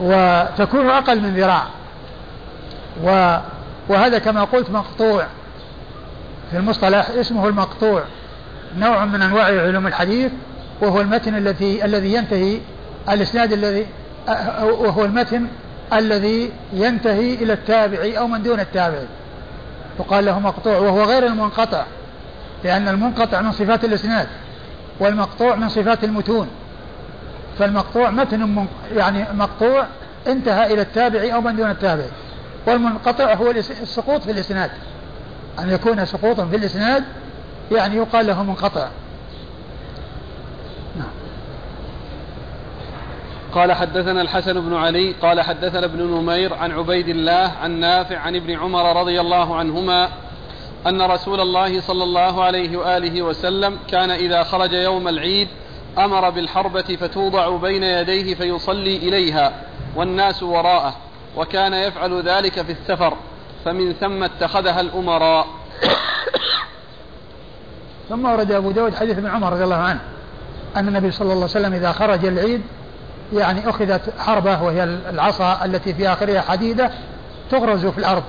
وتكون 0.00 0.90
أقل 0.90 1.20
من 1.20 1.36
ذراع. 1.36 1.64
و 3.04 3.36
وهذا 3.88 4.18
كما 4.18 4.44
قلت 4.44 4.70
مقطوع. 4.70 5.26
في 6.50 6.56
المصطلح 6.56 7.10
اسمه 7.10 7.48
المقطوع. 7.48 8.02
نوع 8.78 9.04
من 9.04 9.22
أنواع 9.22 9.44
علوم 9.44 9.86
الحديث 9.86 10.32
وهو 10.80 11.00
المتن 11.00 11.34
الذي 11.34 11.84
الذي 11.84 12.14
ينتهي 12.14 12.60
الإسناد 13.08 13.52
الذي 13.52 13.86
وهو 14.62 15.04
المتن 15.04 15.46
الذي 15.92 16.52
ينتهي 16.72 17.34
إلى 17.34 17.52
التابعي 17.52 18.18
أو 18.18 18.26
من 18.26 18.42
دون 18.42 18.60
التابعي 18.60 19.06
يقال 20.00 20.24
له 20.24 20.38
مقطوع 20.38 20.78
وهو 20.78 21.04
غير 21.04 21.26
المنقطع 21.26 21.84
لأن 22.64 22.88
المنقطع 22.88 23.40
من 23.40 23.52
صفات 23.52 23.84
الإسناد 23.84 24.26
والمقطوع 25.00 25.54
من 25.54 25.68
صفات 25.68 26.04
المتون. 26.04 26.48
فالمقطوع 27.58 28.10
متن 28.10 28.66
يعني 28.96 29.26
مقطوع 29.32 29.86
انتهى 30.26 30.74
إلى 30.74 30.82
التابعي 30.82 31.34
أو 31.34 31.40
من 31.40 31.56
دون 31.56 31.70
التابعي 31.70 32.10
والمنقطع 32.66 33.34
هو 33.34 33.50
السقوط 33.50 34.22
في 34.22 34.30
الإسناد. 34.30 34.70
أن 35.58 35.70
يكون 35.70 36.04
سقوطا 36.04 36.46
في 36.46 36.56
الإسناد 36.56 37.04
يعني 37.72 37.96
يقال 37.96 38.26
له 38.26 38.42
منقطع. 38.42 38.88
نعم. 40.96 41.08
قال 43.54 43.72
حدثنا 43.72 44.22
الحسن 44.22 44.60
بن 44.60 44.74
علي 44.74 45.12
قال 45.22 45.40
حدثنا 45.40 45.84
ابن 45.84 46.02
نمير 46.02 46.54
عن 46.54 46.72
عبيد 46.72 47.08
الله 47.08 47.52
عن 47.62 47.80
نافع 47.80 48.18
عن 48.18 48.36
ابن 48.36 48.54
عمر 48.54 49.00
رضي 49.00 49.20
الله 49.20 49.56
عنهما 49.56 50.08
أن 50.86 51.02
رسول 51.02 51.40
الله 51.40 51.80
صلى 51.80 52.04
الله 52.04 52.44
عليه 52.44 52.76
وآله 52.76 53.22
وسلم 53.22 53.78
كان 53.88 54.10
إذا 54.10 54.42
خرج 54.42 54.72
يوم 54.72 55.08
العيد 55.08 55.48
أمر 55.98 56.30
بالحربة 56.30 56.96
فتوضع 57.00 57.56
بين 57.56 57.82
يديه 57.82 58.34
فيصلي 58.34 58.96
إليها 58.96 59.52
والناس 59.96 60.42
وراءه 60.42 60.96
وكان 61.36 61.74
يفعل 61.74 62.22
ذلك 62.22 62.62
في 62.62 62.72
السفر 62.72 63.16
فمن 63.64 63.92
ثم 63.92 64.22
اتخذها 64.22 64.80
الأمراء. 64.80 65.46
ثم 68.08 68.24
ورد 68.24 68.52
أبو 68.52 68.70
داود 68.70 68.94
حديث 68.94 69.18
ابن 69.18 69.26
عمر 69.26 69.52
رضي 69.52 69.64
الله 69.64 69.76
عنه 69.76 70.00
أن 70.76 70.88
النبي 70.88 71.10
صلى 71.10 71.22
الله 71.22 71.34
عليه 71.34 71.44
وسلم 71.44 71.74
إذا 71.74 71.92
خرج 71.92 72.24
العيد 72.24 72.62
يعني 73.32 73.68
أخذت 73.68 74.12
حربة 74.18 74.62
وهي 74.62 74.84
العصا 74.84 75.64
التي 75.64 75.94
في 75.94 76.08
آخرها 76.08 76.40
حديدة 76.40 76.90
تغرز 77.50 77.86
في 77.86 77.98
الأرض. 77.98 78.22